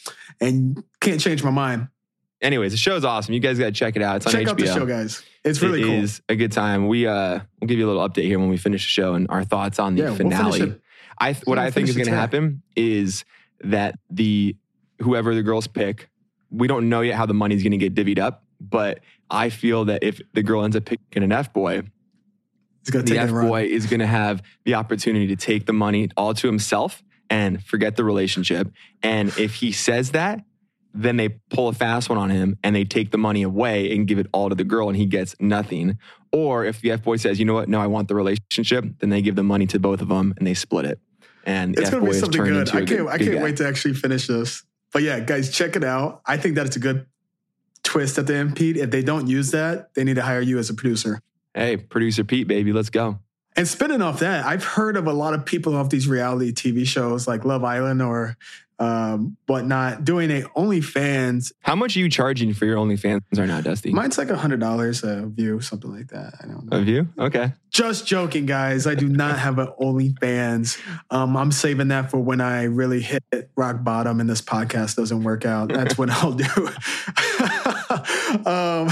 And 0.41 0.83
can't 1.01 1.21
change 1.21 1.43
my 1.43 1.51
mind. 1.51 1.89
Anyways, 2.43 2.73
the 2.73 2.79
show's 2.79 3.05
awesome. 3.05 3.33
You 3.35 3.41
guys 3.41 3.59
got 3.59 3.67
to 3.67 3.73
check 3.73 3.97
it 3.97 4.03
out. 4.03 4.17
It's 4.17 4.27
on 4.27 4.33
Check 4.33 4.47
HBO. 4.47 4.51
out 4.51 4.59
the 4.59 4.67
show, 4.67 4.87
guys. 4.87 5.23
It's 5.45 5.63
really 5.63 5.81
It 5.81 5.85
cool. 5.87 5.95
is 5.95 6.21
a 6.29 6.37
good 6.37 6.53
time. 6.53 6.89
We 6.89 7.07
uh, 7.07 7.41
we'll 7.61 7.69
give 7.69 7.79
you 7.79 7.87
a 7.87 7.91
little 7.91 8.07
update 8.07 8.25
here 8.25 8.39
when 8.39 8.49
we 8.49 8.57
finish 8.57 8.85
the 8.85 8.89
show 8.91 9.15
and 9.15 9.27
our 9.31 9.45
thoughts 9.45 9.79
on 9.79 9.95
the 9.95 10.03
Yeah, 10.03 10.09
we'll 10.11 10.17
finale. 10.19 10.61
it. 10.61 10.81
I 11.19 11.33
th- 11.33 11.45
what 11.47 11.59
We'll 11.59 11.67
I 11.67 11.71
think 11.71 11.89
is 11.89 11.97
going 11.97 12.09
to 12.09 12.15
happen 12.15 12.63
is 12.77 13.25
that 13.65 13.99
the 14.11 14.57
whoever 15.01 15.35
the 15.35 15.43
girls 15.43 15.67
pick, 15.67 16.09
we 16.51 16.67
don't 16.69 16.89
know 16.89 17.01
yet 17.01 17.17
how 17.17 17.27
the 17.27 17.35
money's 17.35 17.63
going 17.63 17.73
to 17.73 17.79
get 17.79 17.95
divvied 17.95 18.19
up, 18.19 18.45
but 18.61 19.01
I 19.31 19.49
feel 19.51 19.85
that 19.87 20.03
if 20.05 20.21
the 20.35 20.43
girl 20.43 20.65
ends 20.65 20.77
up 20.77 20.85
picking 20.85 21.23
an 21.23 21.33
F 21.33 21.53
boy, 21.53 21.83
It's 22.83 22.91
going 22.91 23.05
to 23.05 23.13
the 23.15 23.21
F 23.21 23.31
boy 23.31 23.65
is 23.65 23.87
going 23.87 24.01
to 24.01 24.07
have 24.07 24.43
the 24.65 24.75
opportunity 24.75 25.27
to 25.29 25.37
take 25.37 25.67
the 25.67 25.73
money 25.73 26.11
all 26.17 26.35
to 26.35 26.47
himself 26.47 27.03
and 27.31 27.63
forget 27.65 27.97
the 27.97 28.05
relationship. 28.05 28.71
And 29.03 29.29
if 29.39 29.55
he 29.57 29.73
says 29.73 30.11
that, 30.13 30.45
then 30.95 31.17
they 31.17 31.31
pull 31.51 31.69
a 31.69 31.73
fast 31.73 32.09
one 32.09 32.19
on 32.19 32.31
him 32.31 32.59
and 32.63 32.77
they 32.77 32.85
take 32.85 33.11
the 33.11 33.19
money 33.19 33.43
away 33.43 33.95
and 33.95 34.07
give 34.07 34.19
it 34.19 34.27
all 34.33 34.49
to 34.49 34.55
the 34.55 34.65
girl 34.65 34.89
and 34.89 34.97
he 34.97 35.07
gets 35.07 35.35
nothing. 35.41 35.99
Or 36.33 36.65
if 36.65 36.81
the 36.81 36.93
F 36.93 37.03
boy 37.03 37.17
says, 37.17 37.39
you 37.39 37.45
know 37.45 37.55
what, 37.55 37.69
no, 37.69 37.81
I 37.81 37.87
want 37.87 38.09
the 38.09 38.15
relationship, 38.15 38.85
then 38.99 39.11
they 39.11 39.23
give 39.23 39.37
the 39.37 39.43
money 39.43 39.67
to 39.67 39.79
both 39.79 40.01
of 40.01 40.09
them 40.09 40.35
and 40.37 40.47
they 40.47 40.55
split 40.55 40.85
it. 40.85 40.99
And 41.45 41.79
It's 41.79 41.91
going 41.91 42.05
to 42.05 42.11
be 42.11 42.17
something 42.17 42.45
good. 42.45 42.69
I 42.71 42.85
can't, 42.85 43.09
I 43.09 43.19
can't 43.19 43.33
guy. 43.33 43.43
wait 43.43 43.57
to 43.57 43.67
actually 43.67 43.95
finish 43.95 44.27
this. 44.27 44.65
But 44.93 45.03
yeah, 45.03 45.21
guys, 45.21 45.51
check 45.51 45.77
it 45.77 45.85
out. 45.85 46.21
I 46.27 46.37
think 46.37 46.57
that 46.57 46.67
it's 46.67 46.77
a 46.77 46.81
good 46.81 47.07
twist 47.83 48.19
at 48.19 48.27
the 48.27 48.37
end, 48.37 48.57
Pete. 48.57 48.77
If 48.77 48.91
they 48.91 49.03
don't 49.03 49.27
use 49.27 49.51
that, 49.53 49.95
they 49.95 50.05
need 50.05 50.17
to 50.17 50.23
hire 50.23 50.41
you 50.41 50.59
as 50.59 50.71
a 50.71 50.75
producer. 50.75 51.21
Hey, 51.55 51.77
producer 51.77 52.25
Pete, 52.25 52.47
baby, 52.47 52.73
let's 52.73 52.91
go. 52.91 53.19
And 53.57 53.69
spinning 53.69 54.01
off 54.01 54.21
that, 54.21 54.47
I've 54.47 54.65
heard 54.65 54.97
of 54.97 55.07
a 55.07 55.13
lot 55.13 55.35
of 55.35 55.45
people 55.45 55.77
off 55.77 55.91
these 55.91 56.09
reality 56.09 56.53
TV 56.53 56.87
shows 56.87 57.29
like 57.29 57.45
Love 57.45 57.65
Island 57.65 58.01
or 58.01 58.37
um, 58.79 59.37
but 59.47 59.67
not 59.67 60.05
doing 60.05 60.31
a 60.31 60.43
OnlyFans. 60.57 61.53
How 61.61 61.77
much 61.77 61.97
are 61.97 62.01
you 62.01 62.09
charging 62.09 62.53
for 62.53 62.65
your 62.65 62.77
OnlyFans 62.77 63.23
right 63.37 63.47
now, 63.47 63.61
Dusty? 63.61 63.93
Mine's 63.93 64.19
like 64.19 64.31
a 64.31 64.37
hundred 64.37 64.61
dollars 64.61 65.05
a 65.05 65.27
view, 65.27 65.61
something 65.61 65.91
like 65.91 66.09
that. 66.09 66.35
I 66.43 66.47
don't 66.47 66.71
know. 66.71 66.79
Of 66.79 66.89
you? 66.89 67.09
Okay. 67.19 67.53
Just 67.71 68.07
joking, 68.07 68.47
guys. 68.47 68.87
I 68.87 68.95
do 68.95 69.09
not 69.09 69.39
have 69.39 69.59
an 69.59 69.69
OnlyFans. 69.81 70.81
Um, 71.11 71.37
I'm 71.37 71.53
saving 71.53 71.89
that 71.89 72.11
for 72.11 72.19
when 72.19 72.41
I 72.41 72.65
really 72.65 73.01
hit 73.01 73.23
rock 73.57 73.85
bottom 73.85 74.21
and 74.21 74.29
this 74.29 74.43
podcast 74.43 74.97
doesn't 74.97 75.23
work 75.23 75.45
out. 75.45 75.73
That's 75.73 75.97
what 75.97 76.11
I'll 76.11 76.33
do. 76.33 76.45
um, 78.47 78.89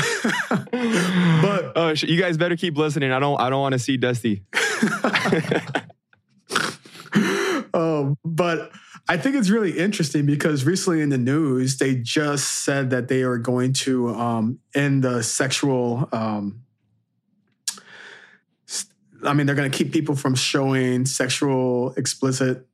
but 1.43 1.73
oh, 1.77 1.95
sh- 1.95 2.05
you 2.05 2.21
guys 2.21 2.37
better 2.37 2.57
keep 2.57 2.77
listening. 2.77 3.13
I 3.13 3.19
don't. 3.19 3.41
I 3.41 3.51
don't 3.51 3.61
want 3.61 3.73
to 3.73 3.79
see 3.79 3.97
Dusty. 3.97 4.45
um, 7.75 8.17
but 8.25 8.71
I 9.11 9.17
think 9.17 9.35
it's 9.35 9.51
really 9.51 9.77
interesting 9.77 10.25
because 10.25 10.65
recently 10.65 11.01
in 11.01 11.09
the 11.09 11.19
news, 11.19 11.79
they 11.79 11.97
just 11.97 12.63
said 12.65 12.91
that 12.91 13.09
they 13.09 13.23
are 13.23 13.39
going 13.39 13.73
to 13.73 14.11
um, 14.11 14.61
end 14.73 15.03
the 15.03 15.25
sexual. 15.25 16.09
Um, 16.13 16.63
I 19.25 19.33
mean, 19.33 19.47
they're 19.47 19.57
going 19.57 19.69
to 19.69 19.77
keep 19.77 19.93
people 19.93 20.15
from 20.15 20.37
showing 20.37 21.07
sexual 21.07 21.93
explicit 21.97 22.69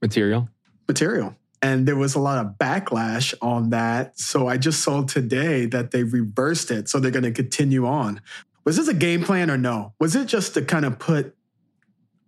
Material. 0.00 0.48
material. 0.86 1.34
And 1.60 1.88
there 1.88 1.96
was 1.96 2.14
a 2.14 2.20
lot 2.20 2.38
of 2.38 2.52
backlash 2.52 3.34
on 3.42 3.70
that. 3.70 4.16
So 4.16 4.46
I 4.46 4.58
just 4.58 4.84
saw 4.84 5.02
today 5.02 5.66
that 5.66 5.90
they 5.90 6.04
reversed 6.04 6.70
it. 6.70 6.88
So 6.88 7.00
they're 7.00 7.10
going 7.10 7.24
to 7.24 7.32
continue 7.32 7.84
on. 7.88 8.20
Was 8.62 8.76
this 8.76 8.86
a 8.86 8.94
game 8.94 9.24
plan 9.24 9.50
or 9.50 9.58
no? 9.58 9.94
Was 9.98 10.14
it 10.14 10.26
just 10.26 10.54
to 10.54 10.62
kind 10.62 10.84
of 10.84 11.00
put 11.00 11.34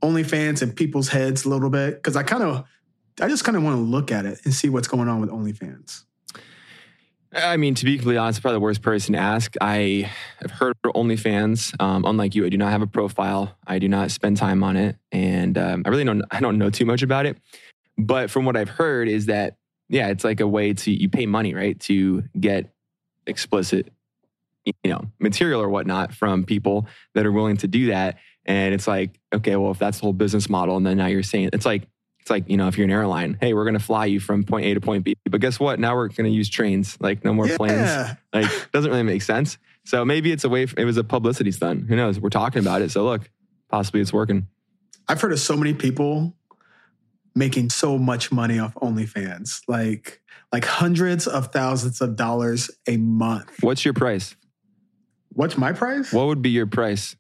OnlyFans 0.03 0.63
in 0.63 0.73
people's 0.73 1.11
heads 1.11 1.45
a 1.45 1.49
little 1.49 1.71
bit? 1.71 1.95
Because 1.95 2.17
I 2.17 2.25
kind 2.25 2.43
of, 2.43 2.65
I 3.21 3.29
just 3.29 3.45
kind 3.45 3.57
of 3.57 3.63
want 3.63 3.77
to 3.77 3.83
look 3.83 4.11
at 4.11 4.27
it 4.27 4.41
and 4.45 4.55
see 4.55 4.69
what's 4.69 4.89
going 4.89 5.09
on 5.09 5.21
with 5.21 5.31
OnlyFans. 5.31 6.05
I 7.35 7.57
mean, 7.57 7.75
to 7.77 7.85
be 7.85 7.97
completely 7.97 8.19
honest, 8.19 8.43
probably 8.43 8.57
the 8.57 8.61
worst 8.61 8.83
person 8.83 9.15
to 9.15 9.19
ask. 9.19 9.55
I 9.61 10.11
have 10.41 10.51
heard 10.51 10.77
of 10.85 10.93
OnlyFans. 10.93 11.75
Um, 11.81 12.05
unlike 12.05 12.35
you, 12.35 12.45
I 12.45 12.51
do 12.51 12.59
not 12.59 12.71
have 12.71 12.83
a 12.83 12.87
profile. 12.87 13.57
I 13.67 13.79
do 13.79 13.89
not 13.89 14.11
spend 14.11 14.37
time 14.37 14.63
on 14.63 14.77
it, 14.77 14.97
and 15.11 15.57
um, 15.57 15.83
I 15.87 15.89
really 15.89 16.05
don't. 16.05 16.23
I 16.31 16.41
don't 16.41 16.59
know 16.59 16.69
too 16.69 16.85
much 16.85 17.03
about 17.03 17.25
it. 17.25 17.39
But 17.97 18.31
from 18.31 18.45
what 18.45 18.57
I've 18.57 18.69
heard, 18.69 19.09
is 19.09 19.27
that 19.27 19.57
yeah, 19.89 20.09
it's 20.09 20.25
like 20.25 20.41
a 20.41 20.49
way 20.49 20.75
to 20.75 20.91
you 20.91 21.09
pay 21.09 21.27
money, 21.27 21.55
right, 21.55 21.79
to 21.81 22.25
get 22.39 22.73
explicit, 23.27 23.93
you 24.65 24.91
know, 24.91 25.03
material 25.19 25.61
or 25.61 25.69
whatnot 25.69 26.15
from 26.15 26.45
people 26.45 26.87
that 27.15 27.25
are 27.25 27.33
willing 27.33 27.57
to 27.59 27.69
do 27.69 27.87
that. 27.87 28.19
And 28.45 28.75
it's 28.75 28.87
like, 28.87 29.19
okay, 29.33 29.57
well, 29.57 29.71
if 29.71 29.79
that's 29.79 29.99
the 29.99 30.03
whole 30.03 30.13
business 30.13 30.49
model, 30.51 30.77
and 30.77 30.85
then 30.85 30.97
now 30.97 31.07
you're 31.07 31.23
saying 31.23 31.51
it's 31.53 31.67
like 31.67 31.89
it's 32.23 32.31
like 32.31 32.49
you 32.49 32.57
know, 32.57 32.69
if 32.69 32.79
you're 32.79 32.85
an 32.85 32.93
airline, 32.93 33.37
hey, 33.41 33.53
we're 33.53 33.65
going 33.65 33.75
to 33.75 33.81
fly 33.81 34.07
you 34.07 34.21
from 34.21 34.45
point 34.45 34.65
A 34.67 34.75
to 34.75 34.81
point 34.81 35.05
B, 35.05 35.15
but 35.29 35.41
guess 35.41 35.59
what? 35.59 35.81
Now 35.81 35.97
we're 35.97 36.09
going 36.09 36.25
to 36.25 36.31
use 36.31 36.49
trains, 36.49 36.97
like 37.01 37.25
no 37.25 37.35
more 37.35 37.49
planes. 37.49 37.81
Yeah. 37.81 38.15
Like, 38.35 38.73
doesn't 38.73 38.91
really 38.91 39.03
make 39.03 39.21
sense. 39.21 39.59
So 39.85 40.07
maybe 40.07 40.33
it's 40.33 40.45
a 40.45 40.49
way. 40.49 40.63
It 40.63 40.87
was 40.87 40.97
a 40.97 41.05
publicity 41.05 41.53
stunt. 41.53 41.87
Who 41.87 41.97
knows? 41.97 42.19
We're 42.19 42.31
talking 42.31 42.61
about 42.61 42.81
it, 42.81 42.91
so 42.91 43.05
look, 43.05 43.29
possibly 43.69 44.01
it's 44.01 44.11
working. 44.11 44.47
I've 45.07 45.21
heard 45.21 45.33
of 45.33 45.41
so 45.41 45.55
many 45.55 45.75
people 45.75 46.35
making 47.35 47.69
so 47.69 47.99
much 47.99 48.33
money 48.33 48.59
off 48.59 48.75
OnlyFans, 48.77 49.61
like 49.69 50.23
like 50.51 50.65
hundreds 50.65 51.27
of 51.27 51.49
thousands 51.49 52.01
of 52.01 52.17
dollars 52.17 52.71
a 52.87 52.97
month. 52.97 53.51
What's 53.61 53.85
your 53.85 53.95
price? 53.95 54.35
What's 55.31 55.59
my 55.59 55.73
price? 55.73 56.13
What 56.13 56.27
would 56.29 56.41
be 56.41 56.51
your 56.51 56.67
price? 56.67 57.17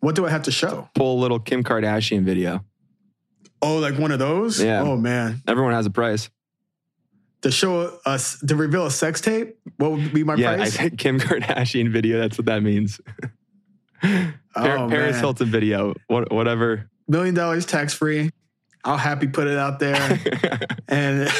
What 0.00 0.14
do 0.14 0.26
I 0.26 0.30
have 0.30 0.44
to 0.44 0.50
show? 0.50 0.88
Pull 0.94 1.18
a 1.18 1.20
little 1.20 1.38
Kim 1.38 1.62
Kardashian 1.62 2.24
video. 2.24 2.64
Oh, 3.62 3.76
like 3.78 3.96
one 3.96 4.10
of 4.10 4.18
those? 4.18 4.62
Yeah. 4.62 4.82
Oh 4.82 4.96
man. 4.96 5.40
Everyone 5.46 5.72
has 5.72 5.86
a 5.86 5.90
price. 5.90 6.28
To 7.42 7.50
show 7.50 7.98
us 8.04 8.38
to 8.40 8.54
reveal 8.54 8.86
a 8.86 8.90
sex 8.90 9.20
tape, 9.20 9.56
what 9.76 9.92
would 9.92 10.12
be 10.12 10.22
my 10.22 10.34
yeah, 10.34 10.52
I 10.52 10.56
price? 10.56 10.74
said 10.74 10.98
Kim 10.98 11.18
Kardashian 11.18 11.90
video. 11.90 12.18
That's 12.20 12.38
what 12.38 12.46
that 12.46 12.62
means. 12.62 13.00
Oh, 14.54 14.88
Paris 14.90 15.12
man. 15.14 15.20
Hilton 15.20 15.50
video. 15.50 15.94
What, 16.08 16.30
whatever. 16.32 16.90
Million 17.08 17.34
dollars 17.34 17.64
tax 17.64 17.94
free. 17.94 18.30
I'll 18.84 18.96
happy 18.98 19.28
put 19.28 19.46
it 19.46 19.56
out 19.56 19.78
there 19.78 20.20
and 20.88 21.30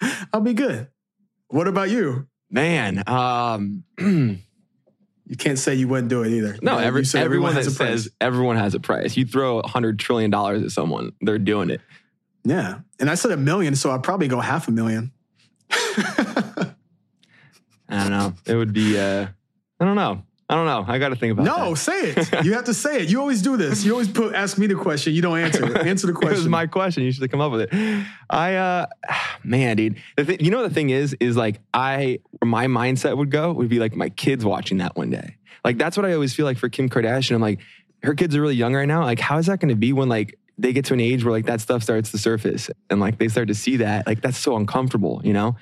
I'll 0.32 0.40
be 0.40 0.54
good. 0.54 0.88
What 1.48 1.68
about 1.68 1.88
you? 1.90 2.26
Man, 2.50 3.02
um, 3.06 3.84
You 5.30 5.36
can't 5.36 5.60
say 5.60 5.76
you 5.76 5.86
wouldn't 5.86 6.08
do 6.08 6.24
it 6.24 6.32
either. 6.32 6.58
no, 6.60 6.76
every, 6.76 7.04
said 7.04 7.22
everyone, 7.22 7.54
that 7.54 7.62
has 7.62 7.72
a 7.72 7.76
price. 7.76 8.02
says 8.02 8.12
everyone 8.20 8.56
has 8.56 8.74
a 8.74 8.80
price. 8.80 9.16
You 9.16 9.24
throw 9.24 9.60
a 9.60 9.68
hundred 9.68 10.00
trillion 10.00 10.28
dollars 10.28 10.64
at 10.64 10.72
someone, 10.72 11.12
they're 11.20 11.38
doing 11.38 11.70
it. 11.70 11.80
Yeah. 12.42 12.80
And 12.98 13.08
I 13.08 13.14
said 13.14 13.30
a 13.30 13.36
million, 13.36 13.76
so 13.76 13.90
I'll 13.90 14.00
probably 14.00 14.26
go 14.26 14.40
half 14.40 14.66
a 14.66 14.72
million. 14.72 15.12
I 15.70 16.74
don't 17.88 18.10
know. 18.10 18.34
It 18.44 18.56
would 18.56 18.72
be. 18.72 18.98
Uh, 18.98 19.28
I 19.78 19.84
don't 19.84 19.94
know. 19.94 20.24
I 20.50 20.54
don't 20.56 20.66
know. 20.66 20.84
I 20.92 20.98
got 20.98 21.10
to 21.10 21.16
think 21.16 21.32
about 21.32 21.42
it. 21.46 21.46
no, 21.46 21.70
that. 21.70 21.76
say 21.76 22.00
it. 22.10 22.44
You 22.44 22.54
have 22.54 22.64
to 22.64 22.74
say 22.74 23.02
it. 23.02 23.08
You 23.08 23.20
always 23.20 23.40
do 23.40 23.56
this. 23.56 23.84
You 23.84 23.92
always 23.92 24.08
put 24.08 24.34
ask 24.34 24.58
me 24.58 24.66
the 24.66 24.74
question. 24.74 25.12
You 25.14 25.22
don't 25.22 25.38
answer. 25.38 25.64
Answer 25.78 26.08
the 26.08 26.12
It 26.18 26.18
was 26.24 26.28
question. 26.32 26.50
my 26.50 26.66
question. 26.66 27.04
You 27.04 27.12
should 27.12 27.22
have 27.22 27.30
come 27.30 27.40
up 27.40 27.52
with 27.52 27.72
it. 27.72 28.06
I, 28.28 28.56
uh, 28.56 28.86
man, 29.44 29.76
dude. 29.76 29.96
The 30.16 30.24
thing, 30.24 30.40
you 30.40 30.50
know, 30.50 30.62
the 30.66 30.74
thing 30.74 30.90
is, 30.90 31.16
is 31.20 31.36
like 31.36 31.60
I, 31.72 32.18
my 32.44 32.66
mindset 32.66 33.16
would 33.16 33.30
go 33.30 33.52
would 33.52 33.68
be 33.68 33.78
like 33.78 33.94
my 33.94 34.08
kids 34.08 34.44
watching 34.44 34.78
that 34.78 34.96
one 34.96 35.10
day. 35.10 35.36
Like 35.64 35.78
that's 35.78 35.96
what 35.96 36.04
I 36.04 36.14
always 36.14 36.34
feel 36.34 36.46
like 36.46 36.58
for 36.58 36.68
Kim 36.68 36.88
Kardashian. 36.88 37.36
I'm 37.36 37.40
like, 37.40 37.60
her 38.02 38.14
kids 38.14 38.34
are 38.34 38.40
really 38.40 38.56
young 38.56 38.74
right 38.74 38.88
now. 38.88 39.04
Like, 39.04 39.20
how 39.20 39.38
is 39.38 39.46
that 39.46 39.60
going 39.60 39.68
to 39.68 39.76
be 39.76 39.92
when 39.92 40.08
like 40.08 40.36
they 40.58 40.72
get 40.72 40.84
to 40.86 40.94
an 40.94 41.00
age 41.00 41.22
where 41.24 41.32
like 41.32 41.46
that 41.46 41.60
stuff 41.60 41.82
starts 41.84 42.10
to 42.10 42.18
surface 42.18 42.70
and 42.90 42.98
like 42.98 43.18
they 43.18 43.28
start 43.28 43.46
to 43.48 43.54
see 43.54 43.76
that? 43.76 44.04
Like 44.06 44.20
that's 44.20 44.38
so 44.38 44.56
uncomfortable, 44.56 45.20
you 45.22 45.32
know? 45.32 45.56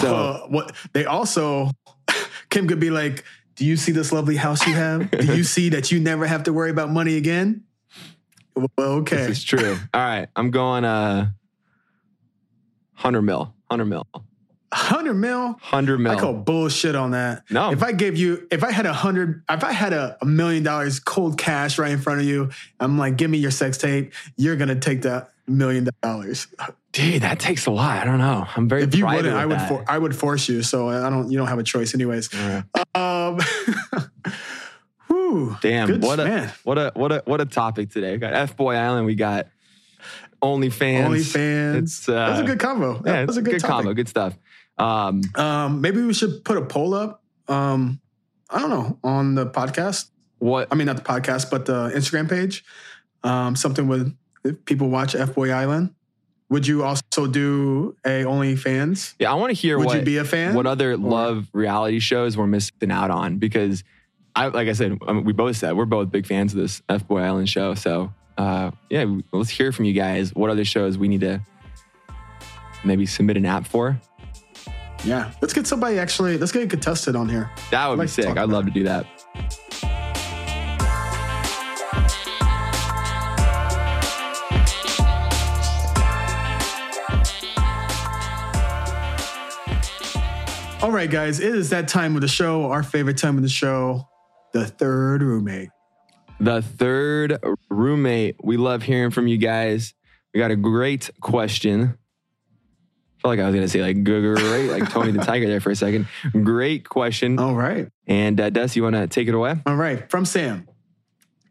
So 0.00 0.14
Uh, 0.16 0.46
what 0.48 0.74
they 0.92 1.04
also 1.04 1.70
Kim 2.50 2.66
could 2.66 2.80
be 2.80 2.90
like, 2.90 3.22
Do 3.56 3.64
you 3.64 3.76
see 3.76 3.92
this 3.92 4.12
lovely 4.12 4.36
house 4.36 4.66
you 4.66 4.74
have? 4.74 5.10
Do 5.10 5.36
you 5.36 5.44
see 5.44 5.68
that 5.70 5.92
you 5.92 6.00
never 6.00 6.26
have 6.26 6.44
to 6.44 6.52
worry 6.52 6.70
about 6.70 6.90
money 6.90 7.16
again? 7.16 7.64
Well, 8.56 8.68
okay. 8.78 9.16
This 9.16 9.38
is 9.38 9.44
true. 9.44 9.76
All 9.92 10.00
right, 10.00 10.28
I'm 10.36 10.50
going 10.50 10.84
uh, 10.84 11.30
hundred 12.94 13.22
mil, 13.22 13.54
hundred 13.68 13.86
mil, 13.86 14.06
100 14.12 15.14
mil? 15.14 15.56
hundred 15.60 15.98
mil. 15.98 16.12
I 16.12 16.20
call 16.20 16.34
bullshit 16.34 16.96
on 16.96 17.12
that. 17.12 17.44
No. 17.50 17.70
If 17.70 17.82
I 17.82 17.92
gave 17.92 18.16
you, 18.16 18.46
if 18.50 18.64
I 18.64 18.72
had 18.72 18.86
a 18.86 18.92
hundred, 18.92 19.42
if 19.48 19.62
I 19.62 19.72
had 19.72 19.92
a, 19.92 20.16
a 20.20 20.26
million 20.26 20.62
dollars 20.62 21.00
cold 21.00 21.38
cash 21.38 21.78
right 21.78 21.92
in 21.92 21.98
front 22.00 22.20
of 22.20 22.26
you, 22.26 22.50
I'm 22.80 22.98
like, 22.98 23.16
give 23.16 23.30
me 23.30 23.38
your 23.38 23.50
sex 23.52 23.78
tape. 23.78 24.12
You're 24.36 24.56
gonna 24.56 24.78
take 24.78 25.02
that 25.02 25.30
million 25.46 25.88
dollars. 26.02 26.48
Dude, 26.94 27.22
that 27.22 27.40
takes 27.40 27.66
a 27.66 27.72
lot. 27.72 28.00
I 28.00 28.04
don't 28.04 28.18
know. 28.18 28.46
I'm 28.54 28.68
very. 28.68 28.84
If 28.84 28.94
you 28.94 29.04
wouldn't, 29.04 29.34
I 29.34 29.44
would. 29.44 29.60
For, 29.62 29.84
I 29.88 29.98
would 29.98 30.14
force 30.14 30.48
you. 30.48 30.62
So 30.62 30.88
I 30.88 31.10
don't. 31.10 31.28
You 31.28 31.36
don't 31.36 31.48
have 31.48 31.58
a 31.58 31.64
choice, 31.64 31.92
anyways. 31.92 32.30
Yeah. 32.32 32.62
Um. 32.94 33.40
whew, 35.08 35.56
Damn, 35.60 35.88
good 35.88 36.02
what 36.02 36.20
a 36.20 36.54
what 36.62 36.78
a 36.78 36.92
what 36.94 37.12
a 37.12 37.22
what 37.24 37.40
a 37.40 37.46
topic 37.46 37.90
today. 37.90 38.12
We 38.12 38.18
got 38.18 38.32
F 38.32 38.56
Boy 38.56 38.76
Island. 38.76 39.06
We 39.06 39.16
got 39.16 39.48
OnlyFans. 40.40 41.08
OnlyFans. 41.08 41.74
It's 41.82 42.08
uh, 42.08 42.12
that 42.14 42.30
was 42.30 42.40
a 42.40 42.44
good 42.44 42.60
combo. 42.60 42.98
That 43.02 43.12
yeah, 43.12 43.24
was 43.24 43.38
a 43.38 43.42
good, 43.42 43.58
topic. 43.58 43.74
combo. 43.74 43.94
Good 43.94 44.08
stuff. 44.08 44.38
Um, 44.78 45.22
Um, 45.34 45.80
maybe 45.80 46.00
we 46.00 46.14
should 46.14 46.44
put 46.44 46.56
a 46.58 46.62
poll 46.62 46.94
up. 46.94 47.24
Um, 47.48 48.00
I 48.48 48.60
don't 48.60 48.70
know 48.70 48.98
on 49.02 49.34
the 49.34 49.46
podcast. 49.46 50.10
what 50.38 50.68
I 50.70 50.76
mean, 50.76 50.86
not 50.86 50.96
the 50.96 51.02
podcast, 51.02 51.50
but 51.50 51.66
the 51.66 51.90
Instagram 51.90 52.28
page. 52.28 52.64
Um, 53.24 53.56
something 53.56 53.88
with 53.88 54.16
if 54.44 54.64
people 54.64 54.90
watch 54.90 55.16
F 55.16 55.34
Boy 55.34 55.50
Island. 55.50 55.92
Would 56.50 56.66
you 56.66 56.84
also 56.84 57.26
do 57.26 57.96
a 58.04 58.22
OnlyFans? 58.24 59.14
Yeah, 59.18 59.32
I 59.32 59.34
want 59.34 59.50
to 59.50 59.54
hear 59.54 59.78
Would 59.78 59.86
what 59.86 59.98
you 59.98 60.02
be 60.04 60.18
a 60.18 60.24
fan? 60.24 60.54
what 60.54 60.66
other 60.66 60.96
love 60.96 61.48
reality 61.52 61.98
shows 62.00 62.36
we're 62.36 62.46
missing 62.46 62.90
out 62.90 63.10
on 63.10 63.38
because 63.38 63.82
I 64.36 64.48
like 64.48 64.68
I 64.68 64.72
said 64.72 64.98
I 65.06 65.12
mean, 65.12 65.24
we 65.24 65.32
both 65.32 65.56
said 65.56 65.76
we're 65.76 65.84
both 65.86 66.10
big 66.10 66.26
fans 66.26 66.52
of 66.52 66.60
this 66.60 66.82
F 66.88 67.06
Boy 67.08 67.20
Island 67.20 67.48
show. 67.48 67.74
So 67.74 68.12
uh, 68.36 68.72
yeah, 68.90 69.06
let's 69.32 69.50
hear 69.50 69.72
from 69.72 69.84
you 69.86 69.94
guys. 69.94 70.34
What 70.34 70.50
other 70.50 70.64
shows 70.64 70.98
we 70.98 71.08
need 71.08 71.20
to 71.20 71.40
maybe 72.84 73.06
submit 73.06 73.36
an 73.36 73.46
app 73.46 73.66
for? 73.66 73.98
Yeah, 75.04 75.32
let's 75.40 75.52
get 75.54 75.66
somebody 75.66 75.98
actually. 75.98 76.38
Let's 76.38 76.52
get 76.52 76.62
a 76.62 76.66
contestant 76.66 77.16
on 77.16 77.28
here. 77.28 77.50
That 77.70 77.88
would 77.88 77.94
I'd 77.94 77.96
be 77.96 78.00
like 78.00 78.08
sick. 78.08 78.36
I'd 78.36 78.48
love 78.48 78.66
to 78.66 78.70
do 78.70 78.84
that. 78.84 79.06
All 90.84 90.90
right, 90.90 91.10
guys, 91.10 91.40
it 91.40 91.54
is 91.54 91.70
that 91.70 91.88
time 91.88 92.14
of 92.14 92.20
the 92.20 92.28
show. 92.28 92.70
Our 92.70 92.82
favorite 92.82 93.16
time 93.16 93.38
of 93.38 93.42
the 93.42 93.48
show, 93.48 94.06
the 94.52 94.66
third 94.66 95.22
roommate. 95.22 95.70
The 96.40 96.60
third 96.60 97.38
roommate. 97.70 98.36
We 98.44 98.58
love 98.58 98.82
hearing 98.82 99.10
from 99.10 99.26
you 99.26 99.38
guys. 99.38 99.94
We 100.34 100.40
got 100.40 100.50
a 100.50 100.56
great 100.56 101.08
question. 101.22 101.80
I 101.84 103.22
felt 103.22 103.30
like 103.30 103.40
I 103.40 103.46
was 103.46 103.54
gonna 103.54 103.66
say 103.66 103.80
like 103.80 104.04
great, 104.04 104.68
like 104.68 104.90
Tony 104.90 105.10
the 105.12 105.20
Tiger 105.24 105.46
there 105.46 105.58
for 105.62 105.70
a 105.70 105.74
second. 105.74 106.06
Great 106.42 106.86
question. 106.86 107.38
All 107.38 107.54
right. 107.54 107.88
And 108.06 108.38
uh, 108.38 108.50
Des, 108.50 108.72
you 108.74 108.82
want 108.82 108.94
to 108.94 109.06
take 109.06 109.26
it 109.26 109.34
away? 109.34 109.56
All 109.64 109.76
right, 109.76 110.10
from 110.10 110.26
Sam. 110.26 110.68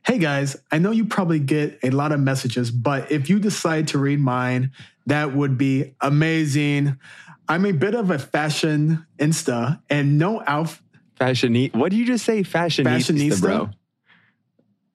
Hey 0.06 0.20
guys, 0.20 0.58
I 0.72 0.78
know 0.78 0.92
you 0.92 1.06
probably 1.06 1.40
get 1.40 1.80
a 1.82 1.90
lot 1.90 2.12
of 2.12 2.20
messages, 2.20 2.70
but 2.70 3.12
if 3.12 3.30
you 3.30 3.40
decide 3.40 3.88
to 3.88 3.98
read 3.98 4.20
mine, 4.20 4.74
that 5.08 5.34
would 5.34 5.58
be 5.58 5.96
amazing. 6.02 7.00
I'm 7.48 7.66
a 7.66 7.72
bit 7.72 7.94
of 7.96 8.10
a 8.10 8.20
fashion 8.20 9.06
insta 9.20 9.82
and 9.90 10.18
no 10.18 10.42
outfit. 10.46 10.82
Fashionista. 11.20 11.76
What 11.76 11.92
did 11.92 11.98
you 12.00 12.06
just 12.06 12.26
say? 12.26 12.42
Fashionista, 12.44 12.86
Fashionista? 13.14 13.42
bro. 13.42 13.70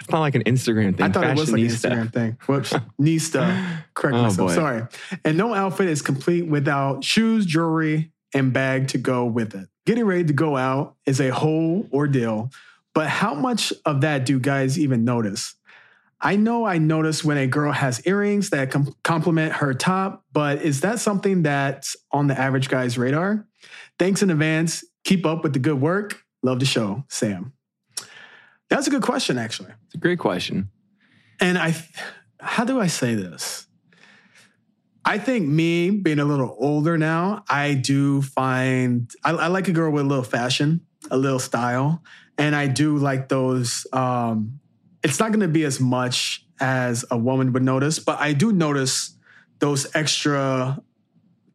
It's 0.00 0.10
not 0.10 0.20
like 0.20 0.34
an 0.34 0.44
Instagram 0.44 0.96
thing. 0.96 1.06
I 1.06 1.10
thought 1.10 1.24
it 1.24 1.36
was 1.36 1.50
like 1.52 1.60
an 1.60 1.66
Instagram 1.68 2.12
thing. 2.12 2.38
Whoops. 2.46 2.72
Nista. 3.00 3.82
Correct 3.94 4.16
Oh, 4.16 4.22
myself. 4.22 4.48
boy. 4.50 4.54
Sorry. 4.54 4.82
And 5.24 5.36
no 5.36 5.54
outfit 5.54 5.88
is 5.88 6.02
complete 6.02 6.46
without 6.46 7.04
shoes, 7.04 7.44
jewelry, 7.46 8.12
and 8.34 8.52
bag 8.52 8.88
to 8.88 8.98
go 8.98 9.24
with 9.26 9.54
it. 9.54 9.68
Getting 9.86 10.04
ready 10.04 10.24
to 10.24 10.32
go 10.32 10.56
out 10.56 10.96
is 11.06 11.20
a 11.20 11.30
whole 11.30 11.88
ordeal, 11.92 12.50
but 12.94 13.08
how 13.08 13.34
much 13.34 13.72
of 13.84 14.00
that 14.02 14.24
do 14.26 14.38
guys 14.40 14.78
even 14.78 15.04
notice? 15.04 15.54
I 16.20 16.36
know 16.36 16.64
I 16.64 16.78
notice 16.78 17.24
when 17.24 17.36
a 17.36 17.46
girl 17.46 17.70
has 17.70 18.04
earrings 18.06 18.50
that 18.50 18.70
com- 18.70 18.94
complement 19.04 19.52
her 19.54 19.72
top, 19.72 20.24
but 20.32 20.62
is 20.62 20.80
that 20.80 20.98
something 20.98 21.42
that's 21.42 21.96
on 22.10 22.26
the 22.26 22.38
average 22.38 22.68
guy's 22.68 22.98
radar? 22.98 23.46
Thanks 23.98 24.22
in 24.22 24.30
advance. 24.30 24.84
Keep 25.04 25.26
up 25.26 25.44
with 25.44 25.52
the 25.52 25.60
good 25.60 25.80
work. 25.80 26.22
Love 26.42 26.58
the 26.58 26.66
show, 26.66 27.04
Sam. 27.08 27.52
That's 28.68 28.86
a 28.86 28.90
good 28.90 29.02
question, 29.02 29.38
actually. 29.38 29.70
It's 29.86 29.94
a 29.94 29.98
great 29.98 30.18
question. 30.18 30.70
And 31.40 31.56
I, 31.56 31.74
how 32.40 32.64
do 32.64 32.80
I 32.80 32.88
say 32.88 33.14
this? 33.14 33.66
I 35.04 35.18
think 35.18 35.48
me 35.48 35.90
being 35.90 36.18
a 36.18 36.24
little 36.24 36.54
older 36.58 36.98
now, 36.98 37.44
I 37.48 37.74
do 37.74 38.20
find 38.22 39.10
I, 39.24 39.30
I 39.30 39.46
like 39.46 39.68
a 39.68 39.72
girl 39.72 39.90
with 39.90 40.04
a 40.04 40.08
little 40.08 40.24
fashion, 40.24 40.82
a 41.10 41.16
little 41.16 41.38
style, 41.38 42.02
and 42.36 42.54
I 42.54 42.66
do 42.66 42.98
like 42.98 43.28
those. 43.28 43.86
Um, 43.92 44.60
it's 45.02 45.18
not 45.18 45.30
going 45.30 45.40
to 45.40 45.48
be 45.48 45.64
as 45.64 45.80
much 45.80 46.44
as 46.60 47.04
a 47.10 47.16
woman 47.16 47.52
would 47.52 47.62
notice, 47.62 47.98
but 47.98 48.18
I 48.20 48.32
do 48.32 48.52
notice 48.52 49.14
those 49.60 49.86
extra 49.94 50.82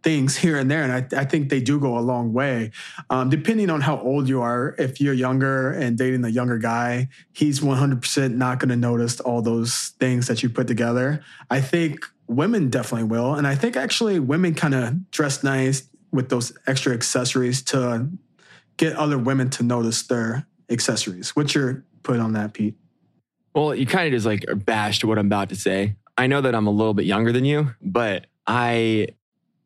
things 0.04 0.36
here 0.36 0.58
and 0.58 0.70
there, 0.70 0.84
and 0.84 0.92
I, 0.92 1.22
I 1.22 1.26
think 1.26 1.50
they 1.50 1.62
do 1.62 1.80
go 1.80 1.98
a 1.98 2.02
long 2.02 2.34
way. 2.34 2.72
Um, 3.10 3.30
depending 3.30 3.70
on 3.70 3.82
how 3.82 4.00
old 4.00 4.28
you 4.28 4.42
are, 4.42 4.76
if 4.78 5.00
you're 5.00 5.14
younger 5.14 5.72
and 5.72 5.98
dating 5.98 6.26
a 6.26 6.30
younger 6.30 6.58
guy, 6.58 7.08
he's 7.32 7.62
100% 7.62 8.36
not 8.36 8.60
going 8.60 8.70
to 8.70 8.76
notice 8.76 9.20
all 9.22 9.42
those 9.42 9.94
things 10.00 10.28
that 10.28 10.44
you 10.44 10.50
put 10.50 10.68
together. 10.68 11.24
I 11.50 11.62
think 11.62 12.06
women 12.28 12.70
definitely 12.70 13.08
will. 13.08 13.34
And 13.34 13.48
I 13.48 13.56
think 13.56 13.76
actually 13.76 14.20
women 14.20 14.54
kind 14.54 14.76
of 14.76 15.10
dress 15.12 15.44
nice 15.44 15.88
with 16.12 16.30
those 16.30 16.56
extra 16.68 16.94
accessories 16.94 17.62
to 17.64 18.10
get 18.78 18.96
other 18.96 19.18
women 19.18 19.50
to 19.52 19.64
notice 19.64 20.04
their 20.04 20.46
accessories. 20.70 21.36
What's 21.36 21.56
your 21.56 21.86
put 22.04 22.20
on 22.20 22.34
that, 22.34 22.54
Pete? 22.54 22.76
Well, 23.54 23.76
you 23.76 23.86
kind 23.86 24.08
of 24.08 24.14
just 24.14 24.26
like 24.26 24.46
bashed 24.66 25.04
what 25.04 25.18
I'm 25.20 25.28
about 25.28 25.50
to 25.50 25.56
say. 25.56 25.96
I 26.18 26.28
know 26.28 26.42
that 26.42 26.56
I'm 26.56 26.68
a 26.68 26.72
little 26.72 26.94
bit 26.94 27.06
younger 27.06 27.32
than 27.32 27.46
you, 27.46 27.74
but 27.82 28.28
I, 28.46 29.08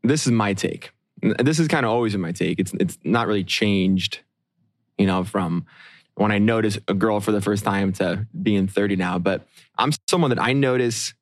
this 0.03 0.25
is 0.25 0.31
my 0.31 0.53
take. 0.53 0.91
This 1.21 1.59
is 1.59 1.67
kind 1.67 1.85
of 1.85 1.91
always 1.91 2.13
been 2.13 2.21
my 2.21 2.31
take. 2.31 2.59
It's 2.59 2.73
it's 2.79 2.97
not 3.03 3.27
really 3.27 3.43
changed, 3.43 4.19
you 4.97 5.07
know, 5.07 5.23
from 5.23 5.65
when 6.15 6.31
I 6.31 6.37
notice 6.37 6.77
a 6.87 6.93
girl 6.93 7.19
for 7.19 7.31
the 7.31 7.41
first 7.41 7.63
time 7.63 7.91
to 7.93 8.27
being 8.39 8.67
30 8.67 8.97
now. 8.97 9.17
But 9.17 9.47
I'm 9.77 9.91
someone 10.07 10.29
that 10.29 10.41
I 10.41 10.53
notice 10.53 11.13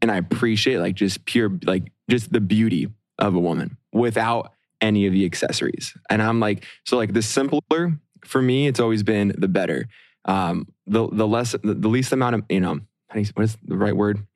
and 0.00 0.10
I 0.10 0.16
appreciate 0.16 0.78
like 0.78 0.94
just 0.94 1.24
pure 1.24 1.50
like 1.64 1.92
just 2.08 2.32
the 2.32 2.40
beauty 2.40 2.88
of 3.18 3.34
a 3.34 3.40
woman 3.40 3.76
without 3.92 4.52
any 4.80 5.06
of 5.06 5.12
the 5.12 5.24
accessories. 5.24 5.94
And 6.08 6.22
I'm 6.22 6.40
like, 6.40 6.64
so 6.84 6.96
like 6.96 7.12
the 7.12 7.22
simpler 7.22 7.98
for 8.24 8.40
me, 8.40 8.66
it's 8.66 8.80
always 8.80 9.02
been 9.02 9.34
the 9.36 9.48
better. 9.48 9.88
Um, 10.24 10.66
the 10.86 11.08
the 11.08 11.26
less 11.26 11.52
the, 11.62 11.88
least 11.88 12.12
amount 12.12 12.34
of 12.34 12.42
you 12.48 12.60
know 12.60 12.80
what 13.34 13.44
is 13.44 13.56
the 13.64 13.76
right 13.76 13.96
word? 13.96 14.26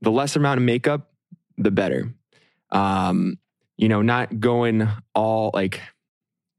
The 0.00 0.10
less 0.10 0.36
amount 0.36 0.58
of 0.58 0.64
makeup, 0.64 1.10
the 1.56 1.70
better. 1.70 2.14
Um, 2.70 3.38
you 3.76 3.88
know, 3.88 4.02
not 4.02 4.40
going 4.40 4.88
all 5.14 5.50
like 5.54 5.80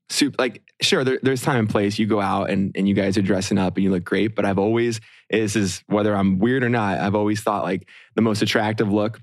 soup 0.09 0.35
like 0.39 0.63
sure 0.81 1.03
there, 1.03 1.19
there's 1.21 1.41
time 1.41 1.59
and 1.59 1.69
place 1.69 1.99
you 1.99 2.07
go 2.07 2.19
out 2.19 2.49
and, 2.49 2.71
and 2.75 2.87
you 2.87 2.95
guys 2.95 3.17
are 3.17 3.21
dressing 3.21 3.57
up 3.57 3.75
and 3.77 3.83
you 3.83 3.91
look 3.91 4.03
great 4.03 4.35
but 4.35 4.43
i've 4.43 4.57
always 4.57 4.99
this 5.29 5.55
is 5.55 5.83
whether 5.87 6.15
i'm 6.15 6.39
weird 6.39 6.63
or 6.63 6.69
not 6.69 6.99
i've 6.99 7.13
always 7.13 7.41
thought 7.41 7.63
like 7.63 7.87
the 8.15 8.21
most 8.21 8.41
attractive 8.41 8.91
look 8.91 9.21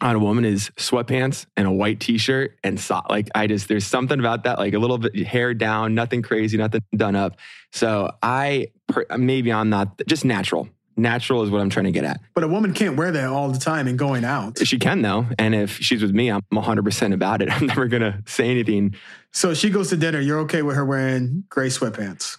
on 0.00 0.14
a 0.14 0.18
woman 0.18 0.44
is 0.44 0.70
sweatpants 0.76 1.46
and 1.56 1.66
a 1.66 1.72
white 1.72 1.98
t-shirt 2.00 2.56
and 2.62 2.78
so 2.78 3.00
like 3.10 3.28
i 3.34 3.46
just 3.46 3.66
there's 3.68 3.84
something 3.86 4.20
about 4.20 4.44
that 4.44 4.58
like 4.58 4.72
a 4.74 4.78
little 4.78 4.98
bit 4.98 5.16
hair 5.26 5.54
down 5.54 5.94
nothing 5.94 6.22
crazy 6.22 6.56
nothing 6.56 6.80
done 6.96 7.16
up 7.16 7.36
so 7.72 8.10
i 8.22 8.68
per, 8.86 9.04
maybe 9.16 9.52
i'm 9.52 9.68
not 9.70 10.00
just 10.06 10.24
natural 10.24 10.68
natural 10.96 11.42
is 11.42 11.50
what 11.50 11.60
i'm 11.60 11.70
trying 11.70 11.84
to 11.86 11.90
get 11.92 12.04
at 12.04 12.20
But 12.34 12.44
a 12.44 12.48
woman 12.48 12.72
can't 12.74 12.96
wear 12.96 13.10
that 13.10 13.26
all 13.28 13.48
the 13.50 13.58
time 13.58 13.86
and 13.88 13.98
going 13.98 14.24
out. 14.24 14.58
she 14.64 14.78
can 14.78 15.02
though 15.02 15.26
and 15.38 15.54
if 15.54 15.78
she's 15.78 16.00
with 16.02 16.12
me 16.12 16.30
i'm 16.30 16.42
100% 16.52 17.12
about 17.12 17.42
it 17.42 17.50
i'm 17.52 17.66
never 17.66 17.86
gonna 17.86 18.22
say 18.26 18.50
anything 18.50 18.94
So 19.32 19.52
she 19.52 19.68
goes 19.70 19.90
to 19.90 19.96
dinner. 19.96 20.20
You're 20.20 20.40
okay 20.40 20.62
with 20.62 20.74
her 20.76 20.84
wearing 20.86 21.44
gray 21.50 21.68
sweatpants? 21.68 22.38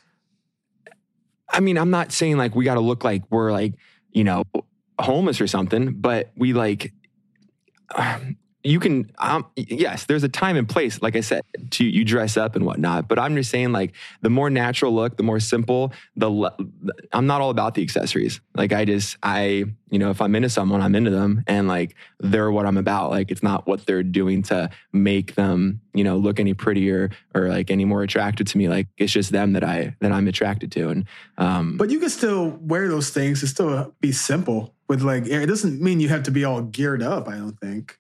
I 1.52 1.60
mean, 1.62 1.78
I'm 1.78 1.90
not 1.92 2.12
saying 2.12 2.38
like 2.38 2.56
we 2.56 2.66
got 2.66 2.76
to 2.76 2.80
look 2.80 3.04
like 3.04 3.24
we're 3.30 3.52
like, 3.52 3.74
you 4.12 4.24
know, 4.24 4.44
homeless 5.00 5.40
or 5.40 5.48
something, 5.48 5.94
but 5.94 6.32
we 6.36 6.54
like, 6.54 6.92
um, 7.96 8.38
you 8.64 8.80
can 8.80 9.10
um, 9.20 9.46
yes 9.56 10.06
there's 10.06 10.24
a 10.24 10.30
time 10.30 10.58
and 10.58 10.68
place 10.68 11.02
like 11.02 11.16
i 11.16 11.22
said 11.22 11.42
to 11.72 11.86
you 11.86 12.04
dress 12.04 12.36
up 12.36 12.56
and 12.56 12.66
whatnot 12.66 13.08
but 13.08 13.18
i'm 13.18 13.36
just 13.36 13.50
saying 13.50 13.72
like 13.72 13.94
the 14.22 14.30
more 14.30 14.50
natural 14.50 14.94
look 14.94 15.16
the 15.16 15.24
more 15.24 15.40
simple 15.40 15.94
the 16.16 16.30
le- 16.30 16.56
i'm 17.14 17.26
not 17.26 17.42
all 17.42 17.50
about 17.50 17.76
the 17.76 17.82
accessories. 17.82 18.42
Like 18.56 18.74
i 18.74 18.86
just 18.86 19.18
i 19.24 19.66
you 19.90 20.00
know 20.00 20.10
if 20.10 20.22
i'm 20.22 20.36
into 20.36 20.50
someone 20.50 20.82
i'm 20.82 20.96
into 20.96 21.12
them 21.12 21.44
and 21.48 21.68
like 21.68 21.96
they're 22.20 22.52
what 22.52 22.66
i'm 22.66 22.78
about. 22.78 23.12
Like 23.12 23.32
it's 23.32 23.44
not 23.44 23.68
what 23.68 23.86
they're 23.86 24.04
doing 24.04 24.44
to 24.44 24.70
make 24.92 25.36
them 25.36 25.82
you 25.94 26.04
know 26.04 26.18
look 26.18 26.40
any 26.40 26.54
prettier 26.54 27.12
or 27.34 27.48
like 27.48 27.72
any 27.72 27.86
more 27.86 28.04
attractive 28.04 28.48
to 28.48 28.58
me. 28.58 28.68
Like 28.68 28.88
it's 28.98 29.14
just 29.14 29.32
them 29.32 29.54
that 29.54 29.64
i 29.64 29.96
that 30.02 30.12
i'm 30.12 30.28
attracted 30.28 30.72
to 30.74 30.90
and 30.90 31.06
um 31.38 31.78
But 31.78 31.90
you 31.90 32.00
can 32.00 32.10
still 32.10 32.50
wear 32.62 32.88
those 32.88 33.10
things 33.10 33.42
and 33.42 33.50
still 33.50 33.96
be 34.02 34.12
simple 34.12 34.74
with 34.88 35.02
like 35.02 35.28
it 35.28 35.46
doesn't 35.46 35.80
mean 35.82 36.00
you 36.00 36.10
have 36.10 36.24
to 36.24 36.32
be 36.32 36.44
all 36.44 36.62
geared 36.62 37.02
up, 37.04 37.28
I 37.30 37.38
don't 37.38 37.60
think. 37.60 37.99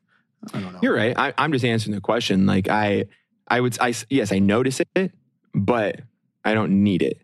I 0.53 0.59
don't 0.59 0.73
know. 0.73 0.79
You're 0.81 0.95
right. 0.95 1.17
I, 1.17 1.33
I'm 1.37 1.51
just 1.51 1.65
answering 1.65 1.93
the 1.95 2.01
question. 2.01 2.45
Like 2.45 2.69
I, 2.69 3.05
I 3.47 3.59
would, 3.61 3.77
I 3.81 3.93
yes, 4.09 4.31
I 4.31 4.39
notice 4.39 4.81
it, 4.95 5.11
but 5.53 6.01
I 6.45 6.53
don't 6.53 6.83
need 6.83 7.01
it. 7.01 7.19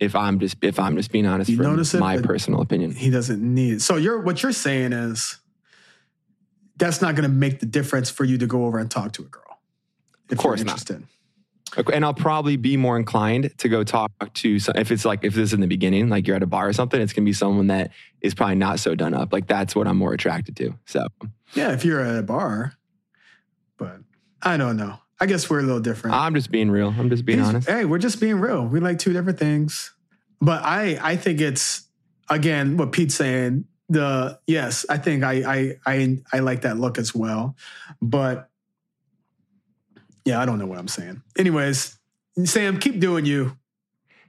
If 0.00 0.16
I'm 0.16 0.38
just, 0.40 0.56
if 0.62 0.78
I'm 0.80 0.96
just 0.96 1.12
being 1.12 1.26
honest, 1.26 1.48
You 1.50 1.56
from 1.56 1.66
notice 1.66 1.94
it, 1.94 2.00
my 2.00 2.18
personal 2.18 2.60
opinion. 2.60 2.92
he 2.92 3.08
doesn't 3.10 3.40
need 3.42 3.74
it. 3.74 3.82
So 3.82 3.96
you're 3.96 4.20
what 4.20 4.42
you're 4.42 4.52
saying 4.52 4.92
is 4.92 5.38
that's 6.76 7.00
not 7.00 7.14
gonna 7.14 7.28
make 7.28 7.60
the 7.60 7.66
difference 7.66 8.10
for 8.10 8.24
you 8.24 8.38
to 8.38 8.46
go 8.46 8.64
over 8.64 8.78
and 8.78 8.90
talk 8.90 9.12
to 9.12 9.22
a 9.22 9.26
girl. 9.26 9.42
If 10.30 10.38
course 10.38 10.58
you're 10.60 10.66
not. 10.66 10.72
interested. 10.72 11.04
Okay, 11.78 11.94
And 11.94 12.04
I'll 12.04 12.12
probably 12.14 12.56
be 12.56 12.76
more 12.76 12.98
inclined 12.98 13.50
to 13.58 13.68
go 13.68 13.82
talk 13.82 14.10
to 14.34 14.58
some, 14.58 14.74
if 14.76 14.90
it's 14.90 15.04
like 15.06 15.20
if 15.24 15.34
this 15.34 15.44
is 15.50 15.52
in 15.54 15.60
the 15.60 15.66
beginning, 15.66 16.08
like 16.10 16.26
you're 16.26 16.36
at 16.36 16.42
a 16.42 16.46
bar 16.46 16.68
or 16.68 16.72
something, 16.72 17.00
it's 17.00 17.12
gonna 17.12 17.24
be 17.24 17.32
someone 17.32 17.68
that 17.68 17.92
is 18.20 18.34
probably 18.34 18.56
not 18.56 18.78
so 18.80 18.94
done 18.94 19.14
up. 19.14 19.32
Like 19.32 19.46
that's 19.46 19.74
what 19.74 19.86
I'm 19.86 19.96
more 19.96 20.12
attracted 20.12 20.56
to. 20.56 20.74
So 20.86 21.06
Yeah, 21.54 21.72
if 21.72 21.84
you're 21.84 22.00
at 22.00 22.16
a 22.18 22.22
bar. 22.22 22.74
But 23.76 23.98
I 24.42 24.56
don't 24.56 24.76
know. 24.76 24.98
I 25.20 25.26
guess 25.26 25.48
we're 25.48 25.60
a 25.60 25.62
little 25.62 25.80
different. 25.80 26.16
I'm 26.16 26.34
just 26.34 26.50
being 26.50 26.70
real. 26.70 26.88
I'm 26.98 27.08
just 27.10 27.24
being 27.24 27.38
He's- 27.38 27.48
honest. 27.48 27.68
Hey, 27.68 27.84
we're 27.84 27.98
just 27.98 28.20
being 28.20 28.40
real. 28.40 28.66
We 28.66 28.80
like 28.80 28.98
two 28.98 29.12
different 29.12 29.38
things. 29.38 29.92
But 30.40 30.62
I 30.64 30.98
I 31.00 31.16
think 31.16 31.40
it's 31.40 31.88
again 32.28 32.76
what 32.76 32.90
Pete's 32.92 33.14
saying. 33.14 33.66
The 33.88 34.38
yes, 34.46 34.84
I 34.88 34.96
think 34.98 35.22
I 35.22 35.42
I 35.46 35.76
I 35.86 36.18
I 36.32 36.38
like 36.40 36.62
that 36.62 36.78
look 36.78 36.98
as 36.98 37.14
well. 37.14 37.54
But 38.00 38.48
yeah, 40.24 40.40
I 40.40 40.46
don't 40.46 40.58
know 40.58 40.66
what 40.66 40.78
I'm 40.78 40.88
saying. 40.88 41.22
Anyways, 41.38 41.98
Sam, 42.44 42.78
keep 42.78 42.98
doing 43.00 43.24
you. 43.26 43.56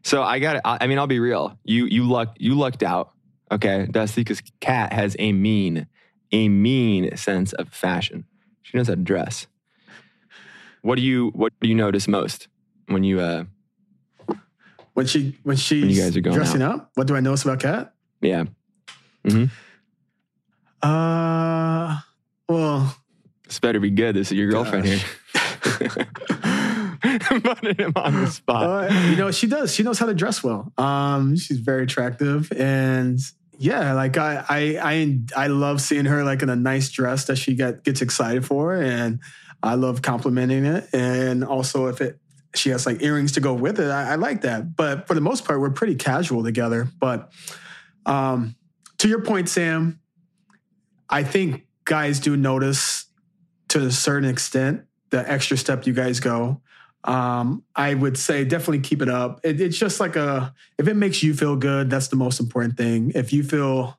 So 0.04 0.22
I 0.22 0.40
got. 0.40 0.58
I 0.66 0.80
I 0.82 0.88
mean, 0.88 1.00
I'll 1.00 1.08
be 1.08 1.20
real. 1.20 1.58
You 1.64 1.86
you 1.86 2.04
luck 2.08 2.36
you 2.38 2.56
lucked 2.56 2.84
out. 2.84 3.12
Okay, 3.52 3.88
Dusty, 3.90 4.22
because 4.22 4.42
Kat 4.60 4.92
has 4.94 5.16
a 5.20 5.32
mean, 5.32 5.88
a 6.34 6.50
mean 6.50 7.16
sense 7.16 7.54
of 7.54 7.70
fashion. 7.70 8.26
She 8.64 8.76
knows 8.78 8.88
how 8.88 8.96
to 8.96 9.02
dress. 9.02 9.48
What 10.82 10.96
do 10.96 11.02
you 11.02 11.30
What 11.30 11.54
do 11.62 11.70
you 11.70 11.76
notice 11.76 12.10
most 12.10 12.50
when 12.88 13.06
you? 13.06 13.22
uh 13.22 13.46
When 14.94 15.06
she 15.06 15.38
when 15.44 15.56
she's 15.56 15.98
guys 15.98 16.18
are 16.18 16.22
going 16.22 16.36
dressing 16.36 16.62
up, 16.62 16.92
what 16.96 17.08
do 17.08 17.16
I 17.16 17.22
notice 17.22 17.44
about 17.44 17.62
Kat? 17.62 17.94
Yeah, 18.22 18.46
Mm-hmm. 19.26 19.46
Uh 20.82 22.00
well, 22.50 22.96
this 23.48 23.60
better 23.60 23.80
be 23.80 23.90
good. 23.92 24.16
This 24.16 24.32
is 24.32 24.38
your 24.38 24.50
girlfriend 24.50 24.86
here. 24.86 25.00
Putting 27.42 27.76
him 27.76 27.94
on 27.96 28.14
the 28.24 28.28
spot. 28.28 28.92
Uh, 28.92 28.94
you 29.10 29.16
know, 29.16 29.32
she 29.32 29.48
does. 29.48 29.74
She 29.74 29.84
knows 29.84 29.98
how 30.00 30.06
to 30.08 30.14
dress 30.14 30.44
well. 30.44 30.72
Um, 30.78 31.36
she's 31.38 31.60
very 31.60 31.84
attractive, 31.84 32.52
and 32.54 33.20
yeah, 33.58 33.94
like 33.94 34.18
I, 34.18 34.44
I, 34.48 34.80
I, 34.82 35.20
I 35.36 35.48
love 35.48 35.82
seeing 35.82 36.06
her 36.06 36.24
like 36.24 36.42
in 36.42 36.50
a 36.50 36.56
nice 36.56 36.90
dress 36.90 37.26
that 37.26 37.38
she 37.38 37.56
get, 37.56 37.84
gets 37.84 38.02
excited 38.02 38.46
for, 38.46 38.74
and 38.76 39.20
I 39.62 39.76
love 39.76 40.02
complimenting 40.02 40.66
it. 40.66 40.88
And 40.94 41.44
also, 41.44 41.88
if 41.88 42.02
it 42.02 42.20
she 42.56 42.70
has 42.70 42.86
like 42.86 43.02
earrings 43.02 43.32
to 43.34 43.42
go 43.42 43.54
with 43.54 43.80
it, 43.80 43.90
I, 43.90 44.12
I 44.12 44.16
like 44.16 44.42
that. 44.42 44.76
But 44.76 45.08
for 45.08 45.14
the 45.14 45.22
most 45.22 45.46
part, 45.46 45.60
we're 45.60 45.72
pretty 45.72 45.96
casual 45.96 46.44
together. 46.44 46.88
But 47.00 47.32
um, 48.06 48.56
to 49.00 49.08
your 49.08 49.22
point, 49.22 49.50
Sam, 49.50 50.00
I 51.10 51.24
think 51.24 51.66
guys 51.86 52.20
do 52.20 52.38
notice 52.38 53.06
to 53.70 53.86
a 53.86 53.92
certain 53.92 54.30
extent 54.30 54.84
the 55.10 55.30
extra 55.30 55.58
step 55.58 55.88
you 55.88 55.94
guys 55.94 56.20
go 56.20 56.62
um, 57.06 57.64
I 57.76 57.94
would 57.94 58.18
say 58.18 58.46
definitely 58.46 58.80
keep 58.80 59.02
it 59.02 59.10
up. 59.10 59.42
It, 59.44 59.60
it's 59.60 59.78
just 59.78 60.00
like 60.00 60.16
a 60.16 60.54
if 60.78 60.88
it 60.88 60.96
makes 60.96 61.22
you 61.24 61.34
feel 61.34 61.56
good, 61.56 61.90
that's 61.90 62.08
the 62.08 62.16
most 62.16 62.40
important 62.40 62.78
thing. 62.78 63.12
If 63.16 63.34
you 63.34 63.44
feel 63.44 63.98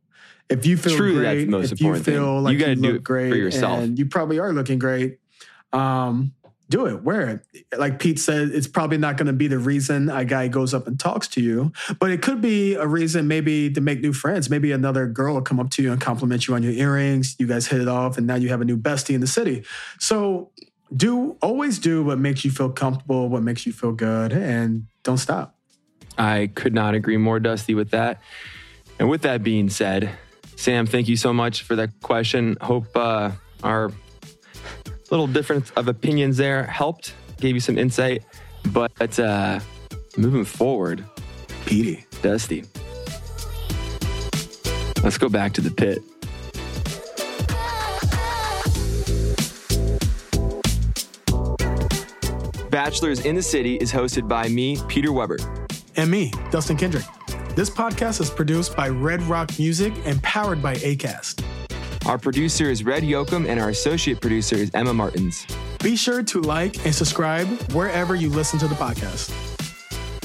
if 0.48 0.66
you 0.66 0.76
feel 0.76 0.96
Truly, 0.96 1.14
great, 1.20 1.44
that's 1.44 1.46
the 1.46 1.50
most 1.50 1.72
if 1.72 1.80
you 1.80 1.94
thing. 1.94 2.02
feel 2.02 2.34
You 2.34 2.40
like 2.40 2.52
you, 2.54 2.58
gotta 2.60 2.74
do 2.76 2.92
look 2.92 3.00
it 3.02 3.06
for 3.06 3.20
yourself. 3.36 3.78
and 3.80 3.98
you 3.98 4.06
probably 4.06 4.38
are 4.38 4.52
looking 4.52 4.78
great, 4.78 5.18
um, 5.72 6.32
do 6.70 6.86
it. 6.86 7.02
Wear 7.02 7.42
it. 7.54 7.78
Like 7.78 7.98
Pete 7.98 8.18
said, 8.18 8.48
it's 8.48 8.66
probably 8.66 8.96
not 8.96 9.18
going 9.18 9.26
to 9.26 9.32
be 9.34 9.48
the 9.48 9.58
reason 9.58 10.08
a 10.08 10.24
guy 10.24 10.48
goes 10.48 10.72
up 10.72 10.86
and 10.86 10.98
talks 10.98 11.28
to 11.28 11.42
you, 11.42 11.72
but 12.00 12.10
it 12.10 12.22
could 12.22 12.40
be 12.40 12.74
a 12.74 12.86
reason 12.86 13.28
maybe 13.28 13.70
to 13.70 13.80
make 13.82 14.00
new 14.00 14.14
friends. 14.14 14.48
Maybe 14.48 14.72
another 14.72 15.06
girl 15.06 15.34
will 15.34 15.42
come 15.42 15.60
up 15.60 15.68
to 15.72 15.82
you 15.82 15.92
and 15.92 16.00
compliment 16.00 16.48
you 16.48 16.54
on 16.54 16.62
your 16.62 16.72
earrings. 16.72 17.36
You 17.38 17.46
guys 17.46 17.66
hit 17.66 17.82
it 17.82 17.88
off, 17.88 18.16
and 18.16 18.26
now 18.26 18.36
you 18.36 18.48
have 18.48 18.62
a 18.62 18.64
new 18.64 18.78
bestie 18.78 19.14
in 19.14 19.20
the 19.20 19.26
city. 19.26 19.62
So 19.98 20.50
do 20.96 21.36
always 21.42 21.78
do 21.78 22.02
what 22.02 22.18
makes 22.18 22.44
you 22.44 22.50
feel 22.50 22.70
comfortable, 22.70 23.28
what 23.28 23.42
makes 23.42 23.66
you 23.66 23.72
feel 23.72 23.92
good, 23.92 24.32
and 24.32 24.86
don't 25.02 25.18
stop. 25.18 25.56
I 26.16 26.50
could 26.54 26.74
not 26.74 26.94
agree 26.94 27.16
more, 27.16 27.40
Dusty, 27.40 27.74
with 27.74 27.90
that. 27.90 28.20
And 28.98 29.08
with 29.10 29.22
that 29.22 29.42
being 29.42 29.68
said, 29.68 30.10
Sam, 30.56 30.86
thank 30.86 31.08
you 31.08 31.16
so 31.16 31.32
much 31.32 31.62
for 31.62 31.74
that 31.76 31.90
question. 32.02 32.56
Hope 32.60 32.96
uh, 32.96 33.32
our 33.62 33.90
little 35.10 35.26
difference 35.26 35.70
of 35.72 35.88
opinions 35.88 36.36
there 36.36 36.64
helped, 36.64 37.14
gave 37.40 37.54
you 37.54 37.60
some 37.60 37.76
insight. 37.76 38.24
But 38.72 39.18
uh, 39.18 39.60
moving 40.16 40.44
forward, 40.44 41.04
Petey. 41.66 42.06
Dusty, 42.22 42.64
let's 45.02 45.18
go 45.18 45.28
back 45.28 45.52
to 45.54 45.60
the 45.60 45.70
pit. 45.70 46.02
Bachelors 52.74 53.24
in 53.24 53.36
the 53.36 53.42
City 53.42 53.76
is 53.76 53.92
hosted 53.92 54.26
by 54.26 54.48
me, 54.48 54.80
Peter 54.88 55.12
Weber. 55.12 55.36
And 55.94 56.10
me, 56.10 56.32
Dustin 56.50 56.76
Kendrick. 56.76 57.04
This 57.54 57.70
podcast 57.70 58.20
is 58.20 58.30
produced 58.30 58.74
by 58.74 58.88
Red 58.88 59.22
Rock 59.22 59.56
Music 59.60 59.92
and 60.04 60.20
powered 60.24 60.60
by 60.60 60.74
ACAST. 60.74 61.44
Our 62.04 62.18
producer 62.18 62.68
is 62.68 62.82
Red 62.82 63.04
Yoakum, 63.04 63.48
and 63.48 63.60
our 63.60 63.68
associate 63.68 64.20
producer 64.20 64.56
is 64.56 64.72
Emma 64.74 64.92
Martins. 64.92 65.46
Be 65.84 65.94
sure 65.94 66.24
to 66.24 66.40
like 66.40 66.84
and 66.84 66.92
subscribe 66.92 67.46
wherever 67.70 68.16
you 68.16 68.28
listen 68.28 68.58
to 68.58 68.66
the 68.66 68.74
podcast. 68.74 69.30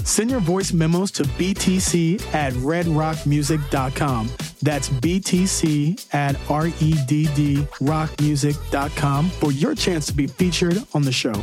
Send 0.03 0.31
your 0.31 0.39
voice 0.39 0.73
memos 0.73 1.11
to 1.11 1.25
btc 1.25 2.19
at 2.33 2.53
redrockmusic.com. 2.53 4.27
That's 4.61 4.89
btc 4.89 6.13
at 6.13 6.35
E 6.35 6.39
R-E-D-D 6.49 7.55
rockmusic.com 7.79 9.29
for 9.29 9.51
your 9.51 9.75
chance 9.75 10.05
to 10.07 10.13
be 10.13 10.27
featured 10.27 10.83
on 10.93 11.03
the 11.03 11.11
show. 11.11 11.33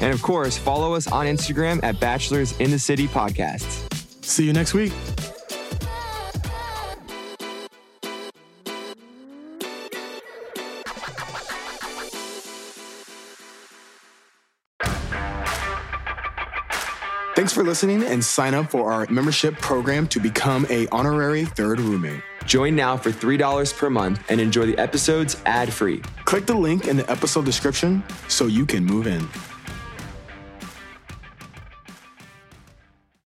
And 0.00 0.12
of 0.12 0.22
course, 0.22 0.58
follow 0.58 0.94
us 0.94 1.06
on 1.06 1.26
Instagram 1.26 1.82
at 1.82 2.00
Bachelors 2.00 2.58
in 2.58 2.70
the 2.70 2.78
City 2.78 3.06
Podcasts. 3.06 3.92
See 4.24 4.44
you 4.44 4.52
next 4.52 4.74
week. 4.74 4.92
Thanks 17.34 17.52
for 17.52 17.64
listening 17.64 18.02
and 18.04 18.24
sign 18.24 18.54
up 18.54 18.70
for 18.70 18.90
our 18.90 19.06
membership 19.10 19.58
program 19.58 20.06
to 20.08 20.20
become 20.20 20.66
a 20.70 20.86
honorary 20.88 21.44
third 21.44 21.78
roommate. 21.78 22.22
Join 22.46 22.76
now 22.76 22.96
for 22.96 23.10
$3 23.10 23.76
per 23.76 23.90
month 23.90 24.22
and 24.30 24.40
enjoy 24.40 24.66
the 24.66 24.78
episodes 24.78 25.36
ad 25.46 25.72
free. 25.72 26.02
Click 26.24 26.46
the 26.46 26.54
link 26.54 26.86
in 26.86 26.96
the 26.96 27.10
episode 27.10 27.44
description 27.44 28.02
so 28.28 28.46
you 28.46 28.66
can 28.66 28.84
move 28.84 29.06
in. 29.06 29.26